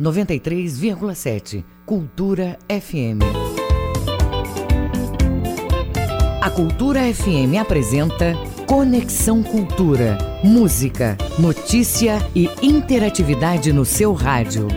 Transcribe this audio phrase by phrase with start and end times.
[0.00, 3.18] 93,7 Cultura FM.
[6.40, 8.34] A Cultura FM apresenta
[8.64, 10.16] Conexão Cultura.
[10.44, 14.68] Música, notícia e interatividade no seu rádio.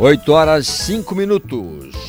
[0.00, 2.01] Oito horas cinco minutos.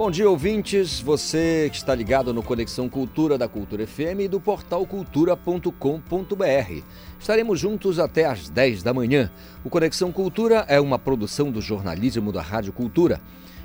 [0.00, 0.98] Bom dia, ouvintes.
[0.98, 6.82] Você que está ligado no Conexão Cultura da Cultura FM e do portal cultura.com.br.
[7.18, 9.30] Estaremos juntos até às 10 da manhã.
[9.62, 13.20] O Conexão Cultura é uma produção do jornalismo da Rádio Cultura.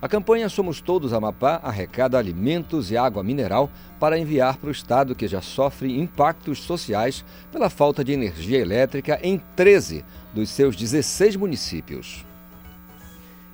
[0.02, 5.14] A campanha Somos Todos Amapá arrecada alimentos e água mineral para enviar para o estado
[5.14, 11.36] que já sofre impactos sociais pela falta de energia elétrica em 13 dos seus 16
[11.36, 12.26] municípios.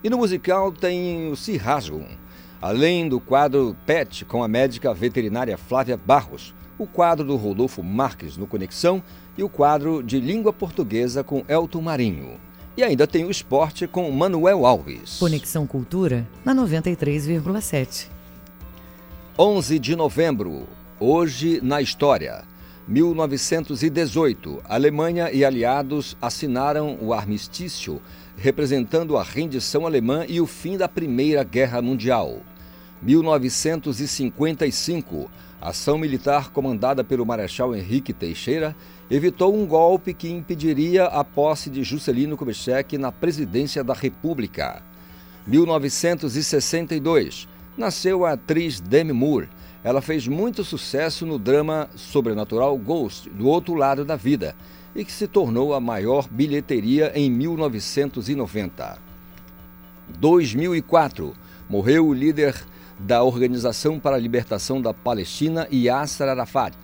[0.03, 2.07] E no musical tem o Se Rasgam,
[2.63, 8.39] além do quadro PET com a médica veterinária Flávia Barros, o quadro do Rodolfo Marques
[8.39, 9.03] no Conexão
[9.37, 12.48] e o quadro de língua portuguesa com Elton Marinho.
[12.79, 15.19] E ainda tem o esporte com Manuel Alves.
[15.19, 18.07] Conexão Cultura na 93,7.
[19.37, 20.69] 11 de novembro,
[21.01, 22.45] hoje na história.
[22.87, 28.01] 1918, Alemanha e aliados assinaram o armistício,
[28.37, 32.43] representando a rendição alemã e o fim da Primeira Guerra Mundial.
[33.03, 35.29] 1955,
[35.61, 38.77] ação militar comandada pelo Marechal Henrique Teixeira
[39.11, 44.83] evitou um golpe que impediria a posse de Juscelino Kubitschek na presidência da República.
[45.47, 49.49] 1962, nasceu a atriz Demi Moore.
[49.83, 54.55] Ela fez muito sucesso no drama sobrenatural Ghost, do outro lado da vida,
[54.95, 58.99] e que se tornou a maior bilheteria em 1990.
[60.19, 61.35] 2004,
[61.69, 62.55] morreu o líder
[62.99, 66.75] da Organização para a Libertação da Palestina, Yasser Arafat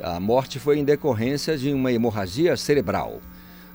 [0.00, 3.20] a morte foi em decorrência de uma hemorragia cerebral.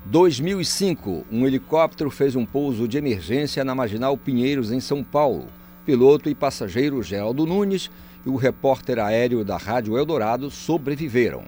[0.05, 5.47] 2005, um helicóptero fez um pouso de emergência na Marginal Pinheiros, em São Paulo.
[5.85, 7.89] Piloto e passageiro Geraldo Nunes
[8.25, 11.43] e o repórter aéreo da Rádio Eldorado sobreviveram.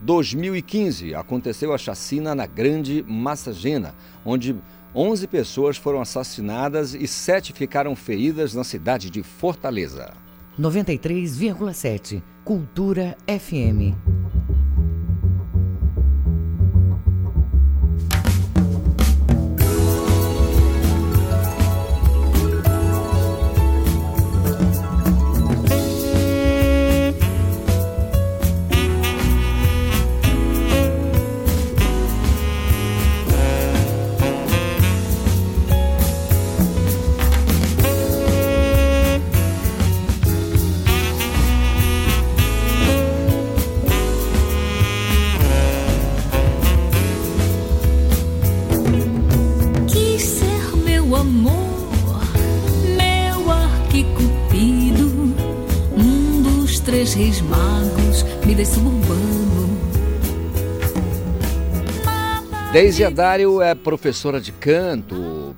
[0.00, 4.56] 2015, aconteceu a chacina na Grande Massagena, onde
[4.94, 10.12] 11 pessoas foram assassinadas e 7 ficaram feridas na cidade de Fortaleza.
[10.58, 14.31] 93,7 Cultura FM.
[62.72, 65.54] Deise Adário é professora de canto,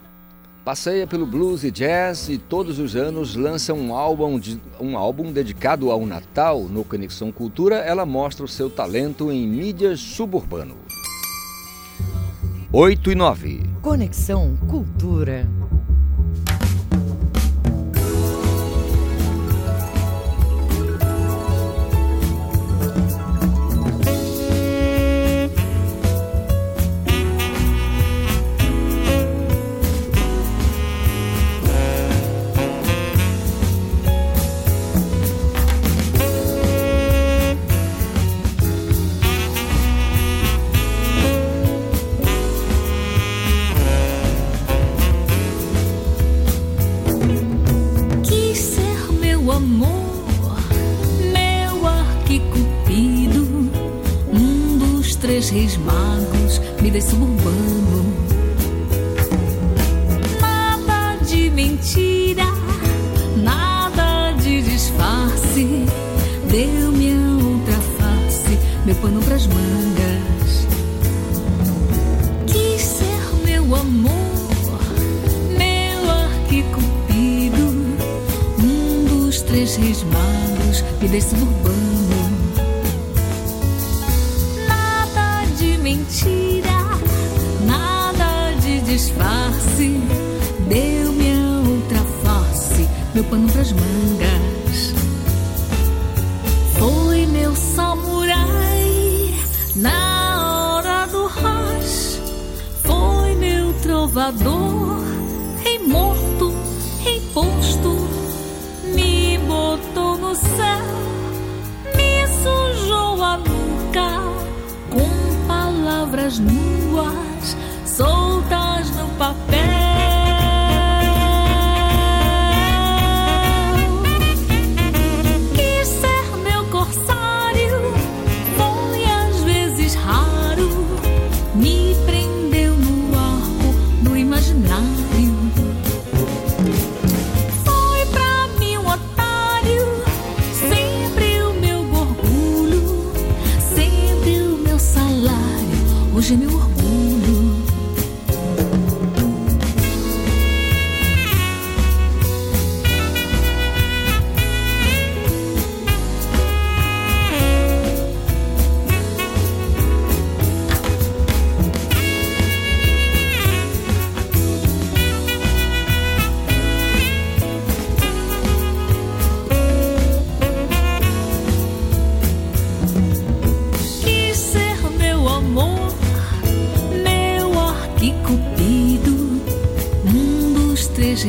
[0.64, 5.30] passeia pelo blues e jazz e todos os anos lança um álbum, de, um álbum
[5.30, 7.76] dedicado ao Natal no Conexão Cultura.
[7.76, 10.74] Ela mostra o seu talento em mídias suburbano.
[12.72, 13.62] 8 e 9.
[13.80, 15.46] Conexão Cultura.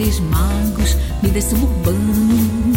[0.05, 2.73] Reis Magos me desse um urbano.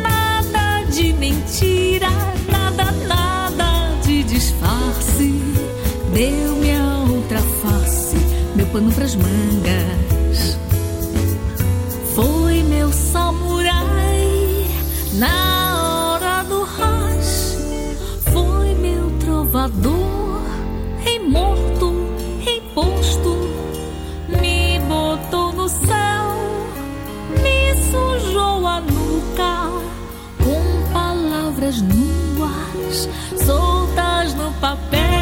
[0.00, 2.08] Nada de mentira,
[2.48, 5.42] nada, nada de disfarce.
[6.14, 8.16] Deu-me a outra face,
[8.54, 10.56] meu pano pras mangas.
[12.14, 14.64] Foi meu samurai
[15.14, 17.56] na hora do rush.
[18.32, 20.40] Foi meu trovador,
[21.04, 21.75] em morto
[29.36, 33.08] com palavras nuas
[33.44, 35.15] soltas no papel.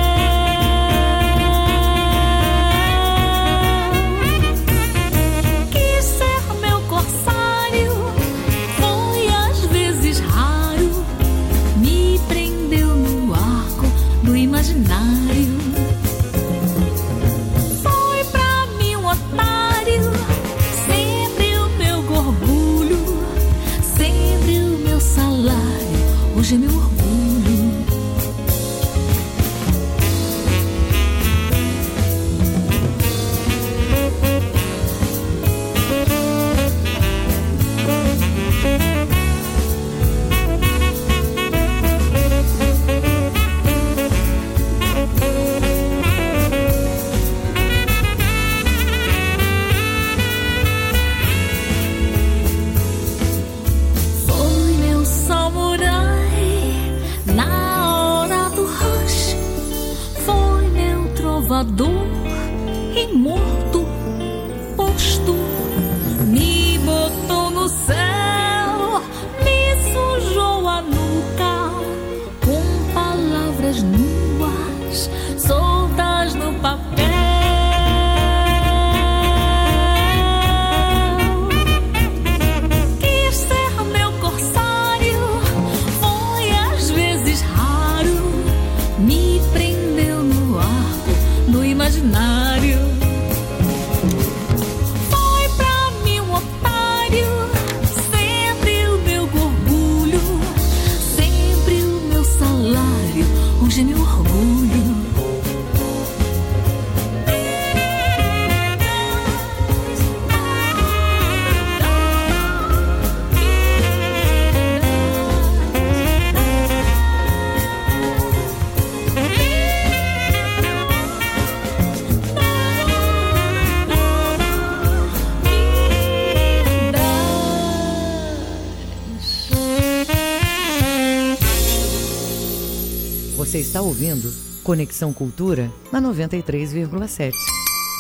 [133.85, 137.33] Ouvindo Conexão Cultura na 93,7.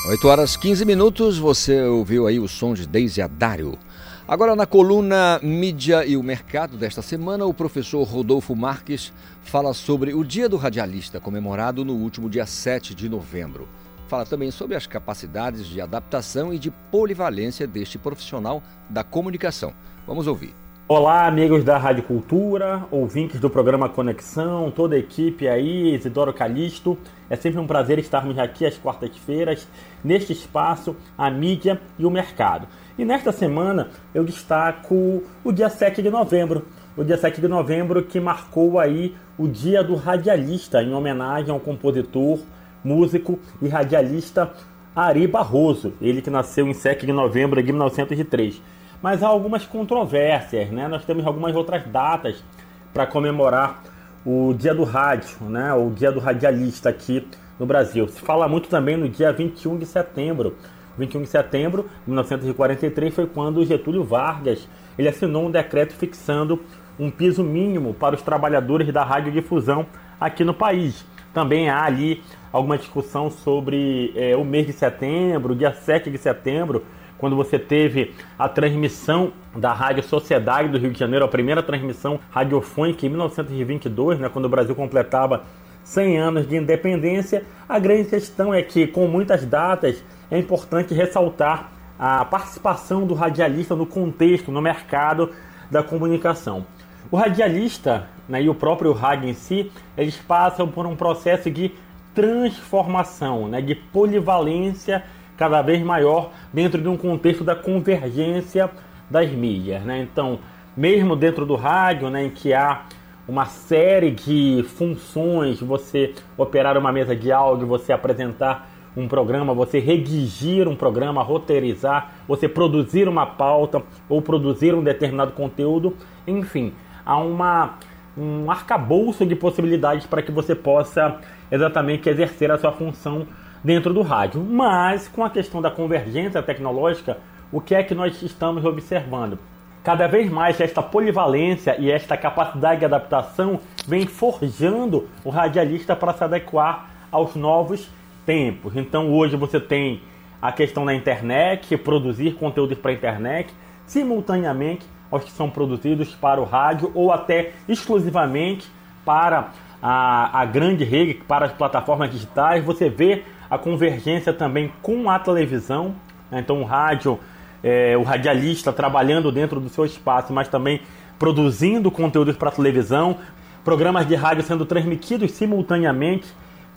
[0.09, 3.79] 8 horas 15 minutos, você ouviu aí o som de Deise Adário.
[4.27, 9.13] Agora, na coluna Mídia e o Mercado desta semana, o professor Rodolfo Marques
[9.43, 13.69] fala sobre o Dia do Radialista, comemorado no último dia 7 de novembro.
[14.09, 19.75] Fala também sobre as capacidades de adaptação e de polivalência deste profissional da comunicação.
[20.07, 20.64] Vamos ouvir.
[20.87, 26.99] Olá, amigos da Rádio Cultura, ouvintes do programa Conexão, toda a equipe aí, Isidoro Calixto.
[27.31, 29.67] É sempre um prazer estarmos aqui às quartas-feiras,
[30.05, 32.69] neste espaço, a mídia e o mercado.
[32.99, 38.03] E nesta semana eu destaco o dia 7 de novembro, o dia 7 de novembro
[38.03, 42.41] que marcou aí o Dia do Radialista, em homenagem ao compositor,
[42.85, 44.53] músico e radialista
[44.95, 48.61] Ari Barroso, ele que nasceu em 7 de novembro de 1903
[49.05, 50.89] mas há algumas controvérsias, né?
[50.89, 52.43] Nós temos algumas outras datas
[52.91, 53.83] para comemorar
[54.25, 55.75] o Dia do Rádio, né?
[55.75, 57.29] O Dia do Radialista aqui
[57.61, 58.09] no Brasil.
[58.09, 60.57] Se fala muito também no dia 21 de setembro.
[60.97, 66.63] 21 de setembro de 1943 foi quando Getúlio Vargas ele assinou um decreto fixando
[66.99, 69.85] um piso mínimo para os trabalhadores da radiodifusão
[70.19, 71.05] aqui no país.
[71.35, 76.87] Também há ali alguma discussão sobre é, o mês de setembro, dia 7 de setembro,
[77.25, 82.21] quando você teve a transmissão da Rádio Sociedade do Rio de Janeiro, a primeira transmissão
[82.31, 85.43] radiofônica em 1922, né, quando o Brasil completava
[85.85, 87.43] 100 anos de independência.
[87.67, 93.75] A grande questão é que, com muitas datas, é importante ressaltar a participação do radialista
[93.75, 95.31] no contexto, no mercado
[95.71, 96.67] da comunicação.
[97.11, 101.73] O radialista né, e o próprio rádio em si, eles passam por um processo de
[102.15, 105.03] transformação, né, de polivalência
[105.37, 108.71] cada vez maior dentro de um contexto da convergência
[109.11, 109.83] das mídias.
[109.83, 110.01] Né?
[110.01, 110.39] Então,
[110.77, 112.83] mesmo dentro do rádio, né, em que há
[113.27, 119.79] uma série de funções, você operar uma mesa de áudio, você apresentar um programa, você
[119.79, 126.73] redigir um programa, roteirizar, você produzir uma pauta ou produzir um determinado conteúdo, enfim,
[127.05, 127.79] há uma,
[128.17, 131.19] um arcabouço de possibilidades para que você possa
[131.51, 133.27] exatamente exercer a sua função
[133.65, 134.45] dentro do rádio.
[134.45, 137.17] Mas com a questão da convergência tecnológica,
[137.51, 139.39] o que é que nós estamos observando?
[139.83, 146.13] Cada vez mais esta polivalência e esta capacidade de adaptação vem forjando o radialista para
[146.13, 147.89] se adequar aos novos
[148.25, 148.77] tempos.
[148.77, 150.03] Então hoje você tem
[150.41, 153.55] a questão da internet, produzir conteúdos para a internet,
[153.87, 158.67] simultaneamente aos que são produzidos para o rádio ou até exclusivamente
[159.05, 159.51] para
[159.83, 162.65] a, a grande rede, para as plataformas digitais.
[162.65, 163.23] Você vê
[163.55, 165.95] a convergência também com a televisão,
[166.29, 166.41] né?
[166.41, 167.21] então o rádio,
[167.63, 170.81] é, o radialista trabalhando dentro do seu espaço, mas também
[171.19, 173.17] produzindo conteúdos para televisão,
[173.65, 176.27] programas de rádio sendo transmitidos simultaneamente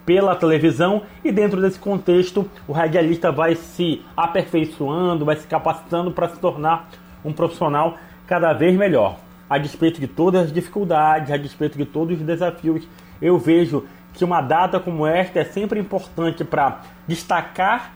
[0.06, 6.30] pela televisão e dentro desse contexto o radialista vai se aperfeiçoando, vai se capacitando para
[6.30, 6.90] se tornar
[7.26, 9.18] um profissional cada vez melhor.
[9.50, 12.88] A despeito de todas as dificuldades, a despeito de todos os desafios,
[13.20, 13.84] eu vejo
[14.18, 17.94] que uma data como esta é sempre importante para destacar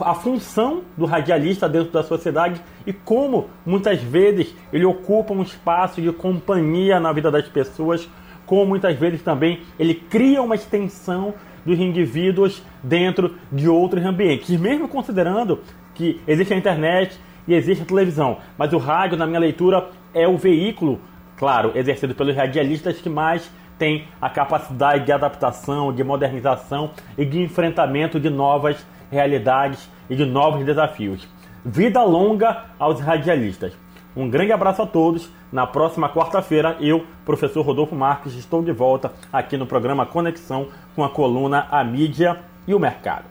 [0.00, 6.00] a função do radialista dentro da sociedade e como muitas vezes ele ocupa um espaço
[6.00, 8.08] de companhia na vida das pessoas,
[8.46, 11.34] como muitas vezes também ele cria uma extensão
[11.66, 15.60] dos indivíduos dentro de outros ambientes, mesmo considerando
[15.94, 20.26] que existe a internet e existe a televisão, mas o rádio, na minha leitura, é
[20.28, 21.00] o veículo,
[21.36, 23.50] claro, exercido pelos radialistas que mais
[23.84, 28.78] tem a capacidade de adaptação, de modernização e de enfrentamento de novas
[29.10, 31.28] realidades e de novos desafios.
[31.62, 33.74] Vida longa aos radialistas.
[34.16, 35.28] Um grande abraço a todos.
[35.52, 41.04] Na próxima quarta-feira, eu, professor Rodolfo Marques, estou de volta aqui no programa Conexão com
[41.04, 43.26] a coluna A Mídia e o Mercado.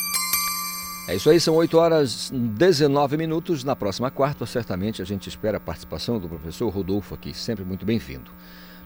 [1.08, 3.64] É isso aí, são 8 horas 19 minutos.
[3.64, 7.84] Na próxima quarta, certamente a gente espera a participação do professor Rodolfo aqui, sempre muito
[7.88, 8.30] bem-vindo.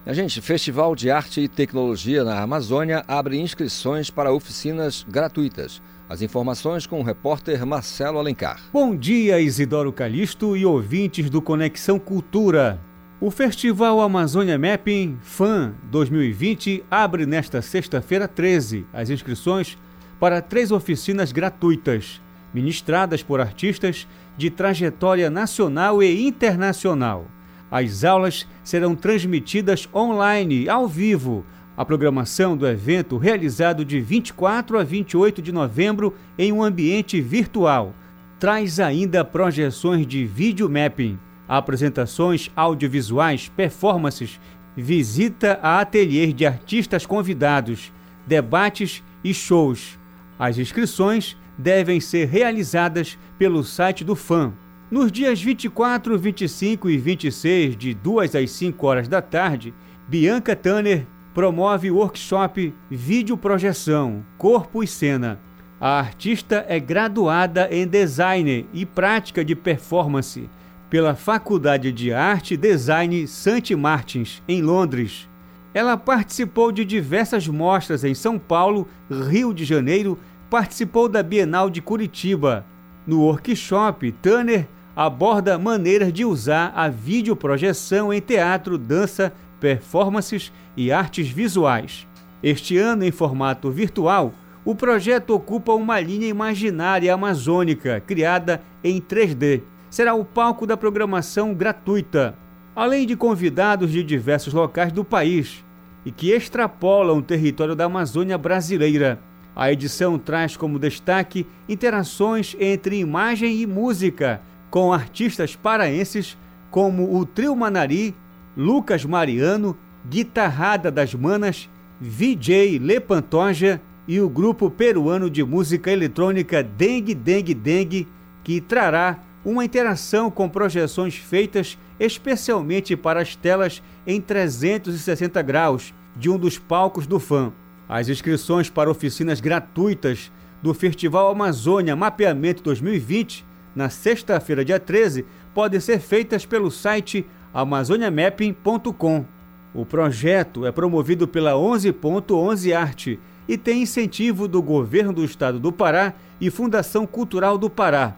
[0.08, 5.82] A gente, Festival de Arte e Tecnologia na Amazônia abre inscrições para oficinas gratuitas.
[6.08, 8.62] As informações com o repórter Marcelo Alencar.
[8.72, 12.80] Bom dia, Isidoro Calixto e ouvintes do Conexão Cultura.
[13.20, 19.78] O Festival Amazônia Mapping FAN 2020 abre nesta sexta-feira 13 as inscrições
[20.22, 22.22] para três oficinas gratuitas,
[22.54, 27.28] ministradas por artistas de trajetória nacional e internacional.
[27.70, 31.46] As aulas serão transmitidas online, ao vivo.
[31.76, 37.94] A programação do evento, realizado de 24 a 28 de novembro em um ambiente virtual,
[38.40, 44.40] traz ainda projeções de vídeo mapping, apresentações audiovisuais, performances
[44.76, 47.92] visita a ateliês de artistas convidados,
[48.28, 49.98] debates e shows.
[50.38, 54.54] As inscrições devem ser realizadas pelo site do FAM.
[54.90, 59.74] Nos dias 24, 25 e 26, de 2 às 5 horas da tarde,
[60.08, 65.42] Bianca Tanner promove o workshop Vídeo Projeção, Corpo e Cena.
[65.78, 70.50] A artista é graduada em Design e Prática de Performance
[70.90, 73.76] pela Faculdade de Arte e Design St.
[73.76, 75.28] Martins, em Londres.
[75.74, 80.18] Ela participou de diversas mostras em São Paulo, Rio de Janeiro,
[80.50, 82.66] participou da Bienal de Curitiba.
[83.06, 84.66] No workshop, Tanner
[84.98, 92.08] aborda maneiras de usar a videoprojeção em teatro, dança, performances e artes visuais.
[92.42, 94.34] Este ano, em formato virtual,
[94.66, 101.54] o projeto ocupa uma linha imaginária amazônica criada em 3D será o palco da programação
[101.54, 102.36] gratuita,
[102.76, 105.64] além de convidados de diversos locais do país
[106.04, 109.20] e que extrapolam o território da Amazônia brasileira.
[109.56, 114.42] A edição traz como destaque interações entre imagem e música
[114.78, 116.38] com artistas paraenses
[116.70, 118.14] como o Trio Manari,
[118.56, 119.76] Lucas Mariano,
[120.08, 121.68] Guitarrada das Manas,
[122.00, 128.08] VJ Lepantoja e o grupo peruano de música eletrônica Dengue Dengue Dengue,
[128.44, 136.30] que trará uma interação com projeções feitas especialmente para as telas em 360 graus de
[136.30, 137.52] um dos palcos do fã.
[137.90, 140.32] As inscrições para oficinas gratuitas
[140.62, 143.44] do Festival Amazônia Mapeamento 2020,
[143.78, 149.24] na sexta-feira, dia 13, podem ser feitas pelo site amazoniamapping.com.
[149.72, 155.72] O projeto é promovido pela 11.11 Arte e tem incentivo do Governo do Estado do
[155.72, 158.16] Pará e Fundação Cultural do Pará.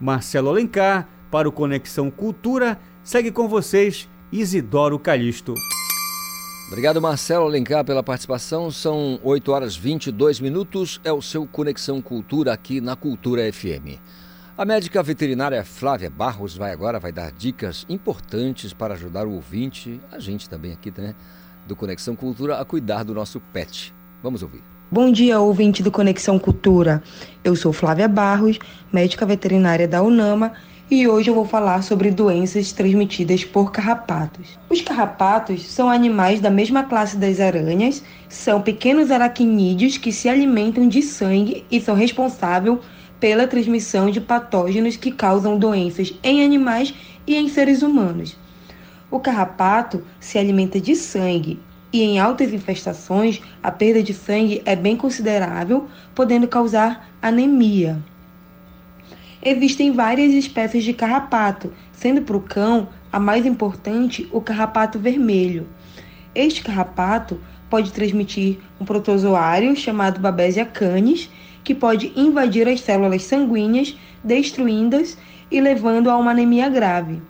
[0.00, 2.78] Marcelo Alencar, para o Conexão Cultura.
[3.02, 5.54] Segue com vocês, Isidoro Calixto.
[6.68, 8.70] Obrigado, Marcelo Alencar, pela participação.
[8.70, 11.00] São 8 horas 22 minutos.
[11.02, 13.98] É o seu Conexão Cultura aqui na Cultura FM.
[14.60, 19.98] A médica veterinária Flávia Barros vai agora vai dar dicas importantes para ajudar o ouvinte,
[20.12, 21.14] a gente também aqui, né,
[21.66, 23.94] do Conexão Cultura, a cuidar do nosso pet.
[24.22, 24.62] Vamos ouvir.
[24.90, 27.02] Bom dia, ouvinte do Conexão Cultura.
[27.42, 28.58] Eu sou Flávia Barros,
[28.92, 30.52] médica veterinária da UNAMA,
[30.90, 34.58] e hoje eu vou falar sobre doenças transmitidas por carrapatos.
[34.68, 40.86] Os carrapatos são animais da mesma classe das aranhas, são pequenos aracnídeos que se alimentam
[40.86, 42.78] de sangue e são responsáveis
[43.20, 46.94] pela transmissão de patógenos que causam doenças em animais
[47.26, 48.36] e em seres humanos.
[49.10, 51.60] O carrapato se alimenta de sangue
[51.92, 57.98] e em altas infestações, a perda de sangue é bem considerável, podendo causar anemia.
[59.42, 65.66] Existem várias espécies de carrapato, sendo para o cão a mais importante o carrapato vermelho.
[66.34, 71.28] Este carrapato pode transmitir um protozoário chamado Babesia canis,
[71.64, 75.16] que pode invadir as células sanguíneas, destruindo-as
[75.50, 77.20] e levando a uma anemia grave.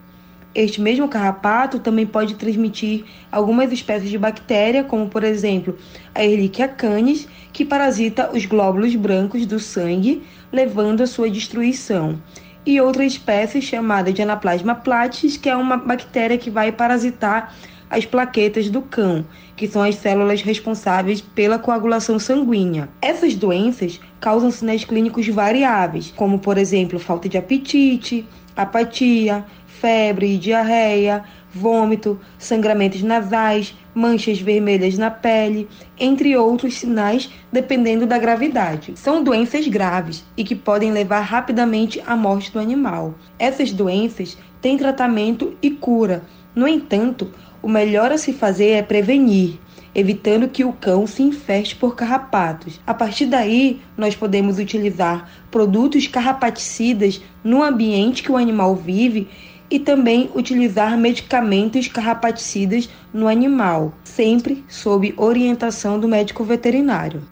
[0.52, 5.78] Este mesmo carrapato também pode transmitir algumas espécies de bactéria, como por exemplo
[6.12, 12.20] a Ehrlichia canis, que parasita os glóbulos brancos do sangue, levando à sua destruição.
[12.66, 17.54] E outra espécie chamada de Anaplasma platis, que é uma bactéria que vai parasitar
[17.90, 19.26] as plaquetas do cão,
[19.56, 22.88] que são as células responsáveis pela coagulação sanguínea.
[23.02, 28.24] Essas doenças causam sinais clínicos variáveis, como por exemplo falta de apetite,
[28.56, 38.18] apatia, febre, diarreia, vômito, sangramentos nasais, manchas vermelhas na pele, entre outros sinais, dependendo da
[38.18, 38.92] gravidade.
[38.96, 43.14] São doenças graves e que podem levar rapidamente à morte do animal.
[43.38, 46.22] Essas doenças têm tratamento e cura.
[46.54, 47.30] No entanto,
[47.62, 49.58] o melhor a se fazer é prevenir,
[49.94, 52.80] evitando que o cão se infeste por carrapatos.
[52.86, 59.28] A partir daí, nós podemos utilizar produtos carrapaticidas no ambiente que o animal vive
[59.70, 67.22] e também utilizar medicamentos carrapaticidas no animal, sempre sob orientação do médico veterinário.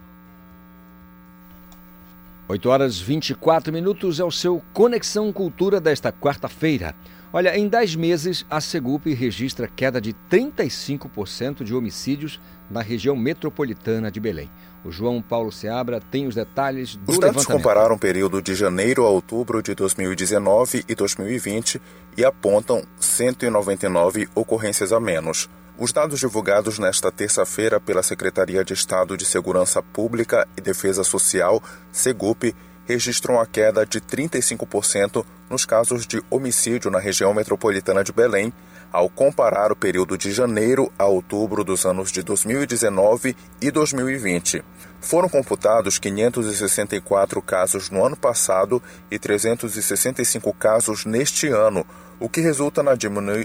[2.48, 6.94] 8 horas 24 minutos é o seu Conexão Cultura desta quarta-feira.
[7.30, 14.10] Olha, em 10 meses, a Segup registra queda de 35% de homicídios na região metropolitana
[14.10, 14.50] de Belém.
[14.82, 19.04] O João Paulo Seabra tem os detalhes do Os dados compararam o período de janeiro
[19.04, 21.82] a outubro de 2019 e 2020
[22.16, 25.50] e apontam 199 ocorrências a menos.
[25.76, 31.62] Os dados divulgados nesta terça-feira pela Secretaria de Estado de Segurança Pública e Defesa Social,
[31.92, 32.52] Segup,
[32.88, 38.50] registram a queda de 35% nos casos de homicídio na região metropolitana de Belém,
[38.90, 44.64] ao comparar o período de janeiro a outubro dos anos de 2019 e 2020.
[45.02, 51.84] Foram computados 564 casos no ano passado e 365 casos neste ano,
[52.18, 52.92] o que resulta na,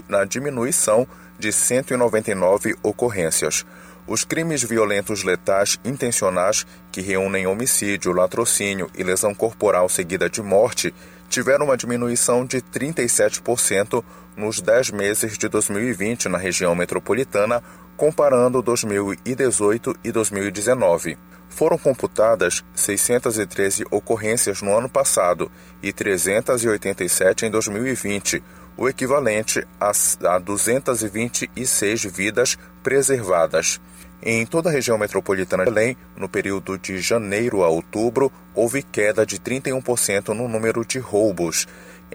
[0.08, 1.06] na diminuição
[1.38, 3.66] de 199 ocorrências.
[4.06, 10.94] Os crimes violentos letais intencionais, que reúnem homicídio, latrocínio e lesão corporal seguida de morte,
[11.30, 14.04] tiveram uma diminuição de 37%
[14.36, 17.62] nos 10 meses de 2020 na região metropolitana,
[17.96, 21.16] comparando 2018 e 2019.
[21.48, 25.50] Foram computadas 613 ocorrências no ano passado
[25.82, 28.42] e 387 em 2020,
[28.76, 33.80] o equivalente a 226 vidas preservadas.
[34.22, 39.26] Em toda a região metropolitana de Belém, no período de janeiro a outubro, houve queda
[39.26, 41.66] de 31% no número de roubos.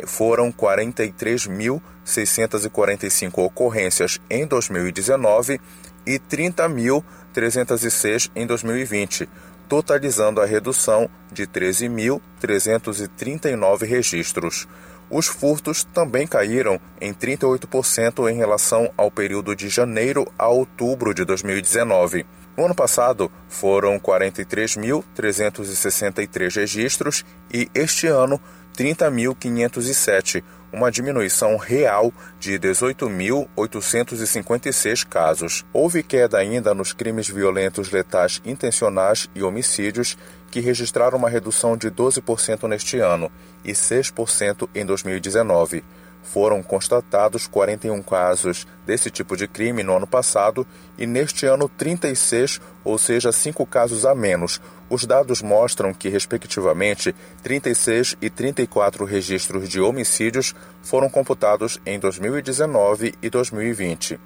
[0.05, 5.59] Foram 43.645 ocorrências em 2019
[6.05, 9.29] e 30.306 em 2020,
[9.67, 14.67] totalizando a redução de 13.339 registros.
[15.09, 21.25] Os furtos também caíram em 38% em relação ao período de janeiro a outubro de
[21.25, 22.25] 2019.
[22.55, 28.39] No ano passado, foram 43.363 registros e este ano,
[28.79, 35.65] 30.507, uma diminuição real de 18.856 casos.
[35.73, 40.17] Houve queda ainda nos crimes violentos letais intencionais e homicídios,
[40.49, 43.29] que registraram uma redução de 12% neste ano
[43.65, 45.83] e 6% em 2019.
[46.23, 50.65] Foram constatados 41 casos desse tipo de crime no ano passado
[50.97, 54.61] e neste ano 36, ou seja, 5 casos a menos.
[54.89, 63.13] Os dados mostram que, respectivamente, 36 e 34 registros de homicídios foram computados em 2019
[63.21, 64.19] e 2020.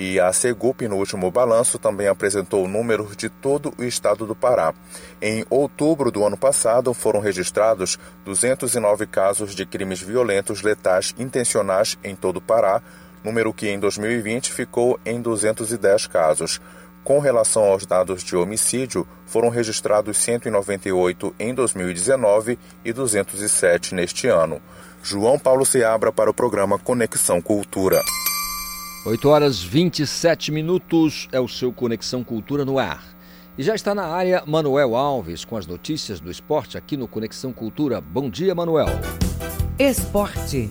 [0.00, 4.72] E a Segup, no último balanço, também apresentou números de todo o estado do Pará.
[5.20, 12.14] Em outubro do ano passado, foram registrados 209 casos de crimes violentos letais intencionais em
[12.14, 12.80] todo o Pará,
[13.24, 16.60] número que em 2020 ficou em 210 casos.
[17.08, 24.60] Com relação aos dados de homicídio, foram registrados 198 em 2019 e 207 neste ano.
[25.02, 28.02] João Paulo Seabra para o programa Conexão Cultura.
[29.06, 33.02] 8 horas 27 minutos é o seu Conexão Cultura no ar.
[33.56, 37.54] E já está na área Manuel Alves com as notícias do esporte aqui no Conexão
[37.54, 38.02] Cultura.
[38.02, 38.88] Bom dia, Manuel.
[39.78, 40.70] Esporte.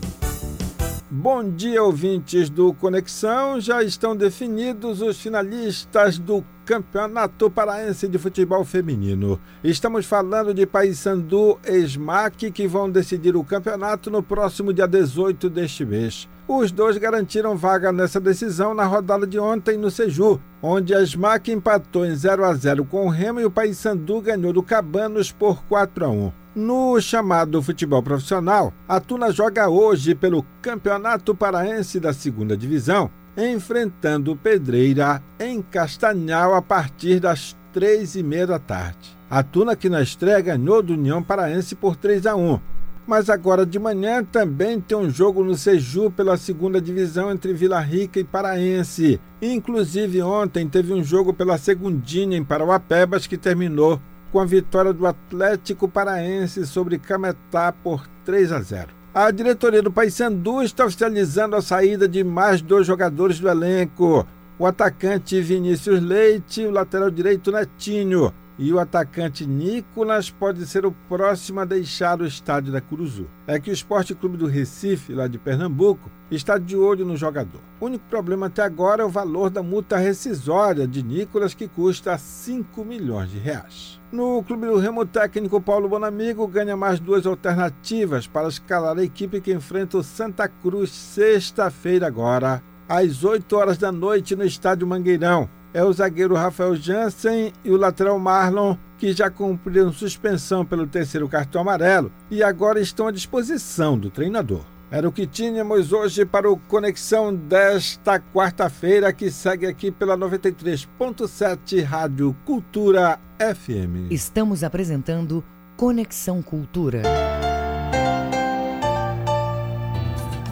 [1.09, 3.61] Bom dia, ouvintes do Conexão.
[3.61, 9.39] Já estão definidos os finalistas do Campeonato Paraense de Futebol Feminino.
[9.63, 15.49] Estamos falando de Paysandu e SMAC, que vão decidir o campeonato no próximo dia 18
[15.49, 16.27] deste mês.
[16.45, 21.53] Os dois garantiram vaga nessa decisão na rodada de ontem no Seju, onde a SMAC
[21.53, 25.63] empatou em 0 a 0 com o Remo e o Paysandu ganhou do Cabanos por
[25.69, 26.46] 4 a 1.
[26.57, 34.35] No chamado futebol profissional, a Tuna joga hoje pelo Campeonato Paraense da Segunda Divisão, enfrentando
[34.35, 39.15] Pedreira em Castanhal a partir das três e meia da tarde.
[39.29, 42.59] A Tuna que na estreia ganhou do União Paraense por 3 a 1.
[43.05, 47.79] Mas agora de manhã também tem um jogo no Seju pela segunda divisão entre Vila
[47.79, 49.21] Rica e Paraense.
[49.39, 54.01] Inclusive ontem teve um jogo pela segundinha em Parauapebas que terminou
[54.37, 58.89] com a vitória do Atlético Paraense sobre Cametá por 3 a 0.
[59.11, 64.27] A diretoria do Paysandu está oficializando a saída de mais dois jogadores do elenco:
[64.59, 68.31] o atacante Vinícius Leite e o lateral direito Netinho.
[68.59, 73.27] E o atacante Nicolas pode ser o próximo a deixar o estádio da Curuzu.
[73.45, 77.61] É que o Esporte Clube do Recife, lá de Pernambuco, está de olho no jogador.
[77.79, 82.17] O único problema até agora é o valor da multa rescisória de Nicolas, que custa
[82.17, 84.01] 5 milhões de reais.
[84.11, 89.39] No clube do Remo técnico Paulo Bonamigo ganha mais duas alternativas para escalar a equipe
[89.39, 95.47] que enfrenta o Santa Cruz sexta-feira agora, às 8 horas da noite no estádio Mangueirão
[95.77, 101.29] é o zagueiro Rafael Jansen e o lateral Marlon, que já cumpriram suspensão pelo terceiro
[101.29, 104.63] cartão amarelo e agora estão à disposição do treinador.
[104.89, 111.83] Era o que tínhamos hoje para o Conexão desta quarta-feira, que segue aqui pela 93.7
[111.83, 114.09] Rádio Cultura FM.
[114.09, 115.43] Estamos apresentando
[115.75, 117.03] Conexão Cultura.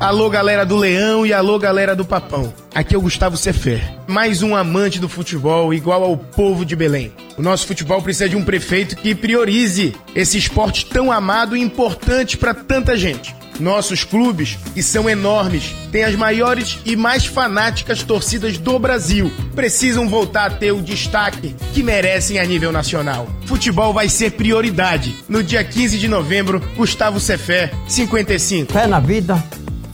[0.05, 2.53] Alô, galera do Leão e alô, galera do Papão.
[2.75, 7.11] Aqui é o Gustavo Sefer, mais um amante do futebol igual ao povo de Belém.
[7.35, 12.37] O nosso futebol precisa de um prefeito que priorize esse esporte tão amado e importante
[12.37, 13.35] para tanta gente.
[13.59, 20.07] Nossos clubes, que são enormes, têm as maiores e mais fanáticas torcidas do Brasil, precisam
[20.07, 23.27] voltar a ter o destaque que merecem a nível nacional.
[23.47, 25.15] Futebol vai ser prioridade.
[25.27, 28.71] No dia 15 de novembro, Gustavo Cefé, 55.
[28.71, 29.41] Fé na vida,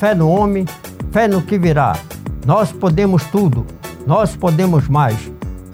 [0.02, 0.66] fé no homem,
[1.12, 1.96] fé no que virá.
[2.44, 3.68] Nós podemos tudo,
[4.08, 5.32] nós podemos mais.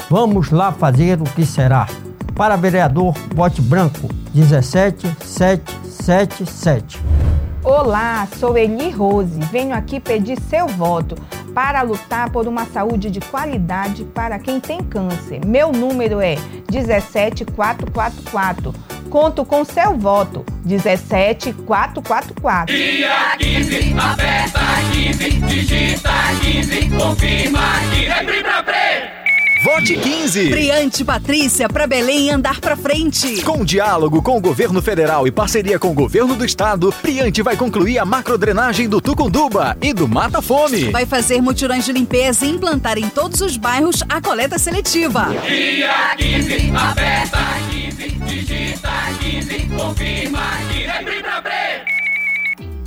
[0.10, 1.88] Vamos lá fazer o que será.
[2.36, 7.02] Para vereador, vote branco 17777.
[7.64, 9.40] Olá, sou Eli Rose.
[9.50, 11.16] Venho aqui pedir seu voto
[11.54, 15.40] para lutar por uma saúde de qualidade para quem tem câncer.
[15.46, 16.36] Meu número é
[16.70, 18.74] 17444.
[19.10, 20.46] Conto com seu voto.
[20.66, 22.76] 17444.
[22.76, 24.60] Dia 15, aperta
[24.92, 28.24] 15, digita 15, confirma que é
[28.64, 29.27] Pre.
[29.64, 30.50] Vote 15.
[30.50, 33.42] Briante Patrícia para Belém andar para frente.
[33.42, 37.58] Com diálogo com o governo federal e parceria com o governo do estado, Briante vai
[37.58, 40.92] concluir a macrodrenagem do Tucunduba e do Mata Fome.
[40.92, 45.28] Vai fazer mutirões de limpeza e implantar em todos os bairros a coleta seletiva.
[45.48, 47.40] Dia 15, aperta
[47.72, 50.42] 15, digita 15, confirma
[50.72, 51.97] que é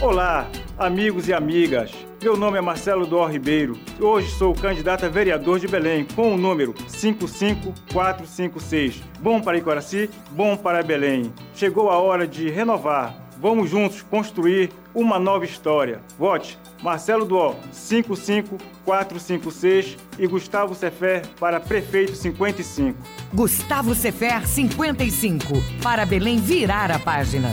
[0.01, 1.93] Olá, amigos e amigas.
[2.23, 3.79] Meu nome é Marcelo Dor Ribeiro.
[4.01, 9.03] Hoje sou candidato a vereador de Belém com o número 55456.
[9.21, 11.31] Bom para Icoraci, bom para Belém.
[11.55, 13.15] Chegou a hora de renovar.
[13.39, 16.01] Vamos juntos construir uma nova história.
[16.19, 22.99] Vote Marcelo Duó 55456 e Gustavo Sefer para prefeito 55.
[23.35, 25.45] Gustavo Sefer 55
[25.83, 27.53] para Belém virar a página.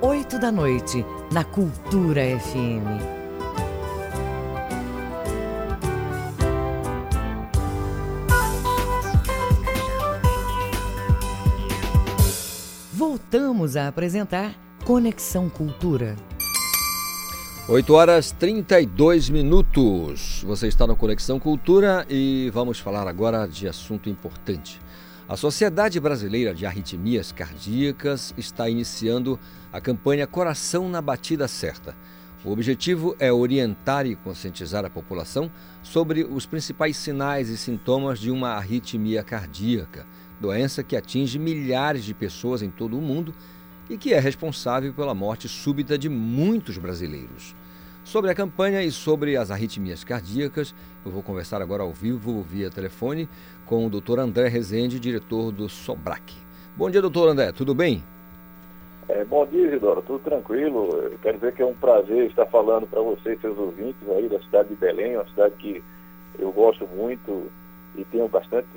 [0.00, 3.00] 8 da noite, na Cultura FM.
[12.92, 14.54] Voltamos a apresentar
[14.84, 16.14] Conexão Cultura.
[17.66, 20.44] 8 horas 32 minutos.
[20.46, 24.78] Você está no Conexão Cultura e vamos falar agora de assunto importante.
[25.28, 29.40] A Sociedade Brasileira de Arritmias Cardíacas está iniciando
[29.72, 31.96] a campanha Coração na Batida Certa.
[32.44, 35.50] O objetivo é orientar e conscientizar a população
[35.82, 40.06] sobre os principais sinais e sintomas de uma arritmia cardíaca,
[40.40, 43.34] doença que atinge milhares de pessoas em todo o mundo
[43.90, 47.52] e que é responsável pela morte súbita de muitos brasileiros.
[48.06, 50.72] Sobre a campanha e sobre as arritmias cardíacas,
[51.04, 53.28] eu vou conversar agora ao vivo via telefone
[53.66, 54.20] com o Dr.
[54.20, 56.34] André Rezende, diretor do Sobrac.
[56.76, 58.02] Bom dia, doutor André, tudo bem?
[59.08, 60.90] É, bom dia, Isidoro, tudo tranquilo.
[60.96, 64.40] Eu quero dizer que é um prazer estar falando para vocês, seus ouvintes aí da
[64.40, 65.82] cidade de Belém, uma cidade que
[66.38, 67.50] eu gosto muito
[67.96, 68.68] e tenho bastante,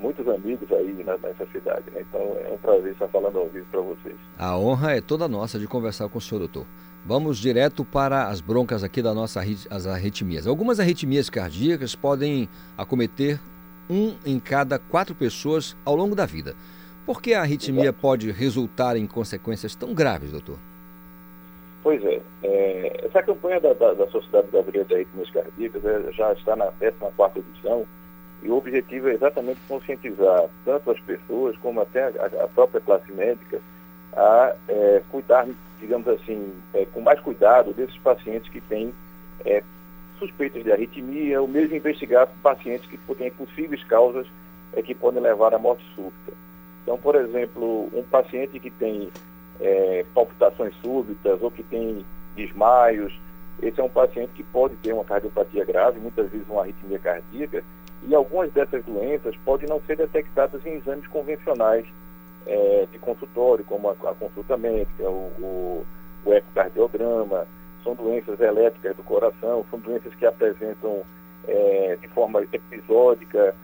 [0.00, 1.90] muitos amigos aí nessa cidade.
[1.92, 2.02] Né?
[2.08, 4.16] Então é um prazer estar falando ao vivo para vocês.
[4.38, 6.66] A honra é toda nossa de conversar com o senhor, doutor.
[7.06, 10.46] Vamos direto para as broncas aqui da nossa as arritmias.
[10.46, 13.38] Algumas arritmias cardíacas podem acometer
[13.88, 16.54] um em cada quatro pessoas ao longo da vida.
[17.06, 20.58] Por que a arritmia pode resultar em consequências tão graves, doutor?
[21.82, 26.32] Pois é, é essa campanha da, da, da Sociedade Brasileira de Arritmias Cardíacas é, já
[26.32, 27.86] está na 14 edição
[28.42, 33.12] e o objetivo é exatamente conscientizar tanto as pessoas como até a, a própria classe
[33.12, 33.60] médica
[34.16, 35.46] a é, cuidar,
[35.78, 38.94] digamos assim, é, com mais cuidado desses pacientes que têm
[39.44, 39.62] é,
[40.18, 44.26] suspeitas de arritmia, ou mesmo investigar pacientes que têm possíveis causas
[44.72, 46.32] é, que podem levar à morte súbita.
[46.82, 49.10] Então, por exemplo, um paciente que tem
[49.60, 52.04] é, palpitações súbitas ou que tem
[52.36, 53.18] desmaios,
[53.62, 57.64] esse é um paciente que pode ter uma cardiopatia grave, muitas vezes uma arritmia cardíaca,
[58.06, 61.86] e algumas dessas doenças podem não ser detectadas em exames convencionais
[62.46, 65.86] é, de consultório, como a, a consulta médica, o, o,
[66.24, 67.46] o, ecocardiograma,
[67.84, 71.04] são doenças elétricas do coração, são doenças que apresentam
[71.46, 73.54] é, de forma episódica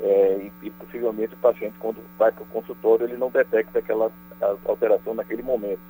[0.00, 4.10] é, e, e, possivelmente o paciente, quando vai para o consultório, ele não detecta aquela
[4.66, 5.80] alteração naquele momento.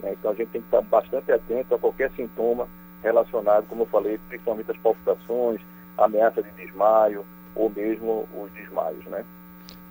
[0.00, 0.12] Né?
[0.12, 2.68] Então a gente tem que estar bastante atento a qualquer sintoma
[3.02, 5.60] relacionado, como eu falei, principalmente as palpitações,
[5.98, 9.24] ameaça de desmaio ou mesmo os desmaios, né?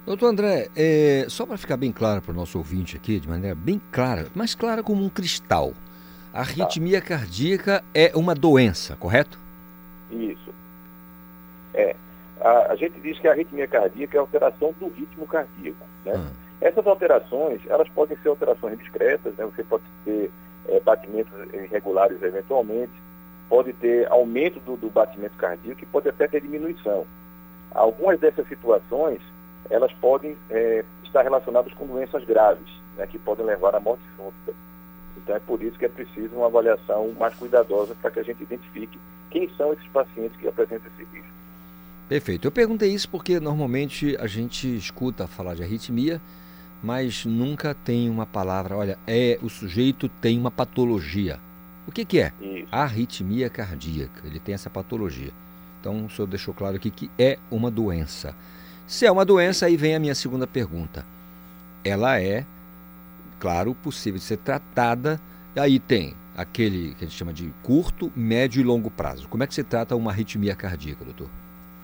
[0.06, 3.56] Doutor André, é, só para ficar bem claro para o nosso ouvinte aqui, de maneira
[3.56, 5.72] bem clara, mais clara como um cristal,
[6.34, 7.08] a arritmia tá.
[7.10, 9.40] cardíaca é uma doença, correto?
[10.10, 10.52] Isso.
[11.76, 11.96] É.
[12.42, 15.86] A, a, gente diz que a arritmia cardíaca é a alteração do ritmo cardíaco.
[16.04, 16.14] Né?
[16.16, 16.32] Ah.
[16.60, 19.46] Essas alterações, elas podem ser alterações discretas, né?
[19.46, 20.32] você pode ter
[20.68, 22.94] é, batimentos irregulares eventualmente,
[23.48, 27.06] pode ter aumento do, do batimento cardíaco e pode até ter diminuição.
[27.76, 29.22] Algumas dessas situações,
[29.70, 32.68] elas podem é, estar relacionadas com doenças graves,
[32.98, 34.54] né, que podem levar à morte súbita.
[35.24, 38.44] Então é por isso que é preciso uma avaliação mais cuidadosa para que a gente
[38.44, 39.00] identifique
[39.32, 41.34] quem são esses pacientes que apresentam esse risco.
[42.10, 42.46] Perfeito.
[42.46, 46.22] Eu perguntei isso porque normalmente a gente escuta falar de arritmia,
[46.84, 51.40] mas nunca tem uma palavra, olha, é o sujeito tem uma patologia.
[51.88, 52.34] O que, que é?
[52.42, 52.68] Isso.
[52.72, 54.22] Arritmia cardíaca.
[54.26, 55.32] Ele tem essa patologia.
[55.80, 58.36] Então o senhor deixou claro aqui que é uma doença.
[58.86, 61.06] Se é uma doença, aí vem a minha segunda pergunta.
[61.84, 62.46] Ela é,
[63.44, 65.20] claro, possível de ser tratada.
[65.54, 69.28] Aí tem aquele que a gente chama de curto, médio e longo prazo.
[69.28, 71.28] Como é que se trata uma arritmia cardíaca, doutor?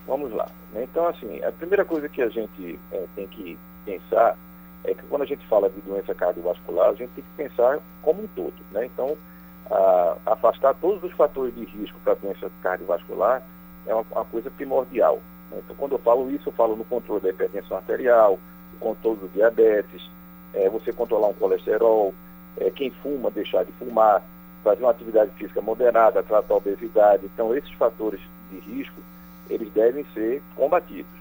[0.06, 0.48] Vamos lá.
[0.74, 4.38] Então, assim, a primeira coisa que a gente é, tem que pensar
[4.84, 8.22] é que quando a gente fala de doença cardiovascular, a gente tem que pensar como
[8.22, 8.54] um todo.
[8.72, 8.86] Né?
[8.86, 9.14] Então,
[9.70, 13.42] a, afastar todos os fatores de risco para doença cardiovascular
[13.86, 15.20] é uma, uma coisa primordial.
[15.52, 18.38] Então, quando eu falo isso, eu falo no controle da hipertensão arterial,
[18.74, 20.08] o controle do diabetes,
[20.54, 22.14] é, você controlar um colesterol,
[22.58, 24.22] é, quem fuma, deixar de fumar,
[24.62, 27.26] fazer uma atividade física moderada, tratar a obesidade.
[27.26, 29.00] Então, esses fatores de risco,
[29.48, 31.20] eles devem ser combatidos.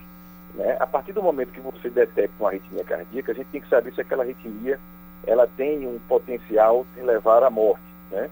[0.56, 0.78] Né?
[0.80, 3.94] A partir do momento que você detecta uma arritmia cardíaca, a gente tem que saber
[3.94, 4.80] se aquela arritmia
[5.26, 7.84] ela tem um potencial de levar à morte.
[8.12, 8.30] Né?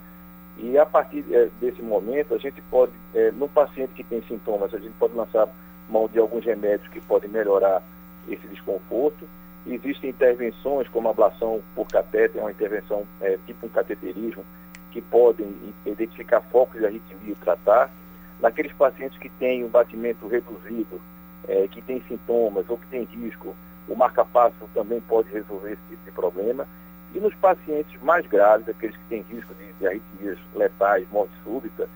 [0.57, 4.73] E a partir é, desse momento, a gente pode, é, no paciente que tem sintomas,
[4.73, 5.47] a gente pode lançar
[5.89, 7.81] mão de alguns remédios que podem melhorar
[8.27, 9.27] esse desconforto.
[9.67, 14.45] Existem intervenções como ablação por catéter, uma intervenção é, tipo um cateterismo,
[14.91, 15.53] que podem
[15.86, 17.91] identificar focos de arritmia e tratar.
[18.39, 21.01] Naqueles pacientes que têm um batimento reduzido,
[21.47, 23.56] é, que têm sintomas ou que têm risco,
[23.89, 26.67] o marca-passo também pode resolver esse tipo de problema.
[27.13, 31.89] E nos pacientes mais graves, aqueles que têm risco de, de arritmias letais, morte súbita,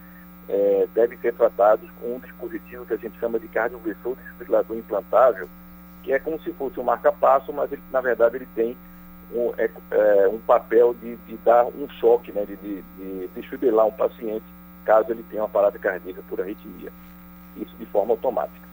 [0.49, 5.47] é, devem ser tratados com um dispositivo que a gente chama de cardioversor desfibrilador implantável,
[6.03, 8.77] que é como se fosse um marca-passo, mas ele, na verdade ele tem
[9.33, 13.85] um, é, é, um papel de, de, dar um choque, né, de, de, de desfibrilar
[13.85, 14.45] um paciente
[14.85, 16.91] caso ele tenha uma parada cardíaca por arritmia.
[17.55, 18.67] Isso de forma automática.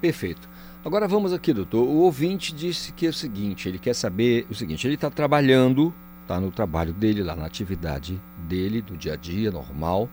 [0.00, 0.48] Perfeito.
[0.84, 1.84] Agora vamos aqui, doutor.
[1.84, 5.92] O ouvinte disse que é o seguinte, ele quer saber o seguinte, ele está trabalhando,
[6.22, 10.08] está no trabalho dele, lá na atividade dele, do dia a dia, normal,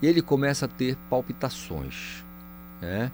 [0.00, 2.24] e ele começa a ter palpitações,
[2.80, 3.10] né?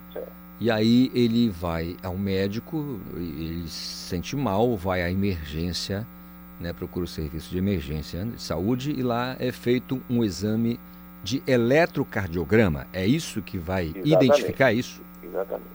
[0.60, 6.06] E aí ele vai ao médico, ele se sente mal, vai à emergência,
[6.60, 6.72] né?
[6.72, 10.78] Procura o serviço de emergência de saúde e lá é feito um exame
[11.22, 12.86] de eletrocardiograma.
[12.92, 14.12] É isso que vai Exatamente.
[14.12, 15.02] identificar isso?
[15.22, 15.74] Exatamente.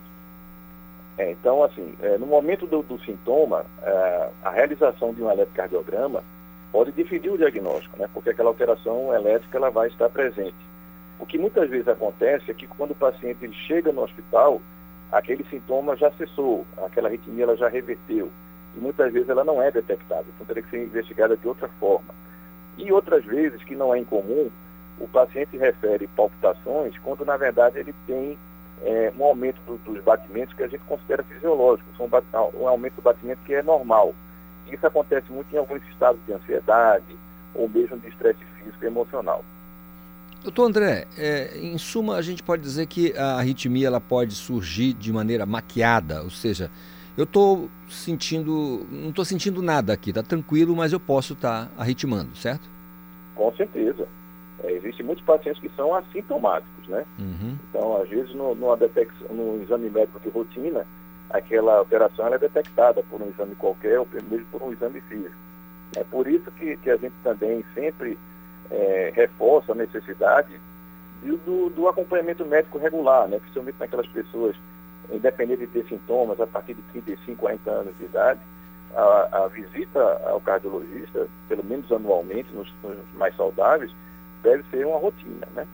[1.18, 6.24] É, então, assim, é, no momento do, do sintoma, é, a realização de um eletrocardiograma
[6.72, 8.08] pode definir o diagnóstico, né?
[8.14, 10.56] Porque aquela alteração elétrica ela vai estar presente.
[11.20, 14.62] O que muitas vezes acontece é que quando o paciente chega no hospital,
[15.12, 18.32] aquele sintoma já cessou, aquela arritmia ela já reverteu.
[18.76, 22.14] E muitas vezes ela não é detectada, então teria que ser investigada de outra forma.
[22.78, 24.50] E outras vezes, que não é incomum,
[25.00, 28.38] o paciente refere palpitações quando na verdade ele tem
[28.84, 33.02] é, um aumento do, dos batimentos que a gente considera fisiológico, um, um aumento do
[33.02, 34.14] batimento que é normal.
[34.72, 37.18] Isso acontece muito em alguns estados de ansiedade
[37.56, 39.44] ou mesmo de estresse físico e emocional.
[40.44, 44.94] Doutor André, é, em suma, a gente pode dizer que a arritmia ela pode surgir
[44.94, 46.72] de maneira maquiada, ou seja,
[47.18, 51.72] eu estou sentindo, não estou sentindo nada aqui, está tranquilo, mas eu posso estar tá
[51.78, 52.70] arritmando, certo?
[53.36, 54.08] Com certeza.
[54.64, 57.06] É, existem muitos pacientes que são assintomáticos, né?
[57.18, 57.58] Uhum.
[57.70, 58.78] Então, às vezes, no, no,
[59.32, 60.86] no exame médico de rotina,
[61.30, 65.36] aquela alteração é detectada por um exame qualquer ou mesmo por um exame físico.
[65.98, 68.18] É por isso que, que a gente também sempre
[68.72, 70.60] é, reforça a necessidade
[71.22, 73.40] do, do, acompanhamento médico regular, né?
[73.40, 74.56] principalmente naquelas pessoas,
[75.12, 78.40] independente de ter sintomas, a partir de 35, 40 anos de idade,
[78.96, 83.92] a, a visita ao cardiologista, pelo menos anualmente, nos, nos mais saudáveis,
[84.42, 85.68] deve ser uma rotina, né?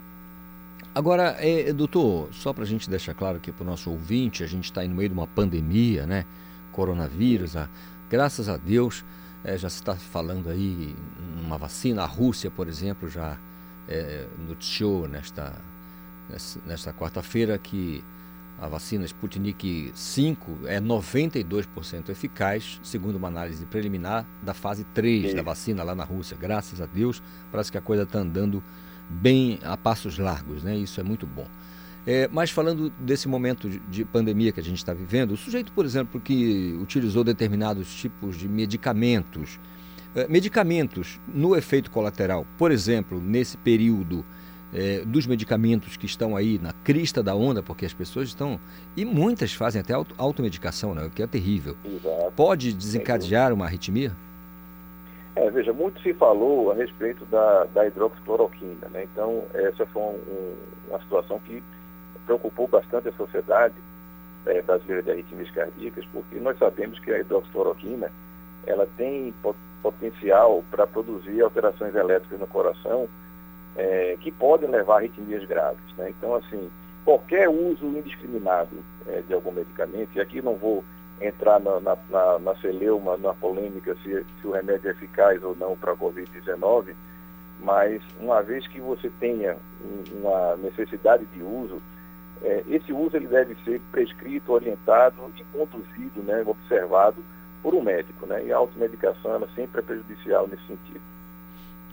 [0.94, 4.48] Agora, é, doutor, só para a gente deixar claro aqui para o nosso ouvinte, a
[4.48, 6.26] gente está no meio de uma pandemia, né?
[6.72, 7.70] Coronavírus, a,
[8.10, 9.04] graças a Deus,
[9.46, 10.96] é, já se está falando aí
[11.40, 12.02] uma vacina.
[12.02, 13.38] A Rússia, por exemplo, já
[13.88, 15.54] é, noticiou nesta,
[16.66, 18.04] nesta quarta-feira que
[18.60, 25.44] a vacina Sputnik 5 é 92% eficaz, segundo uma análise preliminar da fase 3 da
[25.44, 26.36] vacina lá na Rússia.
[26.40, 27.22] Graças a Deus,
[27.52, 28.64] parece que a coisa está andando
[29.10, 30.76] bem a passos largos, né?
[30.76, 31.48] Isso é muito bom.
[32.08, 35.86] É, mas falando desse momento de pandemia que a gente está vivendo, o sujeito, por
[35.86, 39.60] exemplo, que utilizou determinados tipos de medicamentos,
[40.16, 44.24] é, medicamentos no efeito colateral, por exemplo, nesse período
[44.72, 48.60] é, dos medicamentos que estão aí na crista da onda, porque as pessoas estão.
[48.96, 51.76] E muitas fazem até auto, automedicação, né, o que é terrível.
[51.84, 52.32] Exato.
[52.36, 54.12] Pode desencadear uma arritmia?
[55.36, 59.04] É, veja, muito se falou a respeito da, da hidroxicloroquina, né?
[59.12, 60.54] Então, essa foi um,
[60.88, 61.62] uma situação que
[62.26, 63.76] preocupou bastante a sociedade
[64.46, 68.12] é, brasileira de arritmias cardíacas, porque nós sabemos que a hidroxicloroquina
[68.66, 69.34] ela tem
[69.82, 73.08] potencial para produzir alterações elétricas no coração
[73.76, 75.94] é, que podem levar a arritmias graves.
[75.98, 76.10] Né?
[76.10, 76.70] Então, assim,
[77.04, 80.84] qualquer uso indiscriminado é, de algum medicamento, e aqui não vou
[81.22, 85.56] entrar na, na, na, na celeuma, na polêmica se, se o remédio é eficaz ou
[85.56, 86.94] não para a Covid-19,
[87.60, 89.58] mas uma vez que você tenha
[90.12, 91.82] uma necessidade de uso,
[92.42, 97.24] é, esse uso ele deve ser prescrito, orientado e conduzido, né, observado
[97.62, 98.26] por um médico.
[98.26, 101.02] Né, e a automedicação ela sempre é prejudicial nesse sentido.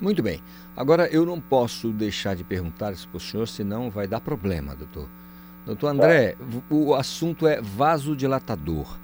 [0.01, 0.40] Muito bem.
[0.76, 4.74] Agora, eu não posso deixar de perguntar isso para o senhor, senão vai dar problema,
[4.74, 5.09] doutor.
[5.64, 6.36] Doutor André,
[6.68, 8.99] o assunto é vasodilatador.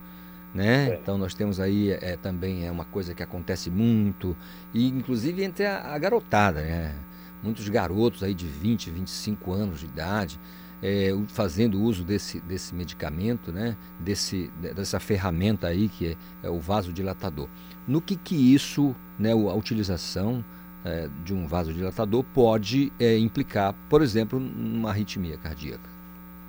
[0.53, 0.91] Né?
[0.91, 0.95] É.
[0.95, 4.37] Então nós temos aí é, também é uma coisa que acontece muito,
[4.75, 6.97] e inclusive entre a, a garotada, né?
[7.43, 10.41] muitos garotos aí de 20, 25 anos de idade,
[10.83, 13.77] é, fazendo uso desse, desse medicamento, né?
[13.99, 16.09] desse, dessa ferramenta aí que
[16.43, 17.49] é, é o vasodilatador.
[17.87, 20.45] No que que isso, né, a utilização
[20.85, 25.99] é, de um vasodilatador pode é, implicar, por exemplo, numa arritmia cardíaca?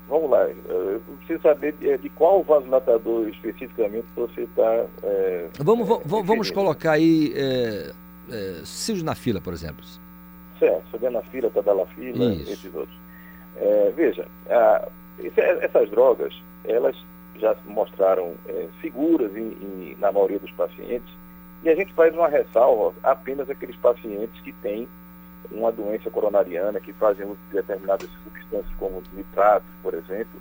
[0.07, 4.85] Vamos lá, eu preciso saber de, de qual vasodilatador especificamente você está.
[5.03, 7.91] É, vamos, vamos, vamos colocar aí é,
[8.31, 9.85] é, sildenafila, por exemplo.
[10.57, 12.51] Certo, sildenafila, tadalafila, Isso.
[12.51, 12.97] esses outros.
[13.59, 14.87] É, veja, a,
[15.61, 16.33] essas drogas,
[16.63, 16.95] elas
[17.35, 21.13] já mostraram é, seguras em, em, na maioria dos pacientes
[21.63, 24.87] e a gente faz uma ressalva apenas aqueles pacientes que têm
[25.51, 30.39] uma doença coronariana, que fazem uso de determinadas substâncias como nitratos, por exemplo,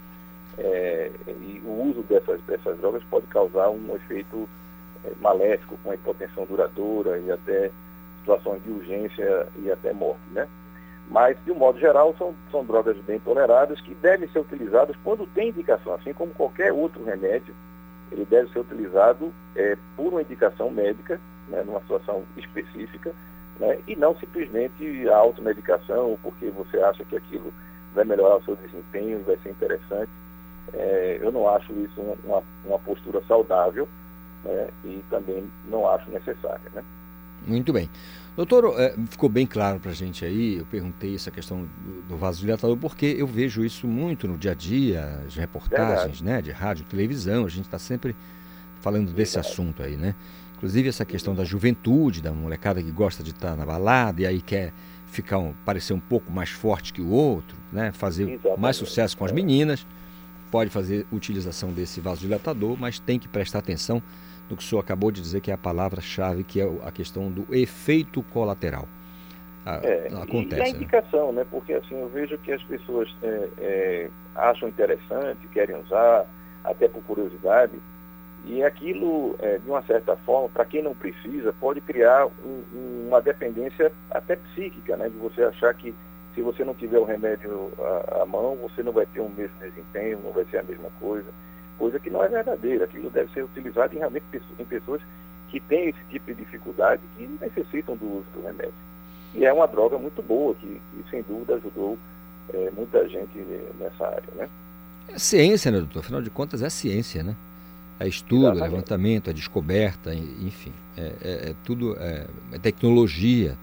[0.59, 4.49] é, e o uso dessas, dessas drogas pode causar um efeito
[5.05, 7.71] é, maléfico, com hipotensão duradoura e até
[8.19, 10.49] situações de urgência e até morte, né?
[11.11, 15.27] Mas, de um modo geral, são, são drogas bem toleradas que devem ser utilizadas quando
[15.29, 17.55] tem indicação, assim como qualquer outro remédio
[18.11, 23.15] ele deve ser utilizado é, por uma indicação médica, né, numa situação específica,
[23.59, 27.53] né, e não simplesmente a automedicação, porque você acha que aquilo
[27.95, 30.11] vai melhorar o seu desempenho, vai ser interessante.
[30.73, 33.89] É, eu não acho isso uma, uma postura saudável
[34.45, 36.71] né, e também não acho necessária.
[36.75, 36.85] Né?
[37.47, 37.89] Muito bem.
[38.39, 42.17] Doutor, é, ficou bem claro para a gente aí, eu perguntei essa questão do, do
[42.17, 46.85] vasodilatador, porque eu vejo isso muito no dia a dia, as reportagens né, de rádio,
[46.85, 48.15] televisão, a gente está sempre
[48.81, 49.53] falando desse Verdade.
[49.53, 50.15] assunto aí, né?
[50.57, 54.27] Inclusive essa questão da juventude, da molecada que gosta de estar tá na balada e
[54.27, 54.73] aí quer
[55.09, 57.91] ficar um, parecer um pouco mais forte que o outro, né?
[57.91, 58.61] Fazer Exatamente.
[58.61, 59.85] mais sucesso com as meninas,
[60.49, 64.01] pode fazer utilização desse vasodilatador, mas tem que prestar atenção
[64.49, 67.31] do que o senhor acabou de dizer, que é a palavra-chave, que é a questão
[67.31, 68.89] do efeito colateral.
[69.83, 70.57] é, acontece.
[70.57, 70.71] E a né?
[70.71, 71.47] indicação, né?
[71.51, 76.27] Porque assim, eu vejo que as pessoas é, é, acham interessante, querem usar,
[76.65, 77.75] até por curiosidade,
[78.47, 83.21] e aquilo, é, de uma certa forma, para quem não precisa, pode criar um, uma
[83.21, 85.09] dependência até psíquica, né?
[85.11, 85.95] De você achar que
[86.35, 89.59] se você não tiver o remédio à, à mão, você não vai ter o mesmo
[89.61, 91.27] desempenho, não vai ser a mesma coisa
[91.79, 92.85] coisa que não é verdadeira.
[92.85, 94.25] Aquilo deve ser utilizado em, realmente
[94.59, 95.01] em pessoas
[95.49, 98.75] que têm esse tipo de dificuldade que necessitam do uso do remédio.
[99.35, 101.99] E é uma droga muito boa, que, que sem dúvida ajudou
[102.53, 103.39] é, muita gente
[103.79, 104.29] nessa área.
[104.35, 104.49] Né?
[105.09, 106.01] É ciência, né, doutor?
[106.01, 107.37] Afinal de contas, é ciência, né?
[108.01, 113.59] É estudo, é levantamento, é descoberta, enfim, é, é, é tudo, é, é, tecnologia,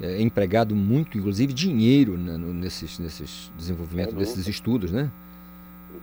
[0.00, 5.10] é empregado muito, inclusive dinheiro né, nesses, nesses desenvolvimento desses estudos, né?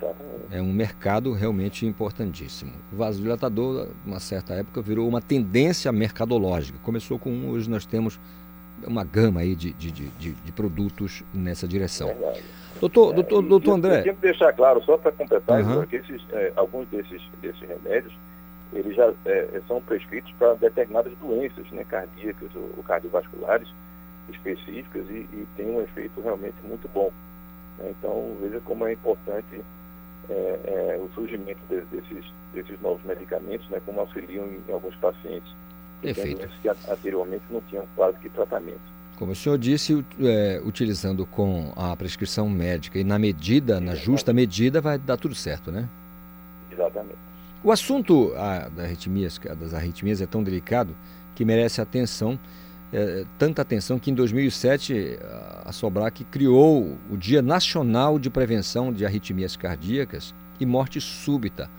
[0.05, 0.55] Exatamente.
[0.55, 2.71] É um mercado realmente importantíssimo.
[2.93, 6.77] O vasodilatador, uma certa época, virou uma tendência mercadológica.
[6.83, 8.19] Começou com um, hoje nós temos
[8.85, 12.07] uma gama aí de, de, de, de produtos nessa direção.
[12.07, 12.43] Verdade.
[12.79, 13.99] Doutor, é, doutor, doutor André.
[13.99, 15.85] Eu tenho que deixar claro, só para completar, uhum.
[15.85, 18.13] que esses, é, alguns desses, desses remédios
[18.73, 23.67] eles já é, são prescritos para determinadas doenças né, cardíacas ou, ou cardiovasculares
[24.29, 27.11] específicas e, e tem um efeito realmente muito bom.
[27.79, 29.61] Então, veja como é importante
[30.29, 34.95] é, é, o surgimento de, desses, desses novos medicamentos, né, como auxiliam em, em alguns
[34.95, 35.51] pacientes
[36.01, 36.49] que Perfeito.
[36.61, 38.95] que anteriormente não tinham quase que tratamento.
[39.17, 44.33] Como o senhor disse, é, utilizando com a prescrição médica e na medida, na justa
[44.33, 45.87] medida, vai dar tudo certo, né?
[46.69, 47.17] Exatamente.
[47.63, 50.95] O assunto a, das, arritmias, das arritmias é tão delicado
[51.33, 52.37] que merece atenção,
[52.93, 55.19] é, tanta atenção que em 2007
[55.65, 61.69] a Sobrac criou o Dia Nacional de Prevenção de Arritmias Cardíacas e Morte Súbita,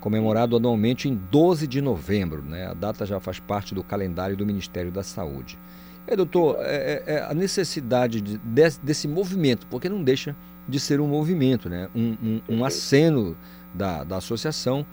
[0.00, 2.42] comemorado anualmente em 12 de novembro.
[2.42, 2.66] Né?
[2.66, 5.58] A data já faz parte do calendário do Ministério da Saúde.
[6.06, 10.36] É, doutor, é, é, a necessidade de, de, desse movimento, porque não deixa
[10.68, 11.88] de ser um movimento, né?
[11.94, 13.36] um, um, um aceno
[13.72, 14.84] da, da associação,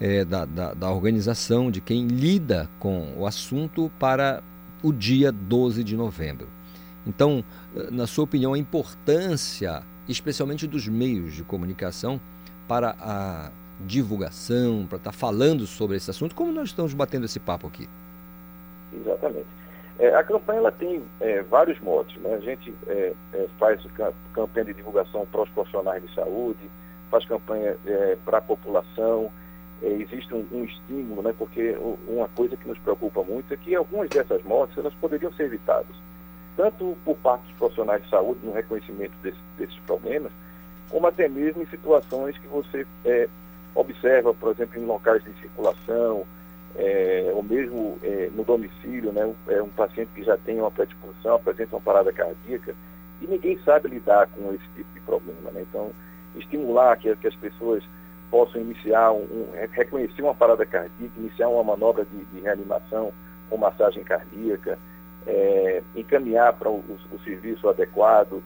[0.00, 4.42] é, da, da, da, organização, de quem lida com o assunto para
[4.82, 6.48] o dia 12 de novembro.
[7.06, 7.44] Então,
[7.90, 12.20] na sua opinião, a importância, especialmente dos meios de comunicação,
[12.68, 13.50] para a
[13.80, 17.88] divulgação, para estar falando sobre esse assunto, como nós estamos batendo esse papo aqui?
[18.92, 19.46] Exatamente.
[19.98, 22.14] É, a campanha ela tem é, vários modos.
[22.16, 22.34] Né?
[22.34, 23.82] A gente é, é faz
[24.32, 26.70] campanha de divulgação para os profissionais de saúde,
[27.10, 29.30] faz campanha é, para a população.
[29.82, 31.34] É, existe um, um, estímulo, né?
[31.36, 31.76] porque
[32.06, 35.96] uma coisa que nos preocupa muito é que algumas dessas mortes elas poderiam ser evitadas,
[36.56, 40.32] tanto por parte dos profissionais de saúde no reconhecimento desse, desses problemas,
[40.90, 42.86] como até mesmo em situações que você
[43.74, 46.26] observa, por exemplo, em locais de circulação,
[46.76, 51.36] é, ou mesmo é, no domicílio, né, é um paciente que já tem uma predisposição,
[51.36, 52.74] apresenta uma parada cardíaca,
[53.20, 55.50] e ninguém sabe lidar com esse tipo de problema.
[55.52, 55.62] Né?
[55.68, 55.90] Então,
[56.36, 57.84] estimular que, que as pessoas
[58.30, 63.12] possam iniciar, um, um, reconhecer uma parada cardíaca, iniciar uma manobra de, de reanimação
[63.48, 64.78] com massagem cardíaca,
[65.26, 66.78] é, encaminhar para o,
[67.12, 68.42] o, serviço adequado,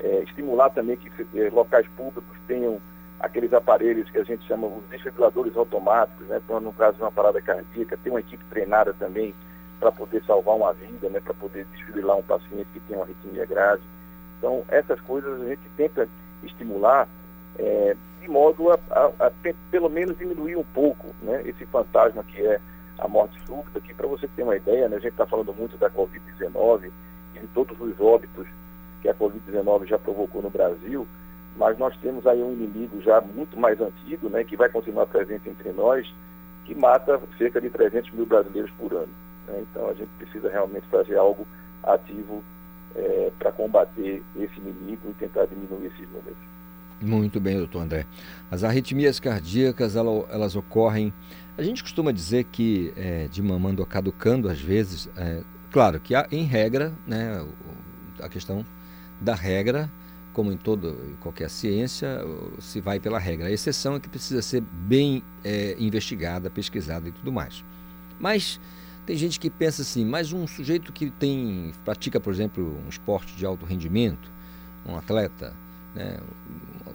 [0.00, 2.80] é, estimular também que é, locais públicos tenham
[3.20, 7.40] aqueles aparelhos que a gente chama os desfibriladores automáticos, né, no caso de uma parada
[7.42, 9.34] cardíaca, ter uma equipe treinada também
[9.80, 13.44] para poder salvar uma vida, né, para poder desfibrilar um paciente que tem uma arritmia
[13.44, 13.82] grave.
[14.38, 16.08] Então, essas coisas a gente tenta
[16.44, 17.08] estimular
[17.58, 17.96] é,
[18.28, 19.32] de modo a, a, a,
[19.70, 22.60] pelo menos diminuir um pouco né, esse fantasma que é
[22.98, 25.78] a morte súbita, que para você ter uma ideia, né, a gente está falando muito
[25.78, 26.90] da Covid-19
[27.34, 28.46] e de todos os óbitos
[29.00, 31.06] que a Covid-19 já provocou no Brasil,
[31.56, 35.48] mas nós temos aí um inimigo já muito mais antigo, né, que vai continuar presente
[35.48, 36.06] entre nós,
[36.66, 39.12] que mata cerca de 300 mil brasileiros por ano.
[39.46, 39.64] Né?
[39.70, 41.46] Então a gente precisa realmente fazer algo
[41.82, 42.44] ativo
[42.94, 46.57] é, para combater esse inimigo e tentar diminuir esses números.
[47.00, 48.06] Muito bem, doutor André.
[48.50, 51.12] As arritmias cardíacas, elas, ocorrem.
[51.56, 56.14] A gente costuma dizer que é, de mamando a caducando, às vezes, é, claro que
[56.14, 57.44] há, em regra, né,
[58.20, 58.64] a questão
[59.20, 59.90] da regra
[60.38, 62.20] como em toda qualquer ciência,
[62.60, 63.48] se vai pela regra.
[63.48, 67.64] A exceção é que precisa ser bem é, investigada, pesquisada e tudo mais.
[68.20, 68.60] Mas
[69.04, 73.34] tem gente que pensa assim, mas um sujeito que tem pratica, por exemplo, um esporte
[73.34, 74.30] de alto rendimento,
[74.86, 75.56] um atleta
[75.92, 76.20] né,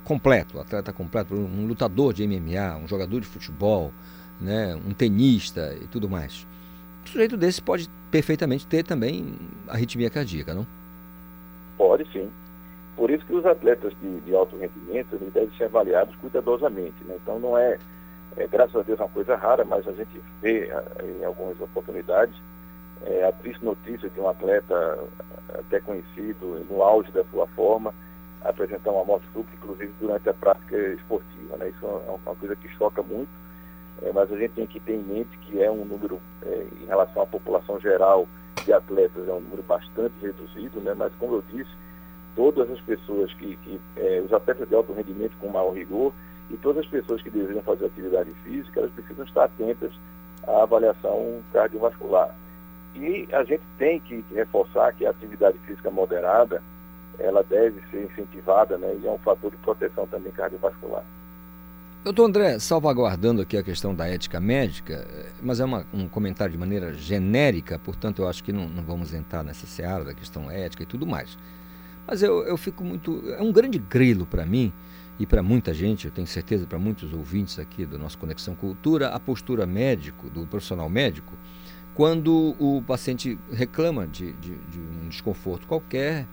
[0.04, 3.92] completo, atleta completo, um lutador de MMA, um jogador de futebol,
[4.40, 6.46] né, um tenista e tudo mais.
[7.04, 9.36] Um sujeito desse pode perfeitamente ter também
[9.68, 10.68] arritmia cardíaca, não?
[11.78, 12.30] Pode sim.
[12.96, 17.04] Por isso que os atletas de, de alto rendimento eles devem ser avaliados cuidadosamente.
[17.06, 17.18] Né?
[17.22, 17.80] Então não é,
[18.38, 20.70] é, graças a Deus, uma coisa rara, mas a gente vê
[21.20, 22.36] em algumas oportunidades
[23.06, 25.00] é, a triste notícia de um atleta
[25.50, 27.94] até conhecido no auge da sua forma
[28.44, 31.58] apresentar uma morte súbita, inclusive durante a prática esportiva.
[31.58, 31.70] Né?
[31.70, 33.30] Isso é uma coisa que choca muito,
[34.02, 36.86] é, mas a gente tem que ter em mente que é um número, é, em
[36.86, 38.28] relação à população geral
[38.66, 40.94] de atletas, é um número bastante reduzido, né?
[40.94, 41.72] mas como eu disse,
[42.36, 46.14] todas as pessoas que, que é, os atletas de alto rendimento com maior rigor
[46.50, 49.92] e todas as pessoas que desejam fazer atividade física, elas precisam estar atentas
[50.48, 52.36] à avaliação cardiovascular.
[52.96, 56.62] E a gente tem que reforçar que a atividade física moderada,
[57.20, 61.04] ela deve ser incentivada, né, e é um fator de proteção também cardiovascular.
[62.04, 65.08] Doutor André, salvaguardando aqui a questão da ética médica,
[65.42, 69.14] mas é uma, um comentário de maneira genérica, portanto eu acho que não, não vamos
[69.14, 71.38] entrar nessa seara da questão ética e tudo mais.
[72.06, 73.24] Mas eu, eu fico muito.
[73.38, 74.74] É um grande grilo para mim
[75.18, 79.10] e para muita gente, eu tenho certeza para muitos ouvintes aqui do nosso Conexão Cultura,
[79.10, 81.34] a postura médico, do profissional médico,
[81.94, 86.28] quando o paciente reclama de, de, de um desconforto qualquer,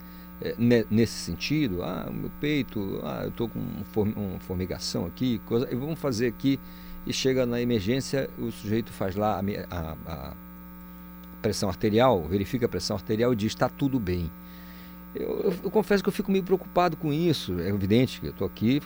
[0.89, 5.75] nesse sentido, ah, o meu peito, ah, eu estou com uma formigação aqui, coisa, e
[5.75, 6.59] vamos fazer aqui,
[7.05, 10.33] e chega na emergência, o sujeito faz lá a, a, a
[11.41, 14.31] pressão arterial, verifica a pressão arterial e diz está tudo bem.
[15.13, 17.59] Eu, eu, eu, confesso que eu fico meio preocupado com isso.
[17.59, 18.81] É evidente que eu estou aqui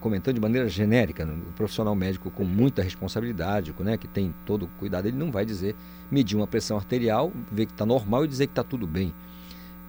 [0.00, 1.24] comentando de maneira genérica.
[1.24, 1.32] Né?
[1.48, 5.44] O profissional médico com muita responsabilidade, né, que tem todo o cuidado, ele não vai
[5.44, 5.76] dizer,
[6.10, 9.14] medir uma pressão arterial, ver que está normal e dizer que está tudo bem.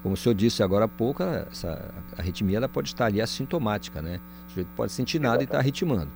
[0.01, 4.19] Como o senhor disse agora há pouco, essa arritmia ela pode estar ali assintomática, né?
[4.45, 6.09] O sujeito pode sentir nada e estar tá arritmando.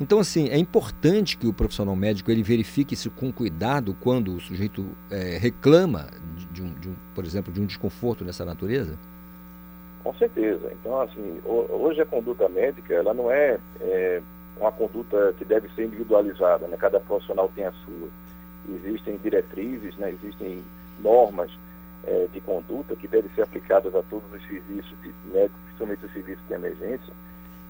[0.00, 4.40] Então, assim, é importante que o profissional médico ele verifique isso com cuidado quando o
[4.40, 8.98] sujeito é, reclama de, de, um, de, um, por exemplo, de um desconforto dessa natureza?
[10.02, 10.70] Com certeza.
[10.72, 14.20] Então, assim, hoje a conduta médica, ela não é, é
[14.60, 16.76] uma conduta que deve ser individualizada, né?
[16.76, 18.08] Cada profissional tem a sua.
[18.68, 20.10] Existem diretrizes, né?
[20.10, 20.62] Existem
[21.00, 21.50] normas
[22.06, 26.46] é, de conduta que devem ser aplicadas a todos os serviços médicos, principalmente os serviços
[26.46, 27.12] de emergência,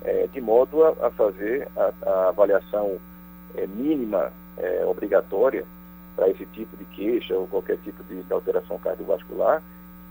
[0.03, 2.99] é, de modo a, a fazer a, a avaliação
[3.55, 4.33] é, mínima
[4.87, 5.65] obrigatória
[6.15, 9.61] para esse tipo de queixa ou qualquer tipo de, de alteração cardiovascular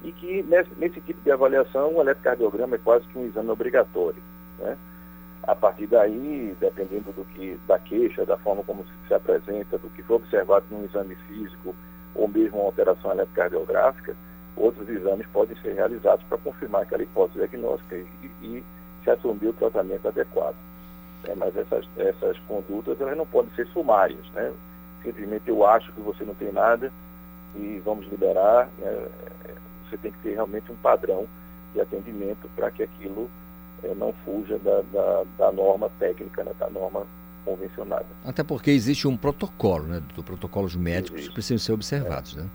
[0.03, 4.21] e que nesse, nesse, tipo de avaliação o eletrocardiograma é quase que um exame obrigatório.
[4.59, 4.77] Né?
[5.43, 9.89] A partir daí, dependendo do que, da queixa, da forma como se, se apresenta, do
[9.89, 11.73] que foi observado num exame físico
[12.15, 14.15] ou mesmo uma alteração eletrocardiográfica,
[14.55, 18.05] outros exames podem ser realizados para confirmar aquela hipótese diagnóstica e,
[18.41, 18.63] e
[19.03, 20.55] se assumir o tratamento adequado.
[21.25, 24.29] É, mas essas, essas condutas elas não podem ser sumárias.
[24.31, 24.51] Né?
[25.01, 26.91] Simplesmente eu acho que você não tem nada
[27.55, 28.69] e vamos liberar.
[28.77, 29.07] Né?
[29.89, 31.27] Você tem que ter realmente um padrão
[31.73, 33.29] de atendimento para que aquilo
[33.83, 36.51] é, não fuja da, da, da norma técnica, né?
[36.59, 37.05] da norma
[37.43, 38.05] convencionada.
[38.23, 41.29] Até porque existe um protocolo, né, do protocolos médicos existe.
[41.29, 42.41] que precisam ser observados, é.
[42.41, 42.49] né?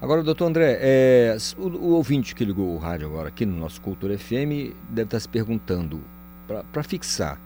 [0.00, 3.80] Agora, doutor André, é, o, o, ouvinte que ligou o rádio agora aqui no nosso
[3.80, 6.00] Cultura FM deve estar se perguntando,
[6.72, 7.40] para fixar,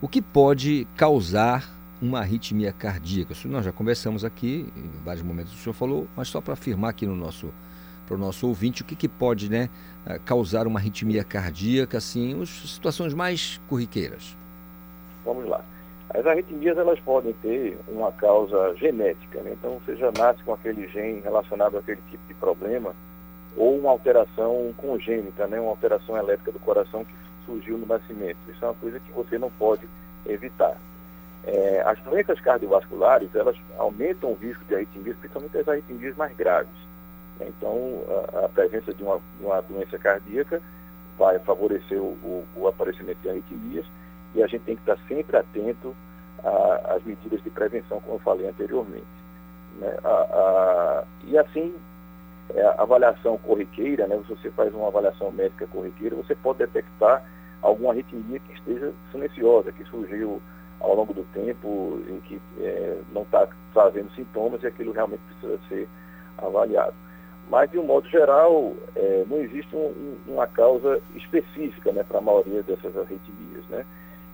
[0.00, 1.66] o que pode causar
[2.00, 3.32] uma arritmia cardíaca?
[3.32, 6.90] Isso nós já conversamos aqui, em vários momentos o senhor falou, mas só para afirmar
[6.90, 7.52] aqui no nosso
[8.06, 9.68] para o nosso ouvinte o que, que pode né,
[10.24, 14.34] causar uma arritmia cardíaca, assim, as situações mais corriqueiras.
[15.28, 15.62] Vamos lá.
[16.08, 19.50] As arritmias elas podem ter uma causa genética, né?
[19.52, 22.96] então você já nasce com aquele gene relacionado àquele tipo de problema,
[23.54, 25.60] ou uma alteração congênita, né?
[25.60, 27.12] uma alteração elétrica do coração que
[27.44, 28.38] surgiu no nascimento.
[28.48, 29.86] Isso é uma coisa que você não pode
[30.24, 30.78] evitar.
[31.44, 36.72] É, as doenças cardiovasculares elas aumentam o risco de arritmias, principalmente as arritmias mais graves.
[37.38, 37.48] Né?
[37.50, 38.02] Então,
[38.32, 40.62] a, a presença de uma, uma, doença cardíaca
[41.18, 43.84] vai favorecer o, o, o aparecimento de arritmias
[44.34, 45.94] e a gente tem que estar sempre atento
[46.84, 49.06] às medidas de prevenção, como eu falei anteriormente.
[49.78, 49.96] Né?
[50.04, 51.74] A, a, e assim,
[52.54, 54.18] é, a avaliação corriqueira, né?
[54.26, 57.24] se você faz uma avaliação médica corriqueira, você pode detectar
[57.62, 60.40] alguma arritmia que esteja silenciosa, que surgiu
[60.80, 65.58] ao longo do tempo e que é, não está trazendo sintomas e aquilo realmente precisa
[65.68, 65.88] ser
[66.38, 66.94] avaliado.
[67.50, 72.22] Mas, de um modo geral, é, não existe um, uma causa específica né, para a
[72.22, 73.64] maioria dessas arritmias.
[73.70, 73.84] Né?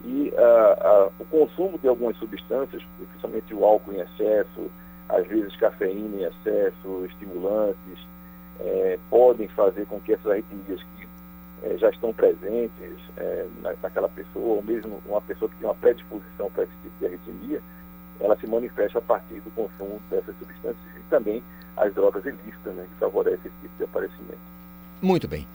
[0.04, 4.70] E uh, uh, o consumo de algumas substâncias, principalmente o álcool em excesso,
[5.08, 7.98] às vezes cafeína em excesso, estimulantes,
[8.60, 11.08] eh, podem fazer com que essas arritmias que
[11.64, 12.96] eh, já estão presentes
[13.60, 17.06] na, naquela pessoa, ou mesmo uma pessoa que tem uma predisposição para esse tipo de
[17.06, 17.60] arritmia,
[18.20, 21.42] ela se manifesta a partir do consumo dessas substâncias e também
[21.76, 24.38] as drogas ilícitas, né, que favorecem esse tipo de aparecimento.
[25.02, 25.46] Muito bem.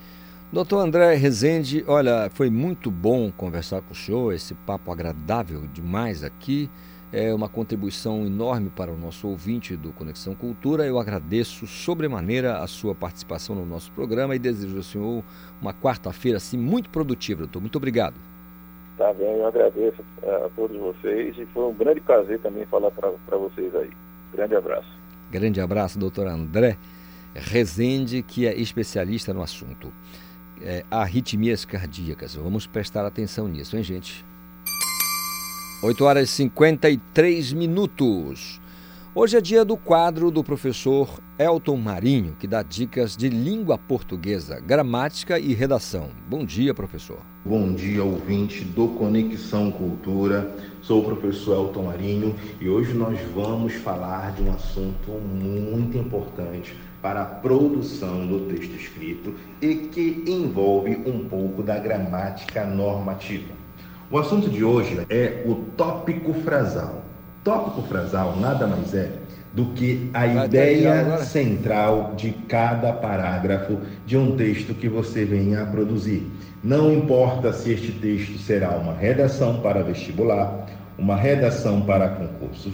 [0.51, 6.23] Doutor André Rezende, olha, foi muito bom conversar com o senhor, esse papo agradável demais
[6.23, 6.67] aqui.
[7.13, 10.87] É uma contribuição enorme para o nosso ouvinte do Conexão Cultura.
[10.87, 15.23] Eu agradeço sobremaneira a sua participação no nosso programa e desejo ao senhor
[15.61, 17.61] uma quarta-feira assim muito produtiva, doutor.
[17.61, 18.15] Muito obrigado.
[18.97, 23.37] Tá bem, eu agradeço a todos vocês e foi um grande prazer também falar para
[23.37, 23.91] vocês aí.
[24.33, 24.89] Grande abraço.
[25.29, 26.75] Grande abraço, doutor André
[27.35, 29.93] Rezende, que é especialista no assunto
[30.61, 32.35] é, arritmias cardíacas.
[32.35, 34.25] Vamos prestar atenção nisso, hein, gente?
[35.81, 38.59] 8 horas e 53 minutos.
[39.15, 44.59] Hoje é dia do quadro do professor Elton Marinho, que dá dicas de língua portuguesa,
[44.59, 46.09] gramática e redação.
[46.29, 47.17] Bom dia, professor.
[47.43, 50.53] Bom dia, ouvinte do Conexão Cultura.
[50.81, 56.75] Sou o professor Elton Marinho e hoje nós vamos falar de um assunto muito importante
[57.01, 63.53] para a produção do texto escrito e que envolve um pouco da gramática normativa.
[64.11, 67.03] O assunto de hoje é o tópico frasal.
[67.43, 69.11] Tópico frasal nada mais é
[69.53, 75.63] do que a Vai ideia central de cada parágrafo de um texto que você venha
[75.63, 76.27] a produzir.
[76.63, 82.71] Não importa se este texto será uma redação para vestibular, uma redação para concurso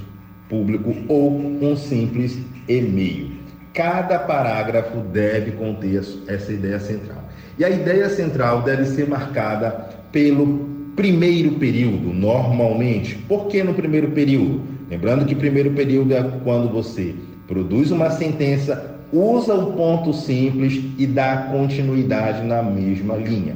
[0.50, 3.35] público ou um simples e-mail
[3.76, 7.22] cada parágrafo deve conter essa ideia central.
[7.60, 13.16] E a ideia central deve ser marcada pelo primeiro período, normalmente.
[13.28, 14.62] Por que no primeiro período?
[14.90, 17.14] Lembrando que primeiro período é quando você
[17.48, 23.56] produz uma sentença, usa o ponto simples e dá continuidade na mesma linha.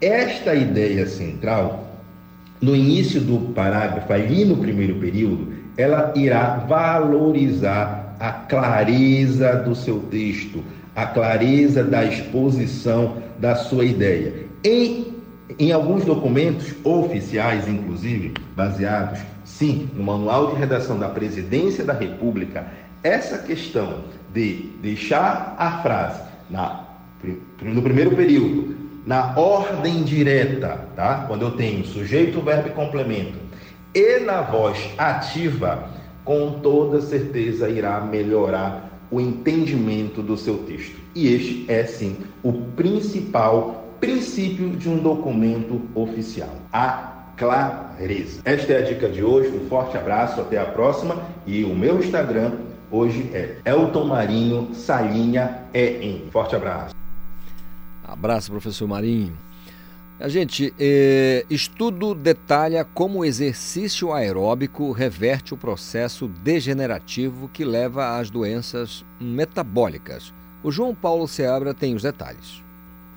[0.00, 1.86] Esta ideia central,
[2.60, 9.98] no início do parágrafo, ali no primeiro período, ela irá valorizar a clareza do seu
[10.10, 10.62] texto,
[10.94, 14.44] a clareza da exposição da sua ideia.
[14.62, 15.14] Em,
[15.58, 22.66] em alguns documentos oficiais, inclusive, baseados, sim, no Manual de Redação da Presidência da República,
[23.02, 24.04] essa questão
[24.34, 26.84] de deixar a frase na,
[27.62, 31.24] no primeiro período, na ordem direta, tá?
[31.26, 33.38] quando eu tenho sujeito, verbo e complemento,
[33.94, 35.88] e na voz ativa,
[36.24, 40.96] com toda certeza irá melhorar o entendimento do seu texto.
[41.14, 48.40] E este é sim o principal princípio de um documento oficial: a clareza.
[48.44, 49.48] Esta é a dica de hoje.
[49.56, 51.16] Um forte abraço, até a próxima.
[51.46, 52.52] E o meu Instagram
[52.90, 56.30] hoje é Elton Marinho Salinha EM.
[56.30, 56.94] Forte abraço.
[58.04, 59.32] Abraço, professor Marinho.
[60.20, 68.18] A gente, eh, estudo detalha como o exercício aeróbico reverte o processo degenerativo que leva
[68.18, 70.34] às doenças metabólicas.
[70.62, 72.62] O João Paulo Seabra tem os detalhes.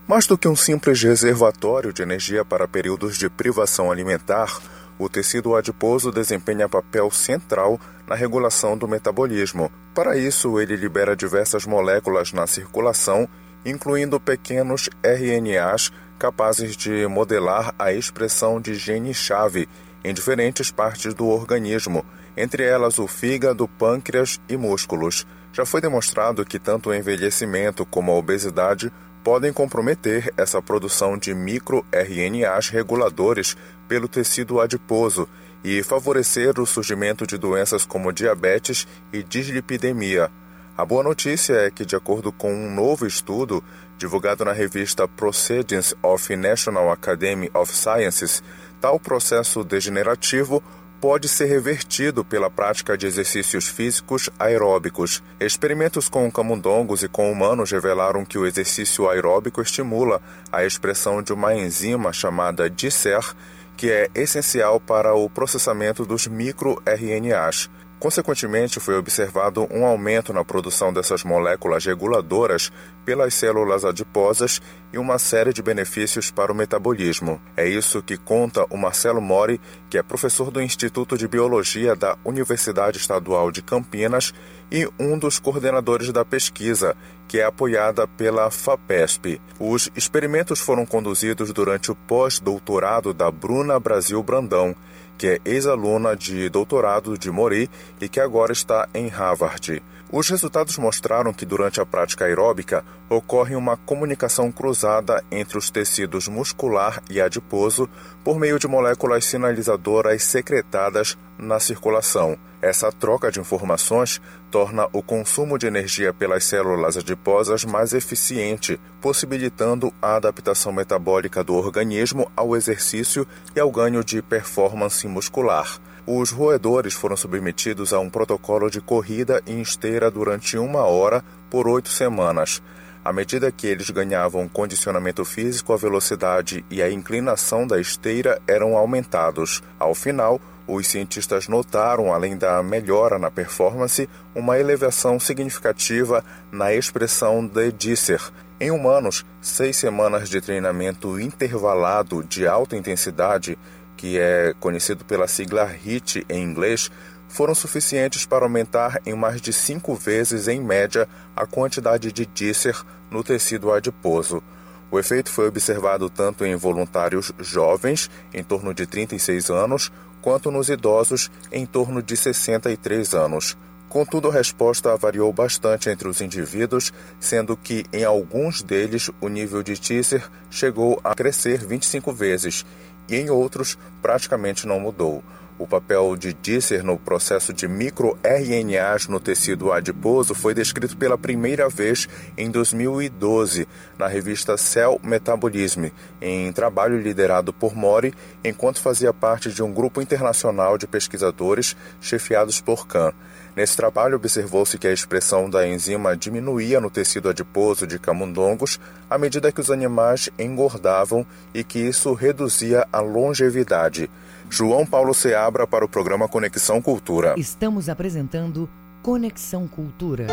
[0.08, 4.58] Mais do que um simples reservatório de energia para períodos de privação alimentar,
[4.97, 9.70] o tecido adiposo desempenha papel central na regulação do metabolismo.
[9.93, 13.28] Para isso, ele libera diversas moléculas na circulação,
[13.66, 15.91] incluindo pequenos RNAs
[16.24, 19.67] capazes de modelar a expressão de genes-chave
[20.05, 22.05] em diferentes partes do organismo,
[22.38, 25.28] entre elas o fígado, pâncreas e músculos.
[25.51, 28.89] Já foi demonstrado que tanto o envelhecimento como a obesidade
[29.21, 33.57] podem comprometer essa produção de microRNAs reguladores
[33.89, 35.28] pelo tecido adiposo
[35.61, 40.32] e favorecer o surgimento de doenças como diabetes e dislipidemia.
[40.76, 43.63] A boa notícia é que, de acordo com um novo estudo
[43.95, 48.41] divulgado na revista Proceedings of National Academy of Sciences,
[48.82, 50.63] tal processo degenerativo
[50.99, 55.21] pode ser revertido pela prática de exercícios físicos aeróbicos.
[55.39, 60.19] Experimentos com camundongos e com humanos revelaram que o exercício aeróbico estimula
[60.51, 63.36] a expressão de uma enzima chamada DICER,
[63.78, 67.69] que é essencial para o processamento dos microRNAs.
[68.04, 72.70] Consequentemente, foi observado um aumento na produção dessas moléculas reguladoras
[73.06, 77.41] pelas células adiposas e uma série de benefícios para o metabolismo.
[77.56, 79.58] É isso que conta o Marcelo Mori,
[79.89, 84.34] que é professor do Instituto de Biologia da Universidade Estadual de Campinas
[84.70, 89.39] e um dos coordenadores da pesquisa, que é apoiada pela FAPESP.
[89.58, 94.76] Os experimentos foram conduzidos durante o pós-doutorado da Bruna Brasil Brandão
[95.18, 99.82] que é ex-aluna de doutorado de Mori e que agora está em Harvard.
[100.16, 106.28] Os resultados mostraram que durante a prática aeróbica ocorre uma comunicação cruzada entre os tecidos
[106.28, 107.89] muscular e adiposo
[108.24, 112.38] por meio de moléculas sinalizadoras secretadas na circulação.
[112.61, 119.91] Essa troca de informações torna o consumo de energia pelas células adiposas mais eficiente, possibilitando
[119.99, 125.80] a adaptação metabólica do organismo ao exercício e ao ganho de performance muscular.
[126.06, 131.66] Os roedores foram submetidos a um protocolo de corrida em esteira durante uma hora por
[131.66, 132.62] oito semanas.
[133.06, 138.76] À medida que eles ganhavam condicionamento físico, a velocidade e a inclinação da esteira eram
[138.76, 139.64] aumentados.
[139.80, 147.45] Ao final, os cientistas notaram, além da melhora na performance, uma elevação significativa na expressão
[147.45, 148.22] de Disser.
[148.64, 153.59] Em humanos, seis semanas de treinamento intervalado de alta intensidade
[153.97, 156.89] que é conhecido pela sigla HIT em inglês,
[157.28, 162.82] foram suficientes para aumentar em mais de cinco vezes, em média, a quantidade de dícer
[163.11, 164.41] no tecido adiposo.
[164.89, 169.91] O efeito foi observado tanto em voluntários jovens, em torno de 36 anos,
[170.22, 173.57] quanto nos idosos, em torno de 63 anos.
[173.94, 179.62] Contudo, a resposta variou bastante entre os indivíduos, sendo que em alguns deles o nível
[179.62, 182.66] de Tisser chegou a crescer 25 vezes
[183.08, 185.24] e em outros praticamente não mudou.
[185.60, 191.70] O papel de Disser no processo de microRNAs no tecido adiposo foi descrito pela primeira
[191.70, 198.12] vez em 2012 na revista Cell Metabolism, em trabalho liderado por Mori,
[198.44, 203.14] enquanto fazia parte de um grupo internacional de pesquisadores chefiados por Kahn.
[203.56, 209.18] Nesse trabalho, observou-se que a expressão da enzima diminuía no tecido adiposo de camundongos à
[209.18, 214.10] medida que os animais engordavam e que isso reduzia a longevidade.
[214.49, 217.36] João Paulo Seabra para o programa Conexão Cultura.
[217.38, 218.68] Estamos apresentando
[219.04, 220.28] Conexão Cultura.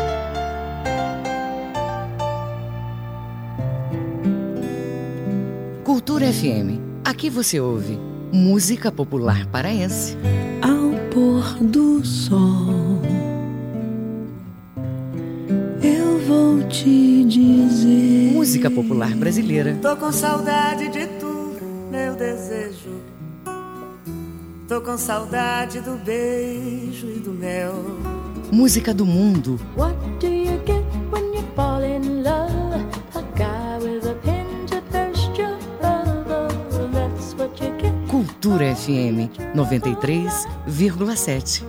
[5.83, 6.79] Cultura FM.
[7.03, 7.99] Aqui você ouve
[8.31, 10.17] música popular paraense.
[10.61, 10.80] Ao
[11.11, 13.01] pôr do sol,
[15.83, 18.31] eu vou te dizer.
[18.33, 19.77] Música popular brasileira.
[19.81, 21.55] Tô com saudade de tu,
[21.91, 23.01] meu desejo.
[24.67, 27.73] Tô com saudade do beijo e do mel.
[28.49, 29.59] Música do mundo.
[29.75, 32.60] What do you get when you fall in love?
[38.41, 41.63] Cultura FM 93,7.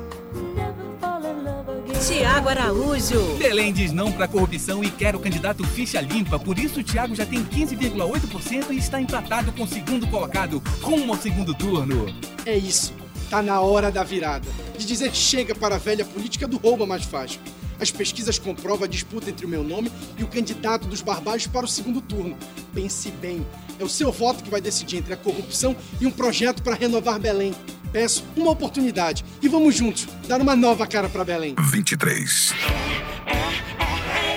[2.08, 3.36] Tiago Araújo.
[3.36, 6.38] Belém diz não para corrupção e quer o candidato ficha limpa.
[6.38, 11.12] Por isso, o Tiago já tem 15,8% e está empatado com o segundo colocado, rumo
[11.12, 12.06] ao segundo turno.
[12.46, 12.94] É isso.
[13.28, 14.48] Tá na hora da virada.
[14.78, 17.38] De dizer chega para a velha política do roubo mais fácil.
[17.78, 21.66] As pesquisas comprovam a disputa entre o meu nome e o candidato dos barbados para
[21.66, 22.34] o segundo turno.
[22.72, 23.44] Pense bem,
[23.82, 27.18] é o seu voto que vai decidir entre a corrupção e um projeto para renovar
[27.18, 27.52] Belém.
[27.92, 31.54] Peço uma oportunidade e vamos juntos dar uma nova cara para Belém.
[31.58, 32.54] 23.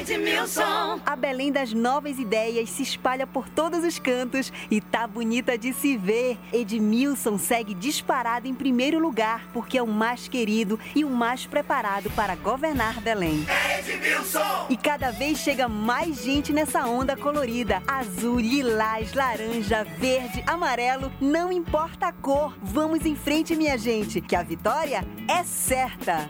[0.06, 1.02] Edmilson.
[1.04, 5.74] A Belém das novas ideias se espalha por todos os cantos e tá bonita de
[5.74, 6.38] se ver.
[6.54, 12.12] Edmilson segue disparado em primeiro lugar porque é o mais querido e o mais preparado
[12.12, 13.48] para governar Belém.
[13.80, 14.68] Edmilson.
[14.70, 17.82] E cada vez chega mais gente nessa onda colorida.
[17.88, 22.56] Azul, lilás, laranja, verde, amarelo, não importa a cor.
[22.62, 26.30] Vamos em frente, minha gente, que a vitória é certa.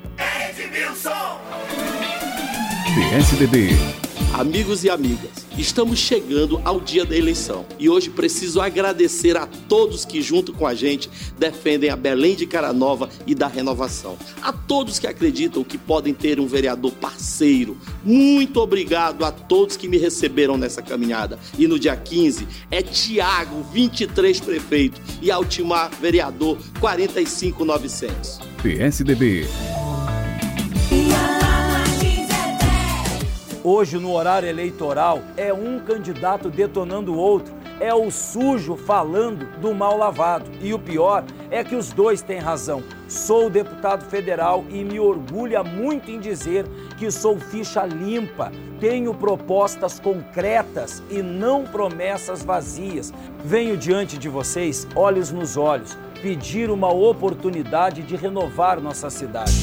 [0.50, 1.42] Edmilson.
[2.96, 3.72] PSDB.
[4.34, 10.06] Amigos e amigas, estamos chegando ao dia da eleição e hoje preciso agradecer a todos
[10.06, 14.18] que, junto com a gente, defendem a Belém de Cara Nova e da renovação.
[14.42, 17.78] A todos que acreditam que podem ter um vereador parceiro.
[18.02, 21.38] Muito obrigado a todos que me receberam nessa caminhada.
[21.60, 28.40] E no dia 15 é Tiago, 23 prefeito, e Altimar, vereador, 45900.
[28.64, 29.46] PSDB.
[33.68, 37.52] Hoje, no horário eleitoral, é um candidato detonando o outro.
[37.80, 40.52] É o sujo falando do mal lavado.
[40.62, 42.84] E o pior é que os dois têm razão.
[43.08, 46.68] Sou deputado federal e me orgulha muito em dizer
[47.00, 48.52] que sou ficha limpa.
[48.80, 53.12] Tenho propostas concretas e não promessas vazias.
[53.44, 59.56] Venho diante de vocês, olhos nos olhos, pedir uma oportunidade de renovar nossa cidade.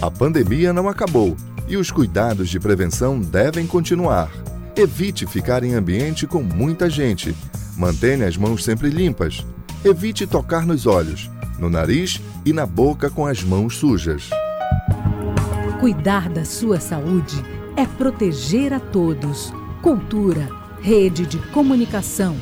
[0.00, 1.36] A pandemia não acabou
[1.72, 4.30] e os cuidados de prevenção devem continuar.
[4.76, 7.34] Evite ficar em ambiente com muita gente.
[7.78, 9.42] Mantenha as mãos sempre limpas.
[9.82, 14.28] Evite tocar nos olhos, no nariz e na boca com as mãos sujas.
[15.80, 17.42] Cuidar da sua saúde
[17.74, 19.50] é proteger a todos.
[19.80, 20.50] Cultura,
[20.82, 22.36] rede de comunicação.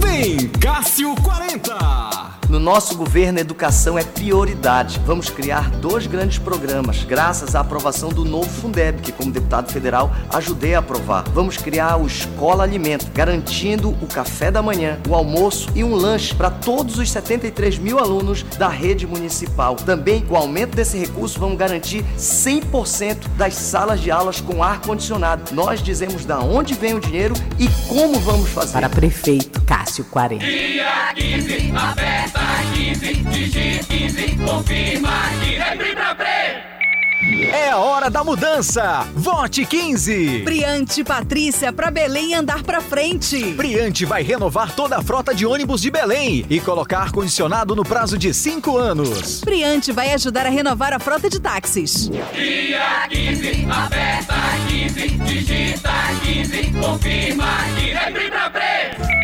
[0.00, 2.33] Vem, Cássio 40!
[2.54, 5.00] No nosso governo, a educação é prioridade.
[5.04, 10.14] Vamos criar dois grandes programas, graças à aprovação do novo Fundeb, que, como deputado federal,
[10.32, 11.24] ajudei a aprovar.
[11.30, 16.32] Vamos criar o Escola Alimento, garantindo o café da manhã, o almoço e um lanche
[16.32, 19.74] para todos os 73 mil alunos da rede municipal.
[19.74, 25.52] Também, com o aumento desse recurso, vamos garantir 100% das salas de aulas com ar-condicionado.
[25.52, 28.74] Nós dizemos da onde vem o dinheiro e como vamos fazer.
[28.74, 30.44] Para prefeito Cássio 40.
[30.46, 32.43] Dia 15, a festa
[32.74, 35.10] 15, digite 15, confirma
[35.42, 36.74] que é Pri pra Pre.
[37.52, 39.06] É a hora da mudança!
[39.14, 40.42] Vote 15!
[40.44, 43.52] Briante Patrícia para Belém andar para frente.
[43.52, 48.18] Briante vai renovar toda a frota de ônibus de Belém e colocar ar-condicionado no prazo
[48.18, 49.40] de 5 anos.
[49.40, 52.10] Briante vai ajudar a renovar a frota de táxis.
[52.10, 54.34] Dia 15, a festa
[54.68, 55.92] 15, digita
[56.22, 57.46] 15, confirma
[57.78, 59.23] que é Pri pra Pre.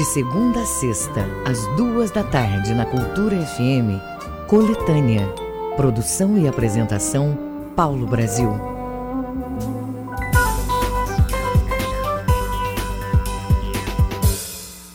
[0.00, 4.00] De segunda a sexta, às duas da tarde, na Cultura FM,
[4.48, 5.28] Coletânea.
[5.76, 7.36] Produção e apresentação
[7.76, 8.48] Paulo Brasil.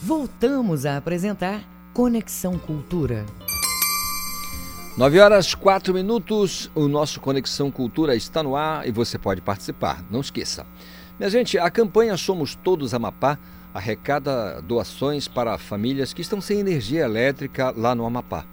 [0.02, 1.62] Voltamos a apresentar
[1.94, 3.28] Conexão Cultura.
[4.98, 10.04] 9 horas 4 minutos, o nosso Conexão Cultura está no ar e você pode participar,
[10.10, 10.66] não esqueça.
[11.20, 13.38] Minha gente, a campanha Somos Todos Amapá
[13.76, 18.46] arrecada doações para famílias que estão sem energia elétrica lá no Amapá.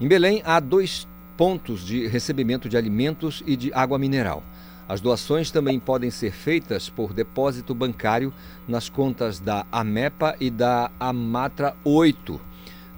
[0.00, 1.06] Em Belém, há dois
[1.36, 4.42] pontos de recebimento de alimentos e de água mineral.
[4.88, 8.34] As doações também podem ser feitas por depósito bancário
[8.66, 12.40] nas contas da AMEPA e da Amatra 8.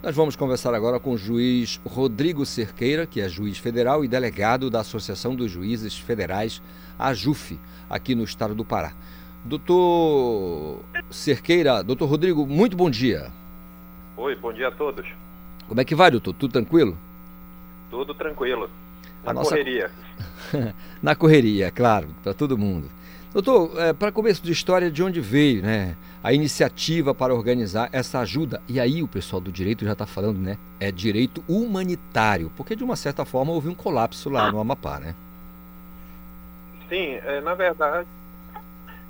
[0.02, 4.70] Nós vamos conversar agora com o juiz Rodrigo Cerqueira, que é juiz federal e delegado
[4.70, 6.62] da Associação dos Juízes Federais,
[6.98, 7.58] a JUF,
[7.90, 8.94] aqui no estado do Pará.
[9.48, 10.80] Doutor
[11.10, 13.32] Cerqueira, doutor Rodrigo, muito bom dia.
[14.14, 15.06] Oi, bom dia a todos.
[15.66, 16.34] Como é que vai, doutor?
[16.34, 16.98] Tudo tranquilo?
[17.90, 18.68] Tudo tranquilo.
[19.24, 19.90] Na nossa- correria.
[21.02, 22.90] Na correria, claro, para todo mundo.
[23.32, 28.18] Doutor, é, para começo de história, de onde veio né, a iniciativa para organizar essa
[28.20, 28.60] ajuda?
[28.68, 30.58] E aí o pessoal do direito já está falando, né?
[30.78, 35.14] É direito humanitário, porque de uma certa forma houve um colapso lá no Amapá, né?
[36.90, 38.06] Sim, é, na verdade,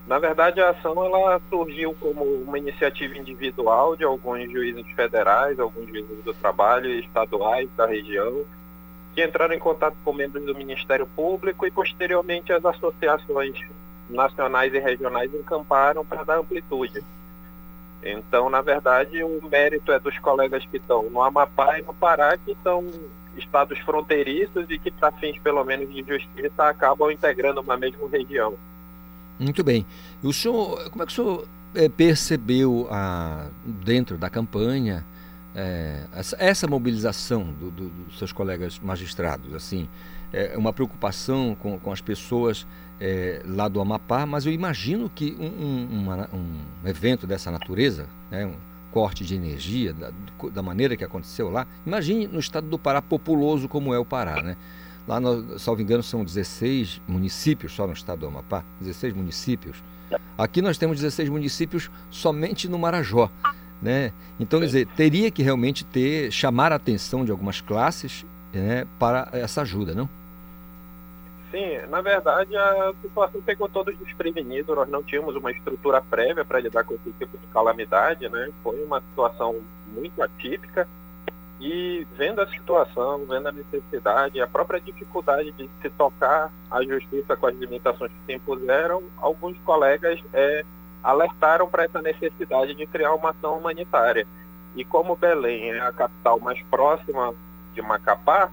[0.08, 5.86] na verdade a ação ela surgiu como uma iniciativa individual de alguns juízes federais, alguns
[5.86, 8.44] juízes do trabalho estaduais da região,
[9.14, 13.60] que entraram em contato com membros do Ministério Público e posteriormente as associações
[14.08, 17.04] nacionais e regionais encamparam para dar amplitude.
[18.02, 22.38] Então, na verdade, o mérito é dos colegas que estão no Amapá e no Pará,
[22.38, 22.86] que são
[23.36, 28.56] estados fronteiriços e que, para fins pelo menos de justiça, acabam integrando uma mesma região.
[29.38, 29.86] Muito bem.
[30.22, 33.46] O senhor, como é que o senhor eh, percebeu a,
[33.84, 35.04] dentro da campanha
[35.54, 39.54] eh, essa, essa mobilização do- do- dos seus colegas magistrados?
[39.54, 39.88] Assim,
[40.32, 42.66] é uma preocupação com, com as pessoas
[43.00, 48.06] eh, lá do Amapá, mas eu imagino que um, um- uma- um evento dessa natureza,
[48.30, 48.54] né, um
[48.90, 50.10] corte de energia, da,
[50.52, 54.42] da maneira que aconteceu lá, imagine no estado do Pará, populoso como é o Pará,
[54.42, 54.56] né?
[55.08, 59.82] Lá, no, salvo engano, são 16 municípios só no estado do Amapá, 16 municípios.
[60.36, 63.30] Aqui nós temos 16 municípios somente no Marajó,
[63.80, 64.12] né?
[64.38, 69.30] Então, quer dizer, teria que realmente ter, chamar a atenção de algumas classes né, para
[69.32, 70.10] essa ajuda, não?
[71.50, 76.60] Sim, na verdade a situação pegou todos desprevenidos, nós não tínhamos uma estrutura prévia para
[76.60, 78.50] lidar com esse tipo de calamidade, né?
[78.62, 79.56] Foi uma situação
[79.86, 80.86] muito atípica
[81.60, 87.36] e vendo a situação, vendo a necessidade, a própria dificuldade de se tocar a justiça
[87.36, 90.64] com as limitações que se impuseram, alguns colegas eh,
[91.02, 94.26] alertaram para essa necessidade de criar uma ação humanitária.
[94.76, 97.34] E como Belém é a capital mais próxima
[97.74, 98.50] de Macapá,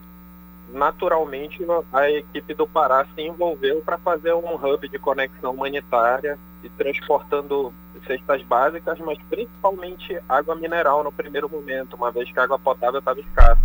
[0.75, 6.69] naturalmente a equipe do Pará se envolveu para fazer um hub de conexão humanitária e
[6.69, 7.73] transportando
[8.05, 12.99] cestas básicas, mas principalmente água mineral no primeiro momento, uma vez que a água potável
[12.99, 13.63] estava escassa.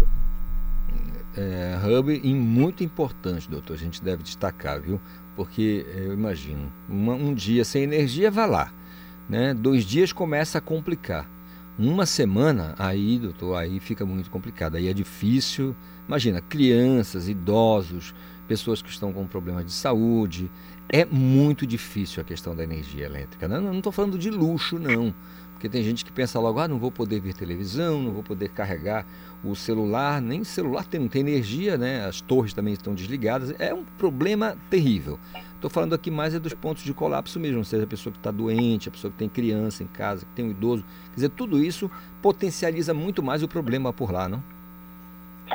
[1.36, 5.00] É, hub muito importante, doutor, a gente deve destacar, viu?
[5.36, 8.72] Porque eh, eu imagino, uma- um dia sem energia, vai lá,
[9.28, 9.54] né?
[9.54, 11.28] Dois dias começa a complicar.
[11.78, 14.76] Uma semana, aí, doutor, aí fica muito complicado.
[14.76, 15.74] Aí é difícil.
[16.06, 18.14] Imagina, crianças, idosos,
[18.48, 20.50] pessoas que estão com problemas de saúde.
[20.88, 23.46] É muito difícil a questão da energia elétrica.
[23.46, 23.60] né?
[23.60, 25.14] Não estou falando de luxo, não.
[25.52, 28.48] Porque tem gente que pensa logo, ah, não vou poder ver televisão, não vou poder
[28.48, 29.06] carregar
[29.44, 32.06] o celular, nem celular tem, não tem energia, né?
[32.06, 33.54] As torres também estão desligadas.
[33.58, 35.18] É um problema terrível.
[35.54, 38.30] Estou falando aqui mais é dos pontos de colapso mesmo, seja, a pessoa que está
[38.30, 40.82] doente, a pessoa que tem criança em casa, que tem um idoso.
[41.10, 41.90] Quer dizer, tudo isso
[42.22, 44.42] potencializa muito mais o problema por lá, não?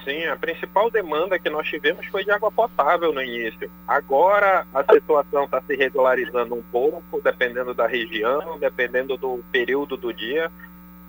[0.04, 3.72] Sim, a principal demanda que nós tivemos foi de água potável no início.
[3.88, 10.14] Agora a situação está se regularizando um pouco, dependendo da região, dependendo do período do
[10.14, 10.52] dia,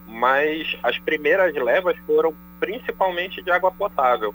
[0.07, 4.34] mas as primeiras levas foram principalmente de água potável.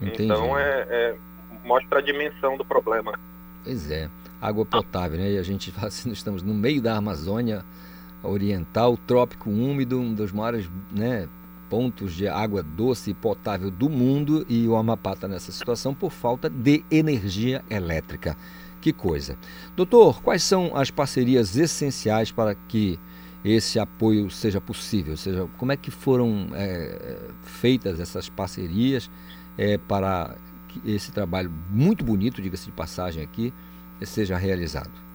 [0.00, 0.24] Entendi.
[0.24, 1.16] Então é, é-
[1.64, 3.18] mostra a dimensão do problema.
[3.64, 4.08] Pois é,
[4.40, 5.32] água potável, né?
[5.32, 7.64] E a gente assim, nós estamos no meio da Amazônia
[8.22, 11.28] Oriental, trópico úmido, um dos maiores né,
[11.68, 16.10] pontos de água doce e potável do mundo, e o Amapá está nessa situação por
[16.10, 18.36] falta de energia elétrica.
[18.80, 19.36] Que coisa.
[19.74, 22.98] Doutor, quais são as parcerias essenciais para que
[23.44, 25.12] esse apoio seja possível?
[25.12, 29.10] Ou seja, como é que foram é, feitas essas parcerias
[29.58, 30.36] é, para
[30.68, 33.52] que esse trabalho muito bonito, diga-se de passagem aqui,
[34.02, 35.05] seja realizado?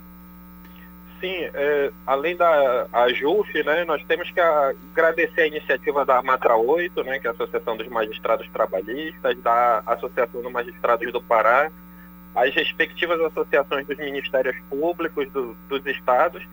[1.22, 6.56] Sim, é, além da a JUF, né, nós temos que agradecer a iniciativa da Matra
[6.56, 11.72] 8, né, que é a Associação dos Magistrados Trabalhistas, da Associação dos Magistrados do Pará,
[12.34, 16.44] as respectivas associações dos Ministérios Públicos do, dos estados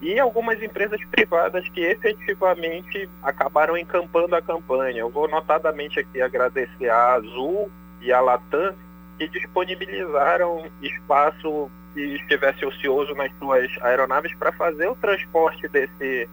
[0.00, 5.00] e algumas empresas privadas que efetivamente acabaram encampando a campanha.
[5.00, 8.74] Eu vou notadamente aqui agradecer a Azul e a Latam,
[9.18, 16.28] que disponibilizaram espaço que estivesse ocioso nas suas aeronaves para fazer o transporte desse,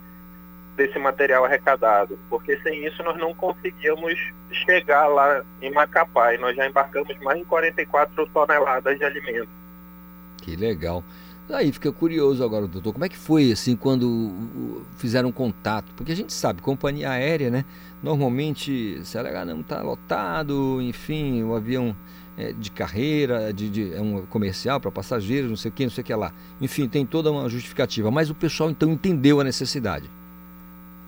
[0.75, 4.13] desse material arrecadado, porque sem isso nós não conseguíamos
[4.51, 9.47] chegar lá em Macapá e nós já embarcamos mais de 44 toneladas de alimento.
[10.41, 11.01] Que legal.
[11.49, 15.93] Aí fica curioso agora, doutor, como é que foi assim quando fizeram contato?
[15.95, 17.63] Porque a gente sabe, companhia aérea, né?
[18.01, 21.95] Normalmente, se ela não está lotado, enfim, o avião
[22.37, 25.91] é de carreira, de, de é um comercial para passageiros, não sei o que, não
[25.91, 26.31] sei o que lá.
[26.59, 28.09] Enfim, tem toda uma justificativa.
[28.09, 30.09] Mas o pessoal então entendeu a necessidade.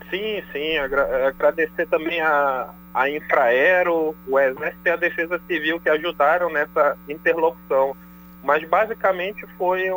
[0.09, 0.78] Sim, sim.
[0.78, 6.97] Agra agradecer também a, a Infraero, o Exército e a Defesa Civil que ajudaram nessa
[7.09, 7.95] interlocução.
[8.43, 9.89] Mas basicamente foi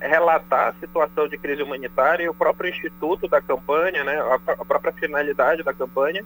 [0.00, 4.64] relatar a situação de crise humanitária e o próprio instituto da campanha, né, a, a
[4.64, 6.24] própria finalidade da campanha.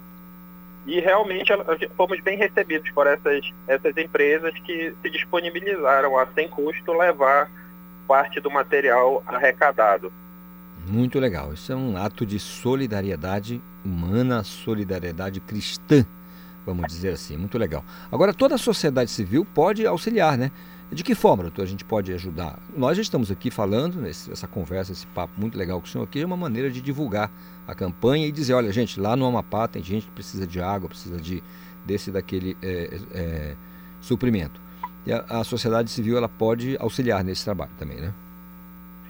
[0.85, 1.51] E realmente
[1.95, 7.51] fomos bem recebidos por essas, essas empresas que se disponibilizaram a, sem custo, levar
[8.07, 10.11] parte do material arrecadado.
[10.87, 11.53] Muito legal.
[11.53, 16.05] Isso é um ato de solidariedade humana, solidariedade cristã,
[16.65, 17.37] vamos dizer assim.
[17.37, 17.83] Muito legal.
[18.11, 20.51] Agora, toda a sociedade civil pode auxiliar, né?
[20.91, 22.57] De que forma, doutor, a gente pode ajudar?
[22.75, 26.21] Nós já estamos aqui falando, essa conversa, esse papo muito legal com o senhor aqui,
[26.21, 27.31] é uma maneira de divulgar
[27.67, 30.89] a campanha e dizer, olha, gente, lá no Amapá tem gente que precisa de água,
[30.89, 31.43] precisa de
[31.85, 33.55] desse daquele é, é,
[34.01, 34.59] suprimento.
[35.05, 38.13] E a, a, sociedade civil ela pode auxiliar nesse trabalho também, né?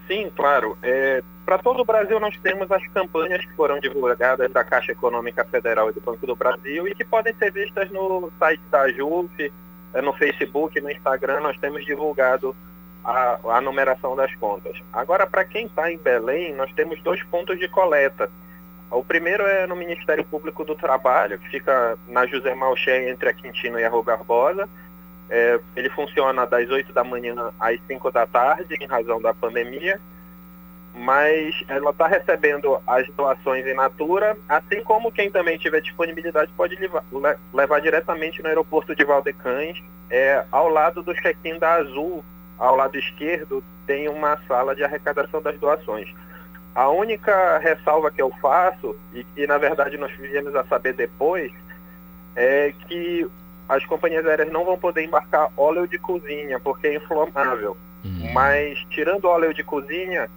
[0.07, 0.77] Sim, claro.
[0.83, 5.45] É, Para todo o Brasil nós temos as campanhas que foram divulgadas da Caixa Econômica
[5.45, 9.51] Federal e do Banco do Brasil e que podem ser vistas no site da JUF,
[9.95, 12.55] no Facebook, no Instagram, nós temos divulgado
[13.03, 14.77] a, a numeração das contas.
[14.93, 18.29] Agora, para quem está em Belém, nós temos dois pontos de coleta.
[18.91, 23.33] O primeiro é no Ministério Público do Trabalho, que fica na José Malché, entre a
[23.33, 24.67] Quintino e a Rua Barbosa.
[25.29, 29.99] É, ele funciona das 8 da manhã às 5 da tarde, em razão da pandemia
[30.99, 36.75] mas ela está recebendo as doações em natura, assim como quem também tiver disponibilidade pode
[36.75, 37.05] levar,
[37.53, 42.21] levar diretamente no aeroporto de Valdecães, é, ao lado do check-in da Azul,
[42.57, 46.13] ao lado esquerdo, tem uma sala de arrecadação das doações.
[46.75, 51.49] A única ressalva que eu faço, e que na verdade nós viemos a saber depois,
[52.35, 53.25] é que
[53.69, 57.77] as companhias aéreas não vão poder embarcar óleo de cozinha, porque é inflamável.
[58.03, 58.33] Uhum.
[58.33, 60.29] Mas tirando óleo de cozinha,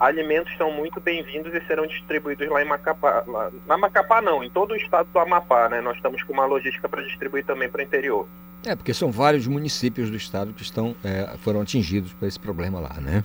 [0.00, 3.22] alimentos são muito bem-vindos e serão distribuídos lá em Macapá.
[3.26, 5.82] Lá, na Macapá não, em todo o estado do Amapá, né?
[5.82, 8.26] Nós estamos com uma logística para distribuir também para o interior.
[8.64, 12.80] É, porque são vários municípios do estado que estão, é, foram atingidos por esse problema
[12.80, 13.22] lá, né?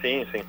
[0.00, 0.42] Sim, sim.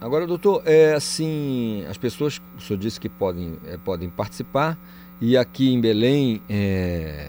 [0.00, 4.76] Agora, doutor, é assim, as pessoas, o senhor disse que podem, é, podem participar,
[5.20, 7.28] e aqui em Belém, é,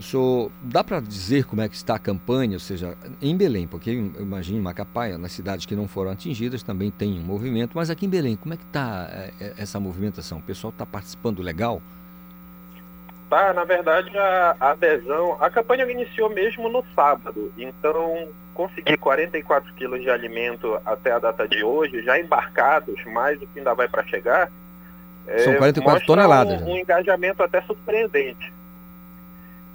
[0.00, 3.66] o senhor dá para dizer como é que está a campanha, ou seja, em Belém,
[3.66, 7.90] porque eu imagino Macapá, nas cidades que não foram atingidas, também tem um movimento, mas
[7.90, 10.38] aqui em Belém, como é que está é, é, essa movimentação?
[10.38, 11.82] O pessoal está participando legal?
[13.28, 20.00] Tá, na verdade a, adesão, a campanha iniciou mesmo no sábado, então conseguir 44 quilos
[20.00, 24.02] de alimento até a data de hoje, já embarcados, mais do que ainda vai para
[24.04, 24.50] chegar,
[25.44, 26.62] são 44 é, toneladas.
[26.62, 26.72] Um, né?
[26.72, 28.59] um engajamento até surpreendente.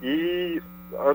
[0.05, 0.61] E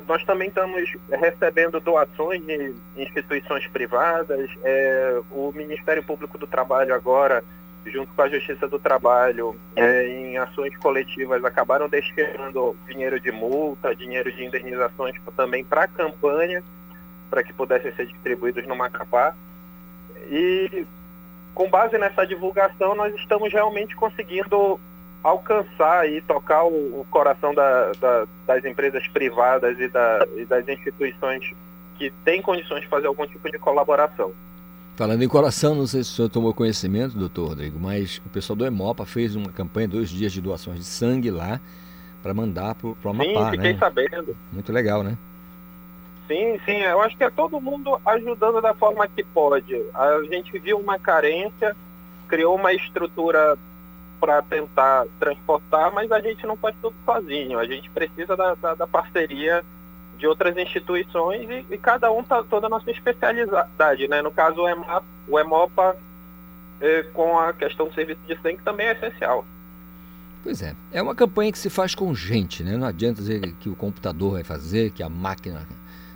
[0.09, 4.51] nós também estamos recebendo doações de instituições privadas.
[4.65, 7.45] É, o Ministério Público do Trabalho agora,
[7.87, 13.95] junto com a Justiça do Trabalho, é, em ações coletivas, acabaram destinando dinheiro de multa,
[13.95, 16.61] dinheiro de indenizações também para a campanha,
[17.31, 19.37] para que pudessem ser distribuídos no Macapá.
[20.29, 20.85] E
[21.55, 24.81] com base nessa divulgação, nós estamos realmente conseguindo
[25.23, 30.67] alcançar e tocar o, o coração da, da, das empresas privadas e, da, e das
[30.67, 31.53] instituições
[31.97, 34.33] que têm condições de fazer algum tipo de colaboração.
[34.97, 38.57] Falando em coração, não sei se o senhor tomou conhecimento, doutor Rodrigo, mas o pessoal
[38.57, 41.61] do Hemopa fez uma campanha, dois dias de doações de sangue lá,
[42.23, 43.79] para mandar para o Amapá, sim, fiquei né?
[43.79, 44.37] sabendo.
[44.53, 45.17] Muito legal, né?
[46.29, 49.75] Sim, sim, eu acho que é todo mundo ajudando da forma que pode.
[49.95, 51.75] A gente viu uma carência,
[52.29, 53.59] criou uma estrutura
[54.21, 57.59] para tentar transportar, mas a gente não faz tudo sozinho.
[57.59, 59.65] A gente precisa da, da, da, parceria
[60.19, 64.21] de outras instituições e, e cada um tá toda a nossa especialidade, né?
[64.21, 65.97] No caso o EMAP, o EMOPA
[66.81, 69.45] é, com a questão do serviço de sangue também é essencial.
[70.43, 72.77] Pois é, é uma campanha que se faz com gente, né?
[72.77, 75.67] Não adianta dizer que o computador vai fazer, que a máquina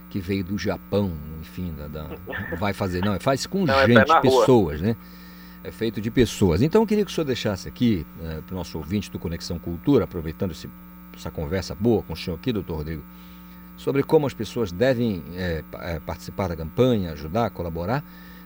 [0.08, 2.06] que veio do Japão, enfim, da, da,
[2.56, 3.04] vai fazer.
[3.04, 4.96] Não, faz com não, é gente, é pessoas, né?
[5.64, 6.62] É feito de pessoas.
[6.62, 9.58] Então eu queria que o senhor deixasse aqui, é, para o nosso ouvinte do Conexão
[9.58, 10.70] Cultura, aproveitando esse,
[11.16, 13.02] essa conversa boa com o senhor aqui, doutor Rodrigo,
[13.76, 15.64] sobre como as pessoas devem é
[16.04, 18.04] participar da campanha, ajudar, colaborar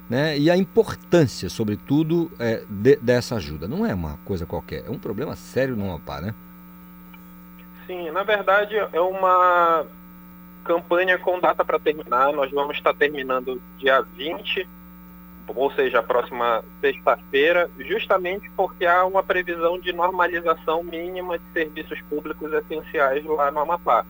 [0.08, 0.38] né?
[0.38, 3.68] e a importância, sobretudo, é, de, dessa ajuda.
[3.68, 6.34] Não é uma coisa qualquer, é um problema sério no Amapá, né?
[7.86, 9.86] Sim, na verdade é uma
[10.64, 12.32] campanha com data para terminar.
[12.32, 14.68] Nós vamos estar terminando dia 20,
[15.54, 22.00] ou seja, a próxima sexta-feira, justamente porque há uma previsão de normalização mínima de serviços
[22.02, 24.04] públicos essenciais lá no Amapá.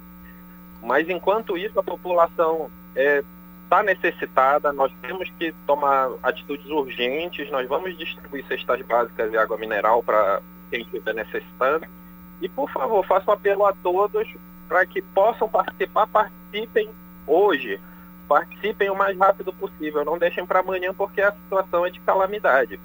[0.82, 3.22] Mas enquanto isso, a população é,
[3.64, 9.58] está necessitada, nós temos que tomar atitudes urgentes, nós vamos distribuir cestas básicas e água
[9.58, 10.40] mineral para
[10.70, 11.86] quem estiver necessitando.
[12.40, 14.26] E, por favor, faço um apelo a todos
[14.68, 16.88] para que possam participar, participem
[17.26, 17.80] hoje,
[18.28, 22.78] participem o mais rápido possível, não deixem para amanhã porque a situação é de calamidade.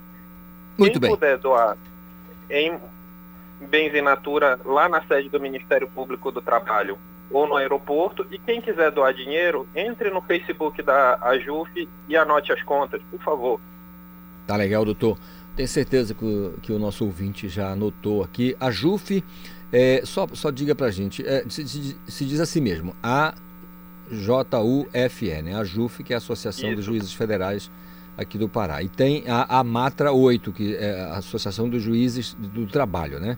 [0.77, 1.11] Muito quem bem.
[1.11, 1.77] puder doar
[2.49, 2.79] em
[3.59, 6.97] bens in natura lá na sede do Ministério Público do Trabalho
[7.31, 8.25] ou no aeroporto.
[8.31, 13.21] E quem quiser doar dinheiro, entre no Facebook da AJUF e anote as contas, por
[13.21, 13.59] favor.
[14.45, 15.17] Tá legal, doutor.
[15.55, 18.55] Tenho certeza que o, que o nosso ouvinte já anotou aqui.
[18.59, 19.23] A JUF,
[19.71, 23.35] é, só, só diga pra gente, é, se, se, se, diz assim mesmo, a
[24.09, 25.55] JUFE, né?
[25.55, 26.75] A JUF, que é a Associação Isso.
[26.77, 27.71] dos Juízes Federais
[28.17, 28.81] aqui do Pará.
[28.83, 33.37] E tem a, a Matra 8, que é a Associação dos Juízes do Trabalho, né?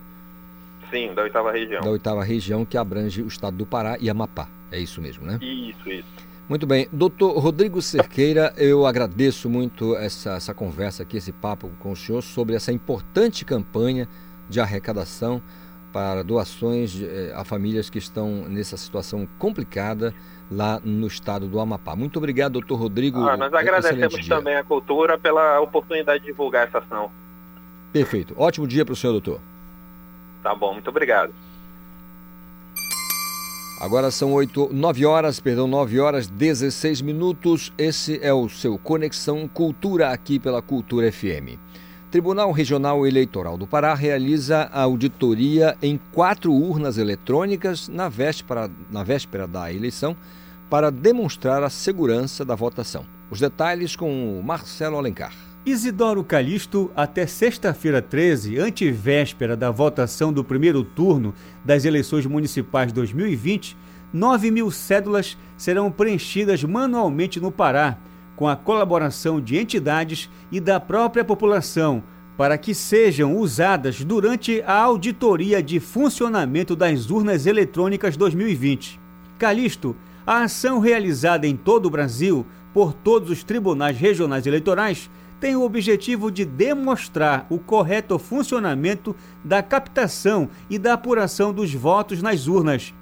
[0.89, 1.81] Sim, da oitava região.
[1.81, 4.47] Da oitava região que abrange o estado do Pará e Amapá.
[4.71, 5.39] É isso mesmo, né?
[5.41, 6.07] Isso, isso.
[6.47, 6.87] Muito bem.
[6.91, 12.21] Doutor Rodrigo Cerqueira, eu agradeço muito essa, essa conversa aqui, esse papo com o senhor
[12.21, 14.07] sobre essa importante campanha
[14.47, 15.41] de arrecadação
[15.91, 20.13] para doações eh, a famílias que estão nessa situação complicada
[20.49, 21.95] lá no estado do Amapá.
[21.95, 23.19] Muito obrigado, doutor Rodrigo.
[23.27, 27.11] Ah, nós agradecemos também a cultura pela oportunidade de divulgar essa ação.
[27.91, 28.33] Perfeito.
[28.37, 29.39] Ótimo dia para o senhor, doutor.
[30.43, 31.33] Tá bom, muito obrigado.
[33.79, 37.73] Agora são 8, 9 horas, perdão, 9 horas 16 minutos.
[37.77, 41.59] Esse é o seu Conexão Cultura aqui pela Cultura FM.
[42.15, 49.03] Tribunal Regional Eleitoral do Pará realiza a auditoria em quatro urnas eletrônicas na véspera, na
[49.03, 50.15] véspera da eleição
[50.69, 53.05] para demonstrar a segurança da votação.
[53.29, 55.33] Os detalhes com Marcelo Alencar.
[55.65, 61.33] Isidoro Calixto, até sexta-feira 13, antevéspera da votação do primeiro turno
[61.65, 63.75] das eleições municipais 2020,
[64.13, 67.97] 9 mil cédulas serão preenchidas manualmente no Pará,
[68.35, 72.03] com a colaboração de entidades e da própria população,
[72.37, 78.99] para que sejam usadas durante a auditoria de funcionamento das urnas eletrônicas 2020.
[79.37, 79.95] Calixto,
[80.27, 85.09] a ação realizada em todo o Brasil por todos os tribunais regionais eleitorais
[85.39, 92.21] tem o objetivo de demonstrar o correto funcionamento da captação e da apuração dos votos
[92.21, 92.93] nas urnas.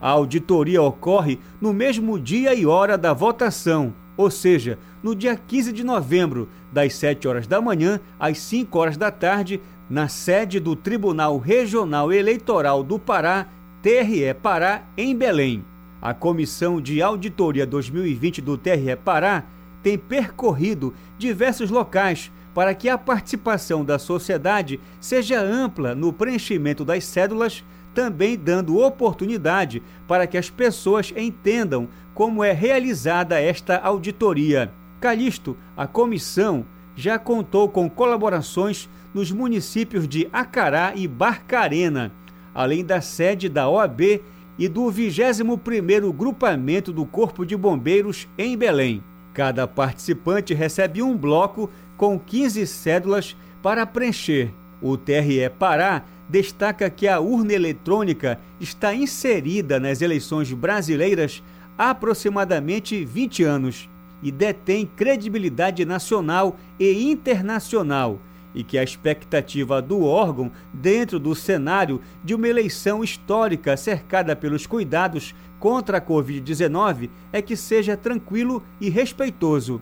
[0.00, 5.72] A auditoria ocorre no mesmo dia e hora da votação, ou seja, no dia 15
[5.72, 10.76] de novembro, das 7 horas da manhã às 5 horas da tarde, na sede do
[10.76, 13.46] Tribunal Regional Eleitoral do Pará,
[13.80, 15.64] TRE Pará, em Belém.
[16.02, 19.44] A Comissão de Auditoria 2020 do TRE Pará
[19.82, 27.04] tem percorrido diversos locais para que a participação da sociedade seja ampla no preenchimento das
[27.04, 27.64] cédulas,
[27.94, 31.88] também dando oportunidade para que as pessoas entendam
[32.20, 34.70] como é realizada esta auditoria.
[35.00, 42.12] Calixto, a comissão já contou com colaborações nos municípios de Acará e Barcarena,
[42.54, 44.20] além da sede da OAB
[44.58, 49.02] e do 21º Grupamento do Corpo de Bombeiros em Belém.
[49.32, 54.52] Cada participante recebe um bloco com 15 cédulas para preencher.
[54.82, 61.42] O TRE Pará destaca que a urna eletrônica está inserida nas eleições brasileiras
[61.80, 63.88] aproximadamente 20 anos
[64.22, 68.18] e detém credibilidade nacional e internacional,
[68.54, 74.66] e que a expectativa do órgão dentro do cenário de uma eleição histórica cercada pelos
[74.66, 79.80] cuidados contra a Covid-19 é que seja tranquilo e respeitoso.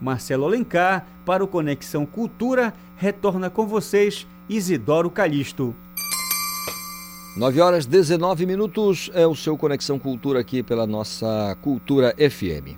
[0.00, 5.74] Marcelo Alencar, para o Conexão Cultura, retorna com vocês Isidoro Calixto.
[7.36, 12.74] 9 horas 19 minutos é o seu Conexão Cultura aqui pela nossa Cultura FM.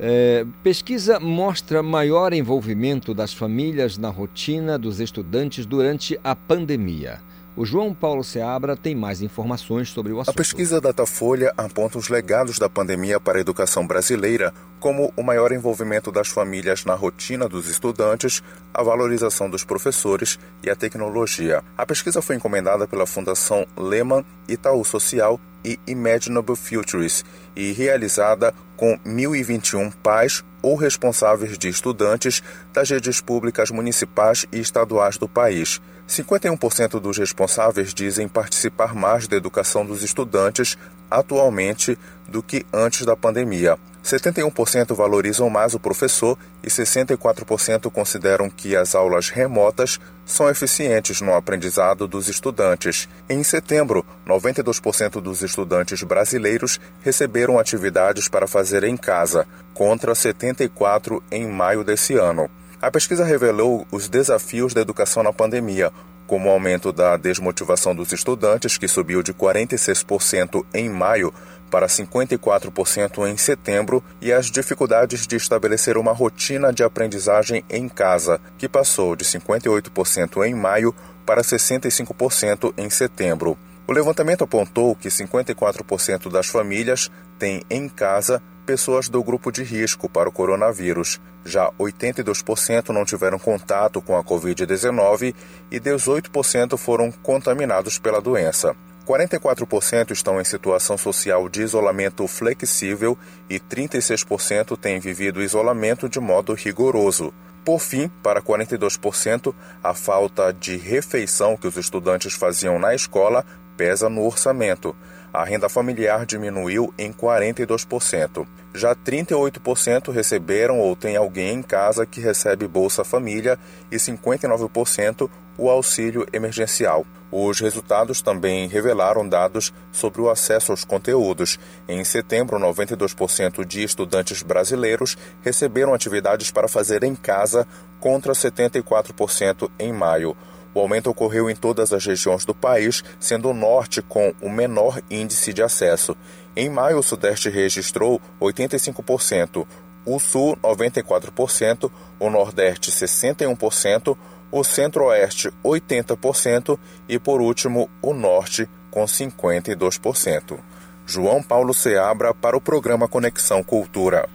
[0.00, 7.20] É, pesquisa mostra maior envolvimento das famílias na rotina dos estudantes durante a pandemia.
[7.58, 10.32] O João Paulo Seabra tem mais informações sobre o assunto.
[10.32, 15.50] A pesquisa Datafolha aponta os legados da pandemia para a educação brasileira, como o maior
[15.50, 21.64] envolvimento das famílias na rotina dos estudantes, a valorização dos professores e a tecnologia.
[21.76, 27.24] A pesquisa foi encomendada pela Fundação Lehman Itaú Social e Imaginable Futures
[27.56, 32.40] e realizada com 1.021 pais ou responsáveis de estudantes
[32.72, 35.80] das redes públicas municipais e estaduais do país.
[36.08, 40.78] 51% dos responsáveis dizem participar mais da educação dos estudantes
[41.10, 43.78] atualmente do que antes da pandemia.
[44.02, 51.34] 71% valorizam mais o professor e 64% consideram que as aulas remotas são eficientes no
[51.34, 53.06] aprendizado dos estudantes.
[53.28, 61.46] Em setembro, 92% dos estudantes brasileiros receberam atividades para fazer em casa, contra 74% em
[61.46, 62.48] maio desse ano.
[62.80, 65.92] A pesquisa revelou os desafios da educação na pandemia,
[66.28, 71.34] como o aumento da desmotivação dos estudantes, que subiu de 46% em maio
[71.72, 78.40] para 54% em setembro, e as dificuldades de estabelecer uma rotina de aprendizagem em casa,
[78.56, 80.94] que passou de 58% em maio
[81.26, 83.58] para 65% em setembro.
[83.88, 90.10] O levantamento apontou que 54% das famílias têm em casa pessoas do grupo de risco
[90.10, 91.18] para o coronavírus.
[91.42, 95.34] Já 82% não tiveram contato com a Covid-19
[95.70, 98.76] e 18% foram contaminados pela doença.
[99.06, 103.16] 44% estão em situação social de isolamento flexível
[103.48, 107.32] e 36% têm vivido isolamento de modo rigoroso.
[107.64, 113.46] Por fim, para 42%, a falta de refeição que os estudantes faziam na escola
[113.78, 114.94] pesa no orçamento.
[115.32, 118.44] A renda familiar diminuiu em 42%.
[118.74, 123.58] Já 38% receberam ou tem alguém em casa que recebe Bolsa Família
[123.90, 127.06] e 59% o auxílio emergencial.
[127.30, 131.58] Os resultados também revelaram dados sobre o acesso aos conteúdos.
[131.86, 137.66] Em setembro, 92% de estudantes brasileiros receberam atividades para fazer em casa,
[138.00, 140.36] contra 74% em maio.
[140.78, 145.02] O aumento ocorreu em todas as regiões do país, sendo o norte com o menor
[145.10, 146.16] índice de acesso.
[146.54, 149.66] Em maio, o Sudeste registrou 85%,
[150.06, 151.90] o Sul 94%,
[152.20, 154.16] o Nordeste 61%,
[154.52, 156.78] o Centro-Oeste 80%
[157.08, 160.60] e, por último, o Norte com 52%.
[161.04, 164.28] João Paulo Seabra para o programa Conexão Cultura.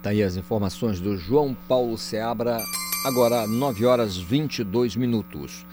[0.00, 2.60] Tá aí as informações do João Paulo Seabra,
[3.04, 5.66] agora 9 horas 22 minutos.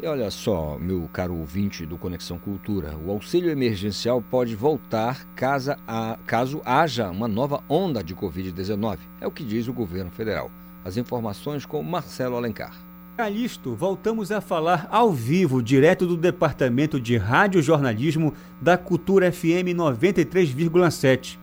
[0.00, 5.74] E olha só, meu caro ouvinte do Conexão Cultura, o auxílio emergencial pode voltar caso,
[5.88, 8.98] a, caso haja uma nova onda de Covid-19.
[9.20, 10.52] É o que diz o governo federal.
[10.84, 12.76] As informações com Marcelo Alencar.
[13.16, 19.74] Calixto, voltamos a falar ao vivo, direto do Departamento de Rádio Jornalismo da Cultura FM
[19.74, 21.40] 93,7,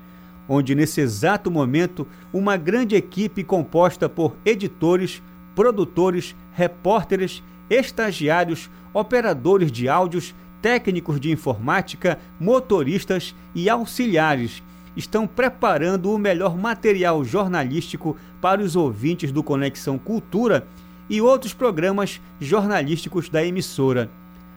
[0.47, 5.21] onde nesse exato momento uma grande equipe composta por editores,
[5.53, 14.63] produtores, repórteres estagiários, operadores de áudios, técnicos de informática, motoristas e auxiliares
[14.95, 20.65] estão preparando o melhor material jornalístico para os ouvintes do Conexão Cultura
[21.09, 24.09] e outros programas jornalísticos da emissora.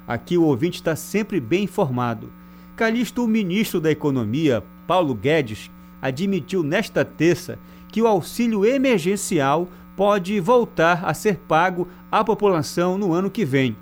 [0.07, 2.33] Aqui o ouvinte está sempre bem informado.
[2.77, 5.71] Calixto, o ministro da Economia, Paulo Guedes,
[6.01, 7.59] admitiu nesta terça
[7.89, 13.77] que o auxílio emergencial pode voltar a ser pago à população no ano que vem,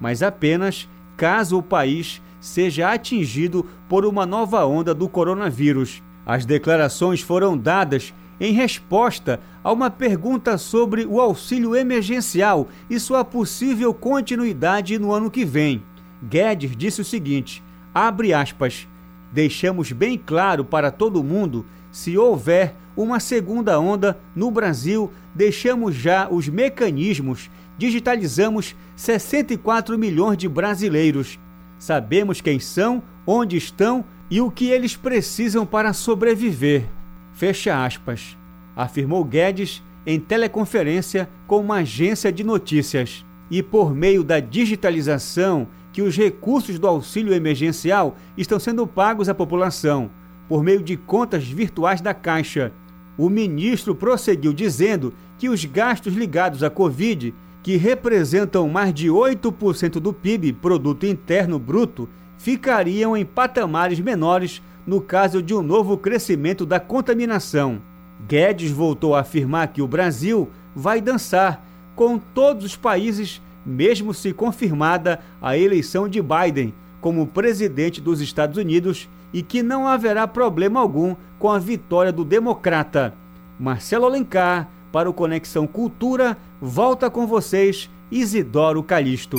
[0.00, 6.02] mas apenas caso o país seja atingido por uma nova onda do coronavírus.
[6.24, 13.24] As declarações foram dadas em resposta a uma pergunta sobre o auxílio emergencial e sua
[13.24, 15.82] possível continuidade no ano que vem.
[16.22, 17.62] Guedes disse o seguinte:
[17.94, 18.88] abre aspas,
[19.30, 26.28] deixamos bem claro para todo mundo se houver uma segunda onda no Brasil, deixamos já
[26.30, 27.50] os mecanismos,
[27.80, 31.38] digitalizamos 64 milhões de brasileiros.
[31.78, 36.84] Sabemos quem são, onde estão e o que eles precisam para sobreviver.
[37.32, 38.36] Fecha aspas.
[38.76, 43.24] Afirmou Guedes em teleconferência com uma agência de notícias.
[43.50, 49.34] E por meio da digitalização, que os recursos do auxílio emergencial estão sendo pagos à
[49.34, 50.10] população
[50.46, 52.72] por meio de contas virtuais da Caixa.
[53.16, 60.00] O ministro prosseguiu dizendo que os gastos ligados à Covid, que representam mais de 8%
[60.00, 62.08] do PIB, produto interno bruto,
[62.38, 67.80] ficariam em patamares menores no caso de um novo crescimento da contaminação.
[68.26, 71.64] Guedes voltou a afirmar que o Brasil vai dançar
[71.94, 78.56] com todos os países, mesmo se confirmada a eleição de Biden como presidente dos Estados
[78.56, 83.14] Unidos e que não haverá problema algum com a vitória do democrata.
[83.58, 89.36] Marcelo Alencar, para o Conexão Cultura, volta com vocês, Isidoro Calixto.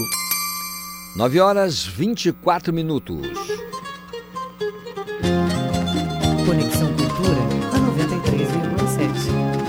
[1.15, 3.27] 9 horas 24 minutos.
[6.45, 7.41] Conexão Cultura
[7.73, 9.60] a 93,7.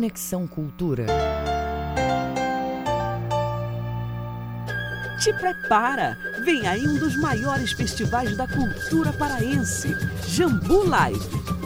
[0.00, 1.04] Conexão Cultura.
[5.22, 6.16] Te prepara!
[6.42, 9.94] Vem aí um dos maiores festivais da cultura paraense,
[10.26, 11.20] Jambu Live.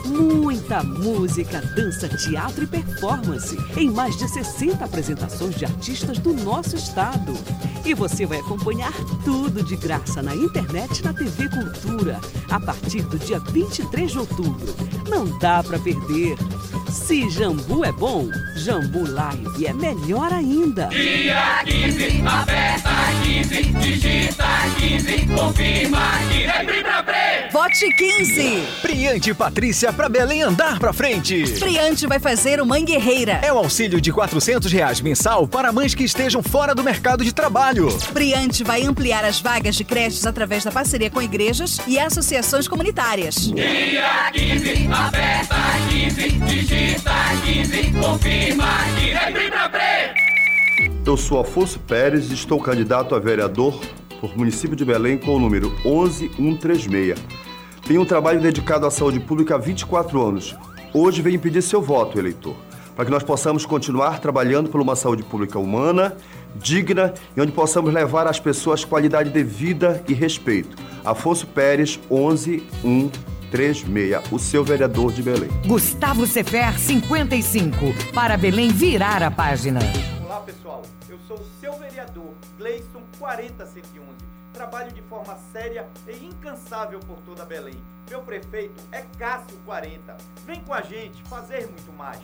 [0.05, 6.75] Muita música, dança, teatro e performance em mais de 60 apresentações de artistas do nosso
[6.75, 7.33] estado.
[7.85, 8.91] E você vai acompanhar
[9.23, 12.19] tudo de graça na internet na TV Cultura
[12.51, 14.75] a partir do dia 23 de outubro.
[15.07, 16.35] Não dá para perder.
[16.95, 20.87] Se Jambu é bom, Jambu Live é melhor ainda.
[20.87, 22.89] Dia 15, a festa
[23.21, 24.45] 15, digita
[24.79, 25.99] 15, confirma
[26.31, 27.03] que é Vibra
[27.55, 27.65] Pre.
[27.65, 28.63] Vote 15!
[28.81, 31.43] Priante Patrícia pra Belém andar pra frente.
[31.57, 33.39] Priante vai fazer o Mãe Guerreira.
[33.41, 37.33] É o auxílio de 400 reais mensal para mães que estejam fora do mercado de
[37.33, 37.87] trabalho.
[38.13, 43.35] Priante vai ampliar as vagas de creches através da parceria com igrejas e associações comunitárias.
[43.35, 45.55] Dia 15, a festa
[45.89, 47.11] 15, digita
[47.45, 48.67] 15, confirma
[48.99, 50.25] que é Pre.
[51.05, 53.79] Eu sou Afonso Pérez e estou candidato a vereador
[54.19, 57.44] por município de Belém com o número 11136.
[57.85, 60.55] Tenho um trabalho dedicado à saúde pública há 24 anos.
[60.91, 62.55] Hoje venho pedir seu voto, eleitor,
[62.95, 66.17] para que nós possamos continuar trabalhando por uma saúde pública humana,
[66.55, 70.75] digna e onde possamos levar às pessoas qualidade de vida e respeito.
[71.03, 73.35] Afonso Pérez, 11136.
[73.51, 75.49] 1136, o seu vereador de Belém.
[75.65, 77.77] Gustavo Sefer 55,
[78.13, 79.79] para Belém virar a página.
[80.25, 84.34] Olá pessoal, eu sou o seu vereador Gleison 40111.
[84.55, 87.75] Trabalho de forma séria e incansável por toda Belém.
[88.09, 90.15] Meu prefeito é Cássio 40.
[90.45, 92.21] Vem com a gente fazer muito mais.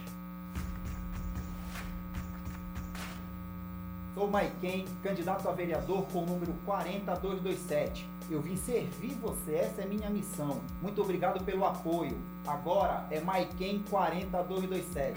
[4.14, 8.10] Sou Maiken, candidato a vereador com o número 40227.
[8.30, 10.62] Eu vim servir você, essa é minha missão.
[10.82, 12.18] Muito obrigado pelo apoio.
[12.46, 15.14] Agora é Maiken 40227.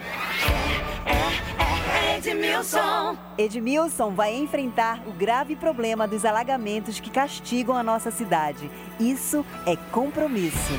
[2.17, 3.17] Edmilson.
[3.39, 8.71] Edmilson vai enfrentar o grave problema dos alagamentos que castigam a nossa cidade.
[9.01, 10.73] Isso é compromisso.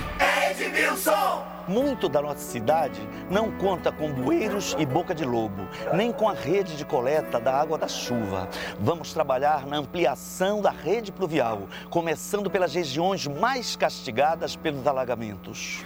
[0.49, 1.54] Edmilson!
[1.67, 6.33] Muito da nossa cidade não conta com bueiros e boca de lobo, nem com a
[6.33, 8.47] rede de coleta da água da chuva.
[8.79, 15.83] Vamos trabalhar na ampliação da rede pluvial, começando pelas regiões mais castigadas pelos alagamentos.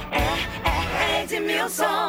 [0.00, 0.69] Edmilson.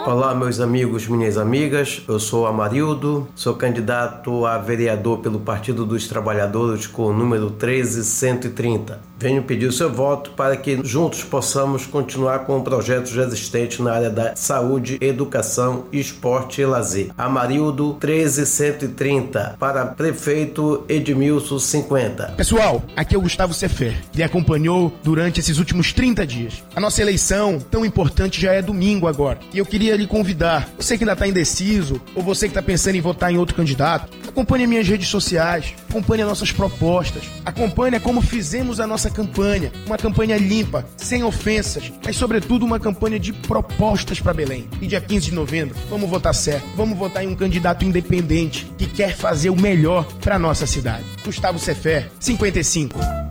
[0.06, 2.02] Olá, meus amigos, minhas amigas.
[2.08, 9.12] Eu sou Amarildo, sou candidato a vereador pelo Partido dos Trabalhadores com o número 13130.
[9.22, 14.10] Venho pedir o seu voto para que juntos possamos continuar com projetos existentes na área
[14.10, 17.12] da saúde, educação, esporte e lazer.
[17.16, 22.34] Amarildo 13130 para prefeito Edmilson 50.
[22.38, 26.64] Pessoal, aqui é o Gustavo Sefer, que acompanhou durante esses últimos 30 dias.
[26.76, 29.40] A nossa eleição, tão importante, já é domingo agora.
[29.54, 32.96] E eu queria lhe convidar, você que ainda está indeciso, ou você que está pensando
[32.96, 38.22] em votar em outro candidato, acompanhe minhas redes sociais, acompanhe as nossas propostas, acompanhe como
[38.22, 39.72] fizemos a nossa campanha.
[39.86, 44.68] Uma campanha limpa, sem ofensas, mas sobretudo uma campanha de propostas para Belém.
[44.82, 46.66] E dia 15 de novembro, vamos votar certo.
[46.76, 51.04] Vamos votar em um candidato independente que quer fazer o melhor para nossa cidade.
[51.24, 53.31] Gustavo Sefer, 55.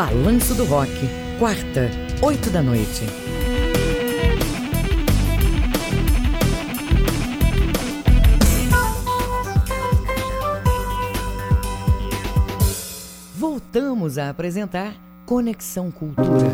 [0.00, 0.90] Balanço do Rock,
[1.38, 1.90] quarta,
[2.22, 3.04] oito da noite.
[13.36, 14.94] Voltamos a apresentar
[15.26, 16.48] Conexão Cultura.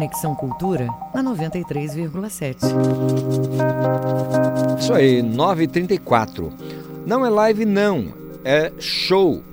[0.00, 2.56] Conexão Cultura na 93,7.
[4.78, 6.50] Isso aí, 9h34.
[7.04, 8.06] Não é live, não.
[8.42, 9.44] É show.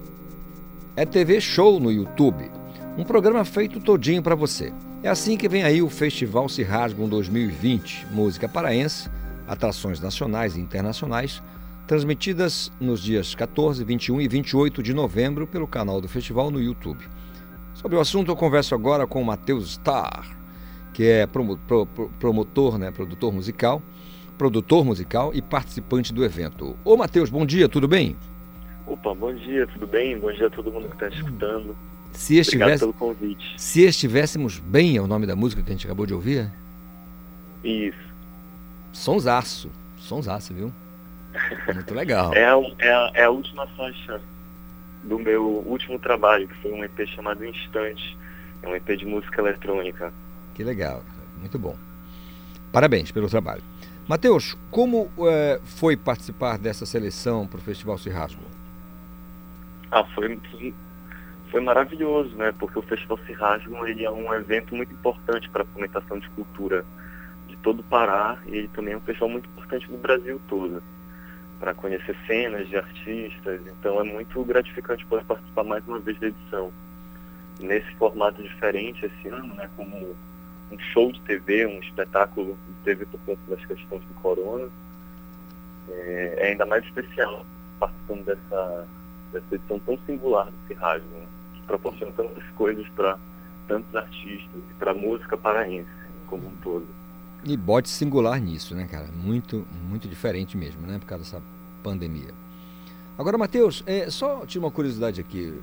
[0.96, 2.50] É TV Show no YouTube.
[2.98, 4.72] Um programa feito todinho para você.
[5.04, 9.10] É assim que vem aí o Festival Se Rasgam 2020, música paraense,
[9.46, 11.44] atrações nacionais e internacionais,
[11.86, 17.04] transmitidas nos dias 14, 21 e 28 de novembro pelo canal do festival no YouTube.
[17.74, 20.37] Sobre o assunto eu converso agora com o Matheus Starr,
[20.98, 23.84] que é promo, pro, pro, promotor, né, produtor musical,
[24.36, 26.76] produtor musical e participante do evento.
[26.84, 28.18] Ô Matheus, bom dia, tudo bem?
[28.88, 30.18] Opa, bom dia, tudo bem?
[30.18, 31.78] Bom dia a todo mundo que está escutando.
[32.14, 33.54] Se Obrigado estivesse, pelo convite.
[33.58, 36.52] se estivéssemos bem é o nome da música que a gente acabou de ouvir?
[37.64, 38.00] Isso.
[38.92, 40.74] Sonsaço, sonsaço, viu?
[41.76, 42.34] Muito legal.
[42.34, 44.20] É a, é, é a última faixa
[45.04, 48.18] do meu último trabalho, que foi um EP chamado Instante.
[48.64, 50.12] É um EP de música eletrônica.
[50.58, 51.04] Que legal,
[51.40, 51.76] muito bom.
[52.74, 53.62] Parabéns pelo trabalho.
[54.08, 58.42] Matheus, como eh, foi participar dessa seleção para o Festival Se Rasgo?
[59.92, 60.42] Ah, foi,
[61.52, 62.52] foi maravilhoso, né?
[62.58, 66.84] Porque o Festival Rasgam, ele é um evento muito importante para a fomentação de cultura
[67.48, 70.82] de todo o Pará e ele também é um festival muito importante do Brasil todo
[71.60, 73.62] para conhecer cenas de artistas.
[73.80, 76.74] Então é muito gratificante poder participar mais uma vez da edição.
[77.60, 79.70] Nesse formato diferente esse ano, né?
[79.78, 80.16] Como
[80.72, 84.70] um show de TV, um espetáculo de TV por conta das questões do corona.
[85.90, 87.46] É, é ainda mais especial
[87.80, 88.88] participando dessa,
[89.32, 91.26] dessa edição tão singular do Cirrasgo, né?
[91.54, 93.18] que proporciona tantas coisas para
[93.68, 95.90] tantos artistas e para a música paraense
[96.28, 96.88] como um todo.
[97.44, 99.08] E bote singular nisso, né, cara?
[99.14, 100.98] Muito, muito diferente mesmo, né?
[101.00, 101.42] Por causa dessa
[101.84, 102.34] pandemia.
[103.18, 105.60] Agora, Matheus, é, só tinha uma curiosidade aqui.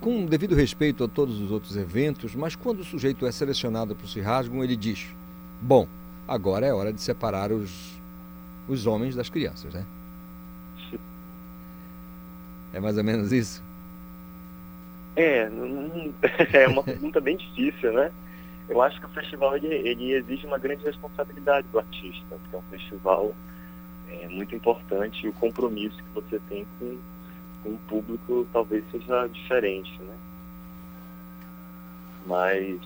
[0.00, 4.04] Com devido respeito a todos os outros eventos, mas quando o sujeito é selecionado para
[4.04, 5.14] o Cirrasgum, ele diz:
[5.60, 5.88] Bom,
[6.28, 8.00] agora é hora de separar os,
[8.68, 9.84] os homens das crianças, né?
[12.72, 13.64] É mais ou menos isso?
[15.16, 15.48] É,
[16.52, 18.12] é uma pergunta bem difícil, né?
[18.68, 22.58] Eu acho que o festival ele, ele exige uma grande responsabilidade do artista, porque é
[22.58, 23.34] um festival
[24.10, 26.98] é, muito importante e o compromisso que você tem com,
[27.66, 30.14] com o público talvez seja diferente, né?
[32.26, 32.80] Mas,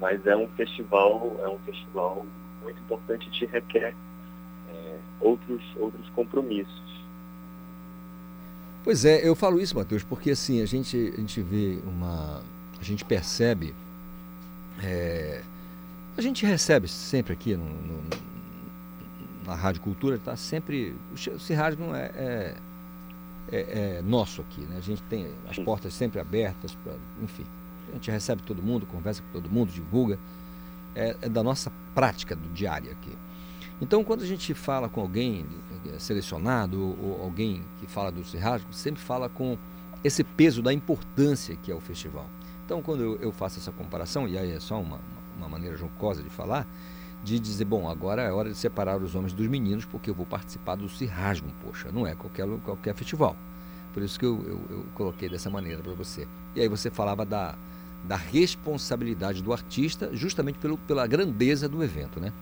[0.00, 2.26] mas é um festival, é um festival
[2.62, 3.94] muito importante te requer
[4.70, 6.82] é, outros, outros compromissos.
[8.84, 12.42] Pois é, eu falo isso, Matheus, porque assim, a gente, a gente vê uma.
[12.80, 13.74] A gente percebe.
[14.82, 15.42] é,
[16.16, 18.26] a gente recebe sempre aqui no, no-
[19.46, 20.94] na Rádio Cultura, está sempre.
[21.12, 22.54] O Che- o Cirrasgo é, é,
[23.50, 24.76] é- é nosso aqui, né?
[24.78, 27.44] A gente tem as portas sempre abertas, pra, enfim.
[27.90, 30.18] A gente recebe todo mundo, conversa com todo mundo, divulga.
[30.94, 33.12] É, é da nossa prática do diário aqui.
[33.80, 35.44] Então, quando a gente fala com alguém
[35.86, 39.58] eh, selecionado ou, ou alguém que fala do Cirrasgo, sempre fala com
[40.02, 42.26] esse peso da importância que é o festival.
[42.64, 44.98] Então, quando eu, eu faço essa comparação, e aí é só uma,
[45.36, 46.66] uma maneira jocosa de falar,
[47.26, 50.24] de dizer, bom, agora é hora de separar os homens dos meninos, porque eu vou
[50.24, 53.36] participar do Cirrasgo, poxa, não é qualquer, qualquer festival.
[53.92, 56.28] Por isso que eu, eu- eu coloquei dessa maneira para você.
[56.54, 57.54] E aí você falava da,
[58.04, 62.32] da responsabilidade do artista, justamente pelo, pela grandeza do evento, né?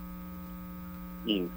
[1.26, 1.48] Isso.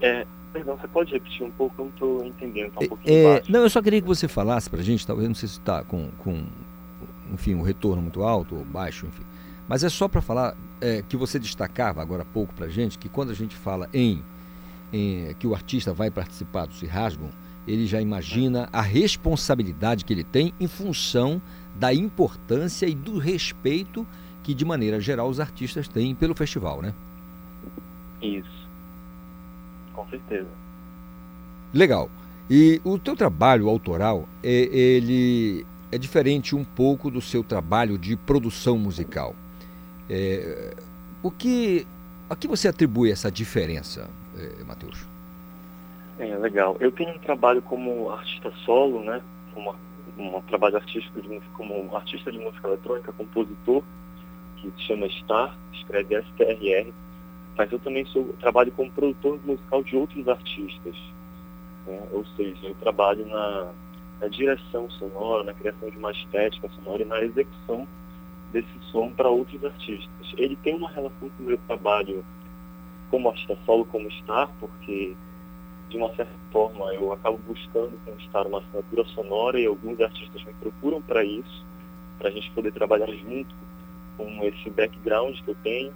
[0.00, 1.74] É, perdão, você pode repetir um pouco?
[1.80, 3.52] Eu não estou entendendo, tá um pouquinho É, baixo.
[3.52, 6.10] não, eu só queria que você falasse pra gente, talvez não sei se está com,
[6.18, 6.46] com,
[7.32, 9.22] enfim, um retorno muito alto ou baixo, enfim.
[9.68, 13.08] Mas é só para falar é, que você destacava agora há pouco pra gente que
[13.08, 14.22] quando a gente fala em,
[14.92, 17.30] em que o artista vai participar do Cirrasgum,
[17.66, 21.40] ele já imagina a responsabilidade que ele tem em função
[21.74, 24.06] da importância e do respeito
[24.42, 26.92] que, de maneira geral, os artistas têm pelo festival, né?
[28.20, 28.68] Isso.
[29.94, 30.48] Com certeza.
[31.72, 32.10] Legal.
[32.50, 38.16] E o teu trabalho autoral, é, ele é diferente um pouco do seu trabalho de
[38.16, 39.34] produção musical.
[40.08, 40.74] É,
[41.22, 41.86] o que,
[42.28, 45.06] a que você atribui essa diferença, é, Matheus?
[46.18, 46.76] É, legal.
[46.80, 49.22] Eu tenho um trabalho como artista solo, né?
[49.52, 49.74] Como
[50.18, 53.82] um trabalho artístico de música, como artista de música eletrônica, compositor,
[54.56, 56.92] que se chama Star, escreve S-T-R-R.
[57.56, 60.96] Mas eu também sou, trabalho como produtor musical de outros artistas.
[61.86, 62.00] né?
[62.12, 63.72] Ou seja, eu trabalho na,
[64.20, 67.88] na direção sonora, na criação de uma estética sonora e na execução
[68.54, 70.34] desse som para outros artistas.
[70.38, 72.24] Ele tem uma relação com o meu trabalho
[73.10, 75.14] como artista solo, como Star, porque
[75.90, 80.54] de uma certa forma eu acabo buscando conquistar uma assinatura sonora e alguns artistas me
[80.54, 81.66] procuram para isso,
[82.18, 83.54] para a gente poder trabalhar junto
[84.16, 85.92] com esse background que eu tenho,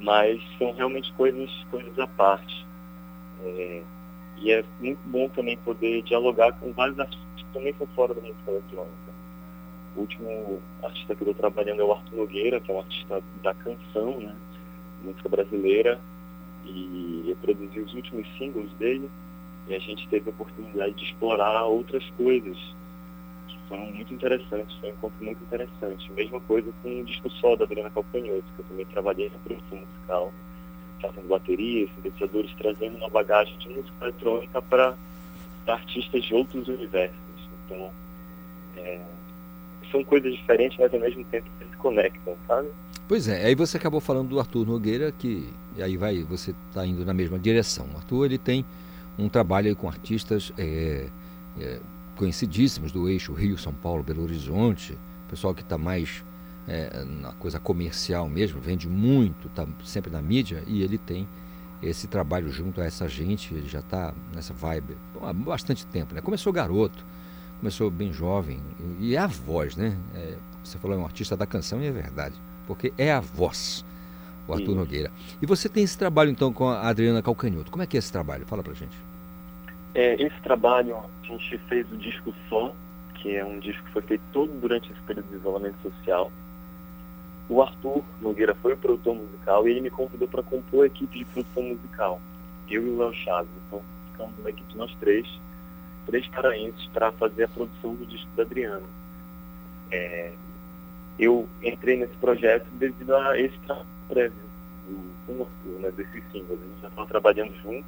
[0.00, 2.66] mas são realmente coisas, coisas à parte.
[3.44, 3.82] É,
[4.38, 8.20] e é muito bom também poder dialogar com vários artistas que também são fora da
[8.20, 9.03] música eletrônica.
[9.96, 13.22] O último artista que eu estou trabalhando é o Arthur Nogueira, que é um artista
[13.42, 14.34] da canção, né?
[15.02, 16.00] Música brasileira.
[16.64, 19.10] E eu produzi os últimos singles dele
[19.68, 22.56] e a gente teve a oportunidade de explorar outras coisas
[23.48, 26.12] que foram muito interessantes, foi um encontro muito interessante.
[26.12, 29.78] Mesma coisa com o disco só da Adriana Calcanhoto, que eu também trabalhei na produção
[29.78, 30.32] musical,
[31.00, 34.96] fazendo baterias, sintetizadores, trazendo uma bagagem de música eletrônica para
[35.66, 37.18] artistas de outros universos.
[37.64, 37.90] Então,
[38.76, 39.00] é,
[39.94, 42.68] são coisas diferentes, mas ao mesmo tempo se conectam, sabe?
[43.06, 45.48] Pois é, aí você acabou falando do Arthur Nogueira, que
[45.78, 47.86] aí vai, você está indo na mesma direção.
[47.94, 48.64] O Arthur ele tem
[49.16, 51.06] um trabalho com artistas é,
[51.60, 51.78] é,
[52.16, 54.98] conhecidíssimos do eixo Rio, São Paulo, Belo Horizonte,
[55.28, 56.24] pessoal que está mais
[56.66, 61.28] é, na coisa comercial mesmo, vende muito, está sempre na mídia, e ele tem
[61.82, 66.22] esse trabalho junto a essa gente, ele já está nessa vibe há bastante tempo, né?
[66.22, 67.04] Começou garoto,
[67.64, 68.60] começou bem jovem,
[69.00, 69.96] e é a voz, né?
[70.14, 72.34] É, você falou é um artista da canção e é verdade,
[72.66, 73.82] porque é a voz,
[74.46, 74.74] o Arthur Sim.
[74.74, 75.10] Nogueira.
[75.40, 77.70] E você tem esse trabalho então com a Adriana Calcanhoto.
[77.70, 78.44] Como é que é esse trabalho?
[78.44, 78.94] Fala pra gente.
[79.94, 82.74] É, esse trabalho a gente fez o disco só,
[83.14, 86.30] que é um disco que foi feito todo durante esse período de isolamento social.
[87.48, 91.18] O Arthur Nogueira foi o produtor musical e ele me convidou para compor a equipe
[91.18, 92.20] de produção musical.
[92.68, 93.50] Eu e o Léo Chaves.
[93.66, 93.80] Então
[94.12, 95.26] ficamos uma equipe nós três,
[96.06, 98.86] três paraenses, para fazer a produção do disco da Adriana.
[99.90, 100.32] É,
[101.18, 104.44] eu entrei nesse projeto devido a esse trabalho prévio
[105.26, 106.60] do, Arthur, né, desses singles.
[106.60, 107.86] A gente já estava trabalhando junto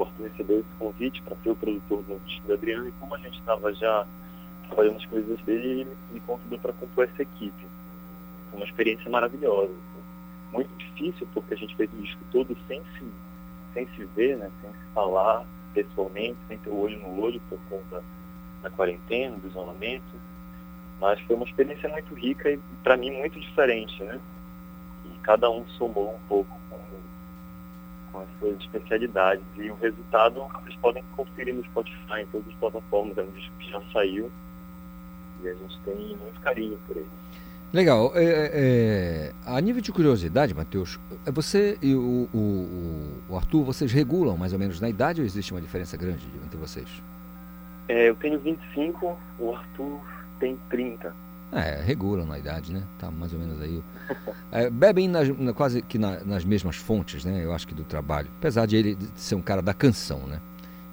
[0.00, 3.14] o Arthur recebeu esse convite para ser o produtor do disco da Adriana e como
[3.14, 4.06] a gente estava já
[4.66, 7.66] trabalhando as coisas dele, ele me convidou para compor essa equipe.
[8.50, 9.72] Foi uma experiência maravilhosa.
[9.72, 10.52] assim.
[10.52, 13.04] Muito difícil porque a gente fez o disco todo sem se,
[13.74, 14.50] sem se ver, né?
[14.62, 15.44] sem se falar
[15.74, 18.02] pessoalmente, sem ter o olho no olho por conta
[18.62, 20.20] da quarentena, do isolamento.
[21.00, 24.20] Mas foi uma experiência muito rica e para mim muito diferente, né?
[25.06, 26.80] E cada um somou um pouco com
[28.12, 29.44] com as suas especialidades.
[29.56, 33.54] E o resultado vocês podem conferir no Spotify, em todas as plataformas, é um disco
[33.58, 34.30] que já saiu.
[35.42, 37.08] E a gente tem muito carinho por ele.
[37.72, 38.12] Legal.
[38.14, 43.92] É, é, a nível de curiosidade, Matheus, é você e o, o- o Arthur, vocês
[43.92, 46.88] regulam mais ou menos na idade ou existe uma diferença grande entre vocês?
[47.88, 50.00] É, eu tenho 25, o Arthur
[50.40, 51.14] tem 30.
[51.52, 52.82] É, regulam na idade, né?
[52.98, 53.82] Tá mais ou menos aí.
[54.52, 57.44] É, bebem nas- na- quase que na- nas mesmas fontes, né?
[57.44, 58.28] Eu acho que do trabalho.
[58.38, 60.40] Apesar de ele ser um cara da canção, né?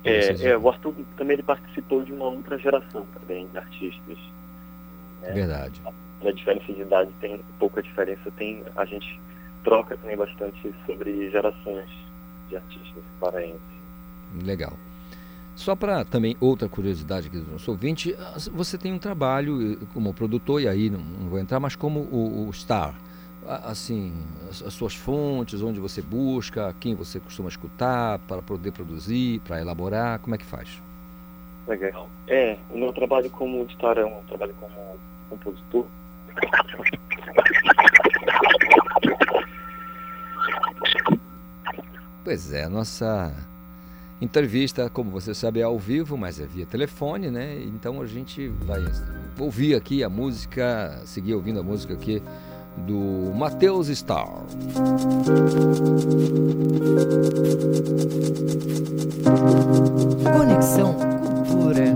[0.03, 4.17] É, Vocês- é, o Arthur também ele participou de uma outra geração também de artistas.
[5.23, 5.31] né?
[5.33, 5.81] Verdade.
[6.21, 9.19] Na diferença de idade tem pouca diferença, tem a gente
[9.63, 11.89] troca também bastante sobre gerações
[12.49, 13.61] de artistas paraenses.
[14.43, 14.73] Legal.
[15.55, 18.15] Só para também outra curiosidade aqui do nosso ouvinte,
[18.53, 22.01] você tem um trabalho eh, como produtor, e aí não, não vou entrar, mas como
[22.11, 22.93] o, o Star.
[23.45, 24.13] Assim,
[24.49, 29.59] as, as suas fontes, onde você busca, quem você costuma escutar para poder produzir, para
[29.59, 30.81] elaborar, como é que faz?
[31.67, 32.07] Legal.
[32.27, 34.97] É, o meu trabalho como editor é um trabalho como
[35.29, 35.85] compositor.
[42.23, 43.33] Pois é, a nossa
[44.19, 47.57] entrevista, como você sabe, é ao vivo, mas é via telefone, né?
[47.63, 48.83] Então a gente vai
[49.39, 52.21] ouvir aqui a música, seguir ouvindo a música aqui
[52.85, 54.27] do Matheus Star.
[60.23, 61.95] Conexão Cultura.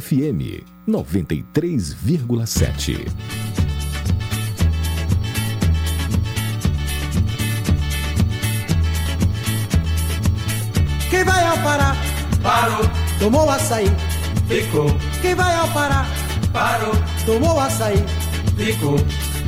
[0.00, 3.06] FM 93,7.
[11.10, 11.96] Quem vai ao Pará?
[12.42, 12.84] Parou.
[13.18, 13.90] Tomou açaí?
[14.46, 14.86] Ficou.
[15.20, 16.06] Quem vai ao Pará?
[16.52, 16.92] Parou.
[17.26, 18.04] Tomou açaí?
[18.56, 18.96] Ficou.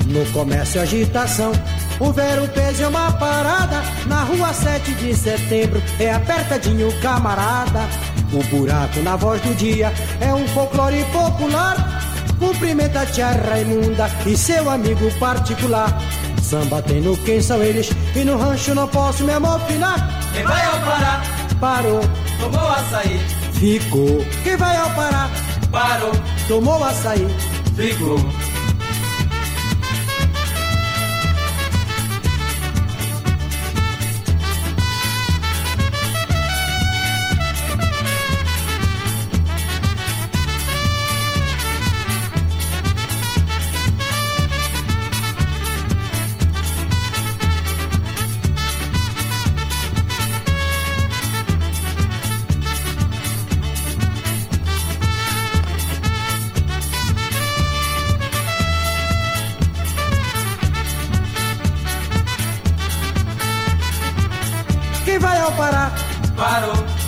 [0.06, 1.52] No comércio agitação,
[2.00, 3.82] o Vero Peso é uma parada.
[4.06, 7.88] Na rua 7 de setembro, é apertadinho camarada.
[8.32, 11.76] O buraco na voz do dia é um folclore popular.
[12.38, 16.00] Cumprimenta a tia Raimunda e seu amigo particular.
[16.40, 20.08] Samba tem no quem são eles e no rancho não posso me amofinar.
[20.32, 21.22] Quem vai ao Pará?
[21.60, 22.00] Parou.
[22.38, 23.20] Tomou açaí?
[23.52, 24.24] Ficou.
[24.42, 25.28] Quem vai ao Pará?
[25.70, 26.12] Parou.
[26.48, 27.26] Tomou açaí?
[27.76, 28.18] Ficou.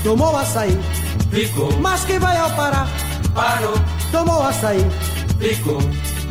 [0.02, 0.78] Tomou açaí?
[1.30, 1.72] Ficou.
[1.80, 2.86] Mas quem vai ao Pará?
[3.34, 3.74] Parou.
[4.10, 4.84] Tomou açaí?
[5.38, 5.78] Ficou.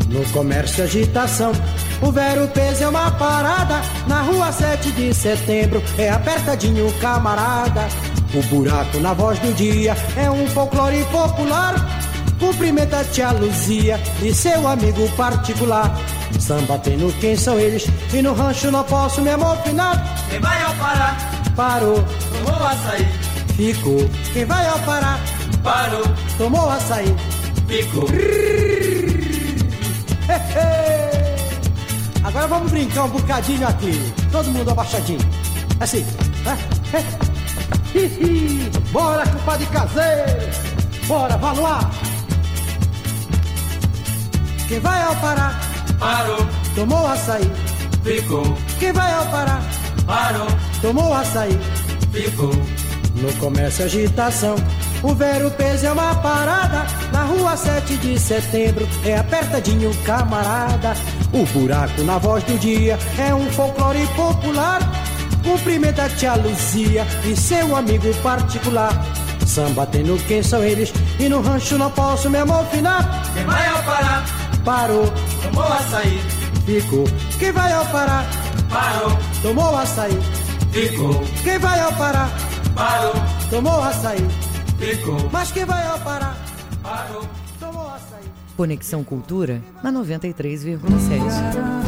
[0.07, 1.53] No comércio agitação,
[2.01, 3.81] o Vero Peso é uma parada.
[4.07, 7.87] Na rua 7 de setembro, é apertadinho camarada.
[8.33, 11.75] O buraco na voz do dia é um folclore popular.
[12.39, 15.95] Cumprimenta a tia Luzia e seu amigo particular.
[16.39, 20.03] Samba tem no quem são eles e no rancho não posso me amofinar.
[20.29, 21.15] Quem vai ao Pará?
[21.55, 22.03] Parou.
[22.43, 23.07] Tomou açaí,
[23.61, 24.09] Ficou.
[24.33, 25.19] Quem vai ao Pará?
[25.63, 26.01] parou,
[26.35, 27.15] Tomou açaí.
[27.67, 28.07] ficou.
[32.23, 34.13] Agora vamos brincar um bocadinho aqui.
[34.31, 35.19] Todo mundo abaixadinho.
[35.79, 36.03] Assim.
[38.91, 40.49] Bora, compadre caseiro.
[41.07, 41.91] Bora, Valuar.
[44.67, 45.59] Quem vai ao Pará?
[45.99, 47.51] Parou, Tomou açaí.
[48.03, 49.61] ficou, Quem vai ao Pará?
[50.07, 50.47] parou,
[50.81, 51.59] Tomou açaí.
[52.11, 52.51] ficou.
[53.21, 54.55] No comércio agitação,
[55.03, 56.85] o Vero Peso é uma parada.
[57.11, 60.93] Na rua 7 de setembro, é apertadinho, camarada.
[61.31, 64.79] O buraco na voz do dia é um folclore popular.
[65.43, 68.91] Cumprimenta a tia Luzia e seu amigo particular.
[69.45, 73.23] Samba tem no quem são eles e no rancho não posso me amofinar.
[73.33, 74.23] Quem vai ao Pará?
[74.63, 75.11] Parou,
[75.43, 76.21] Tomou açaí,
[76.65, 77.03] ficou.
[77.39, 78.23] Quem vai ao Pará?
[78.69, 80.17] parou, Tomou açaí.
[80.71, 82.29] ficou, Quem vai ao Pará?
[82.81, 83.13] Parou,
[83.49, 84.19] Tomou açaí.
[84.79, 86.35] ficou, Mas quem vai ao Pará?
[86.81, 87.23] parou.
[87.59, 88.23] Tomou açaí.
[88.57, 91.80] Conexão Cultura na 93,7.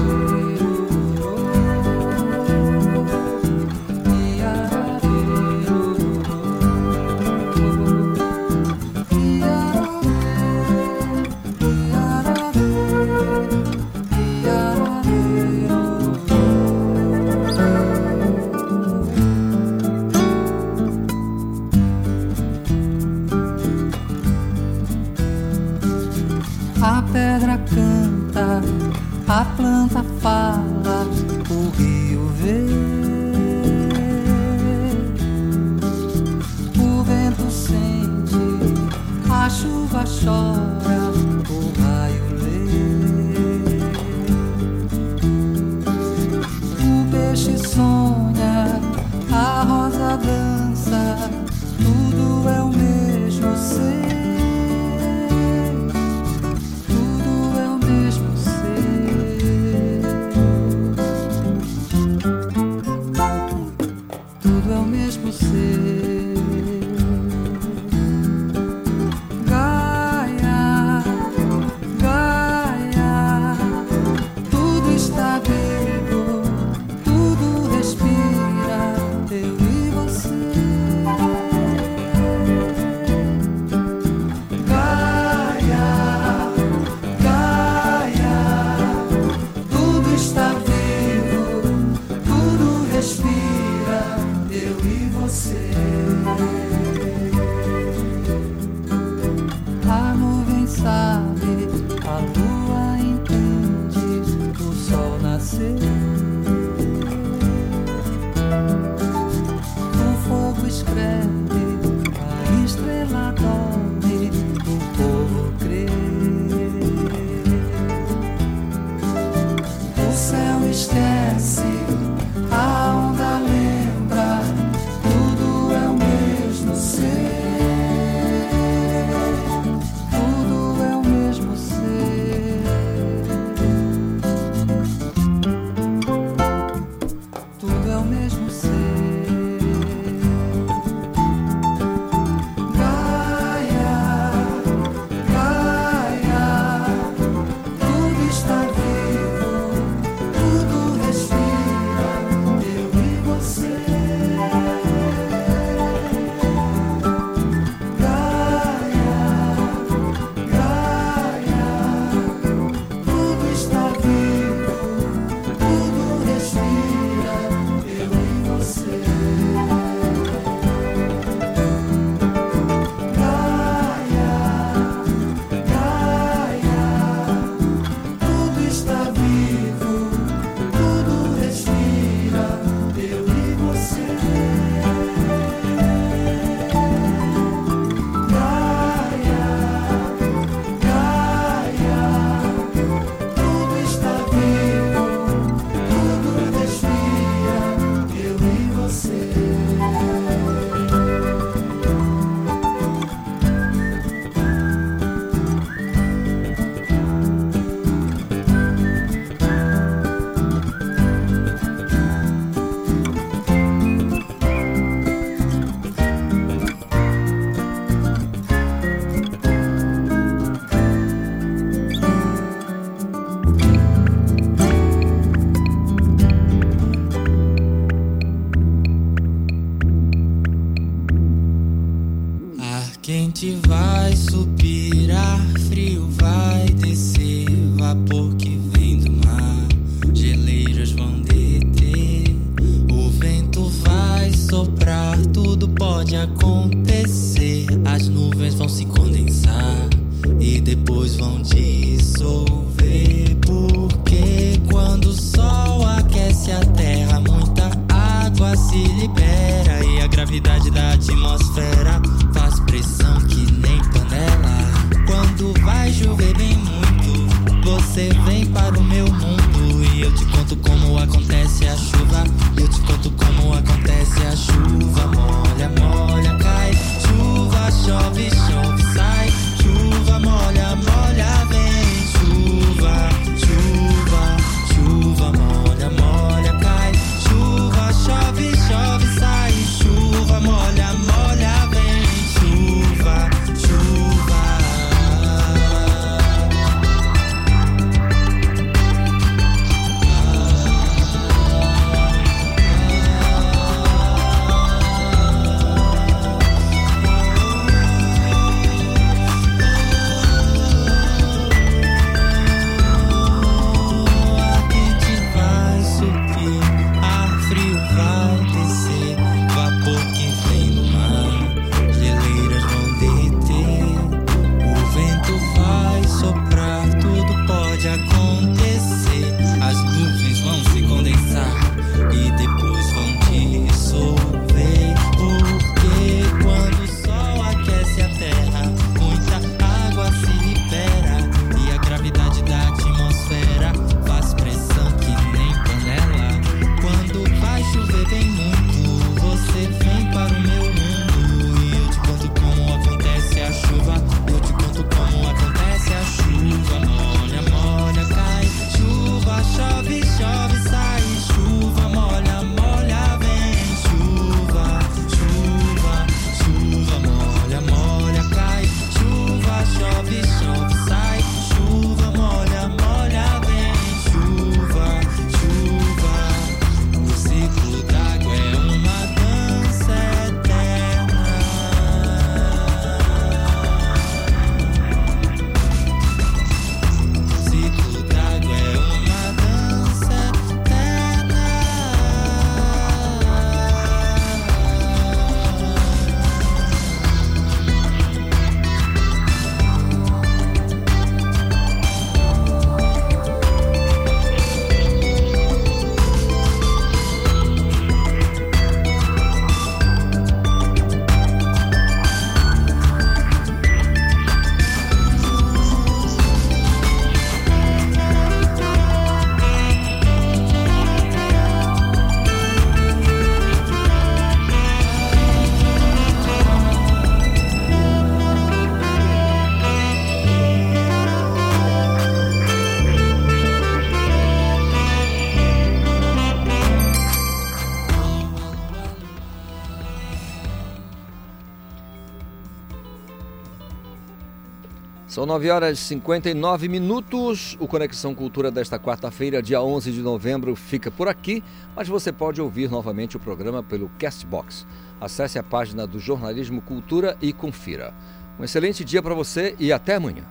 [445.23, 447.55] São 9 horas e 59 minutos.
[447.57, 451.41] O Conexão Cultura desta quarta-feira, dia 11 de novembro, fica por aqui,
[451.73, 454.67] mas você pode ouvir novamente o programa pelo Castbox.
[454.99, 457.93] Acesse a página do Jornalismo Cultura e confira.
[458.37, 460.25] Um excelente dia para você e até amanhã.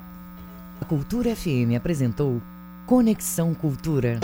[0.79, 2.43] A Cultura FM apresentou
[2.85, 4.21] Conexão Cultura.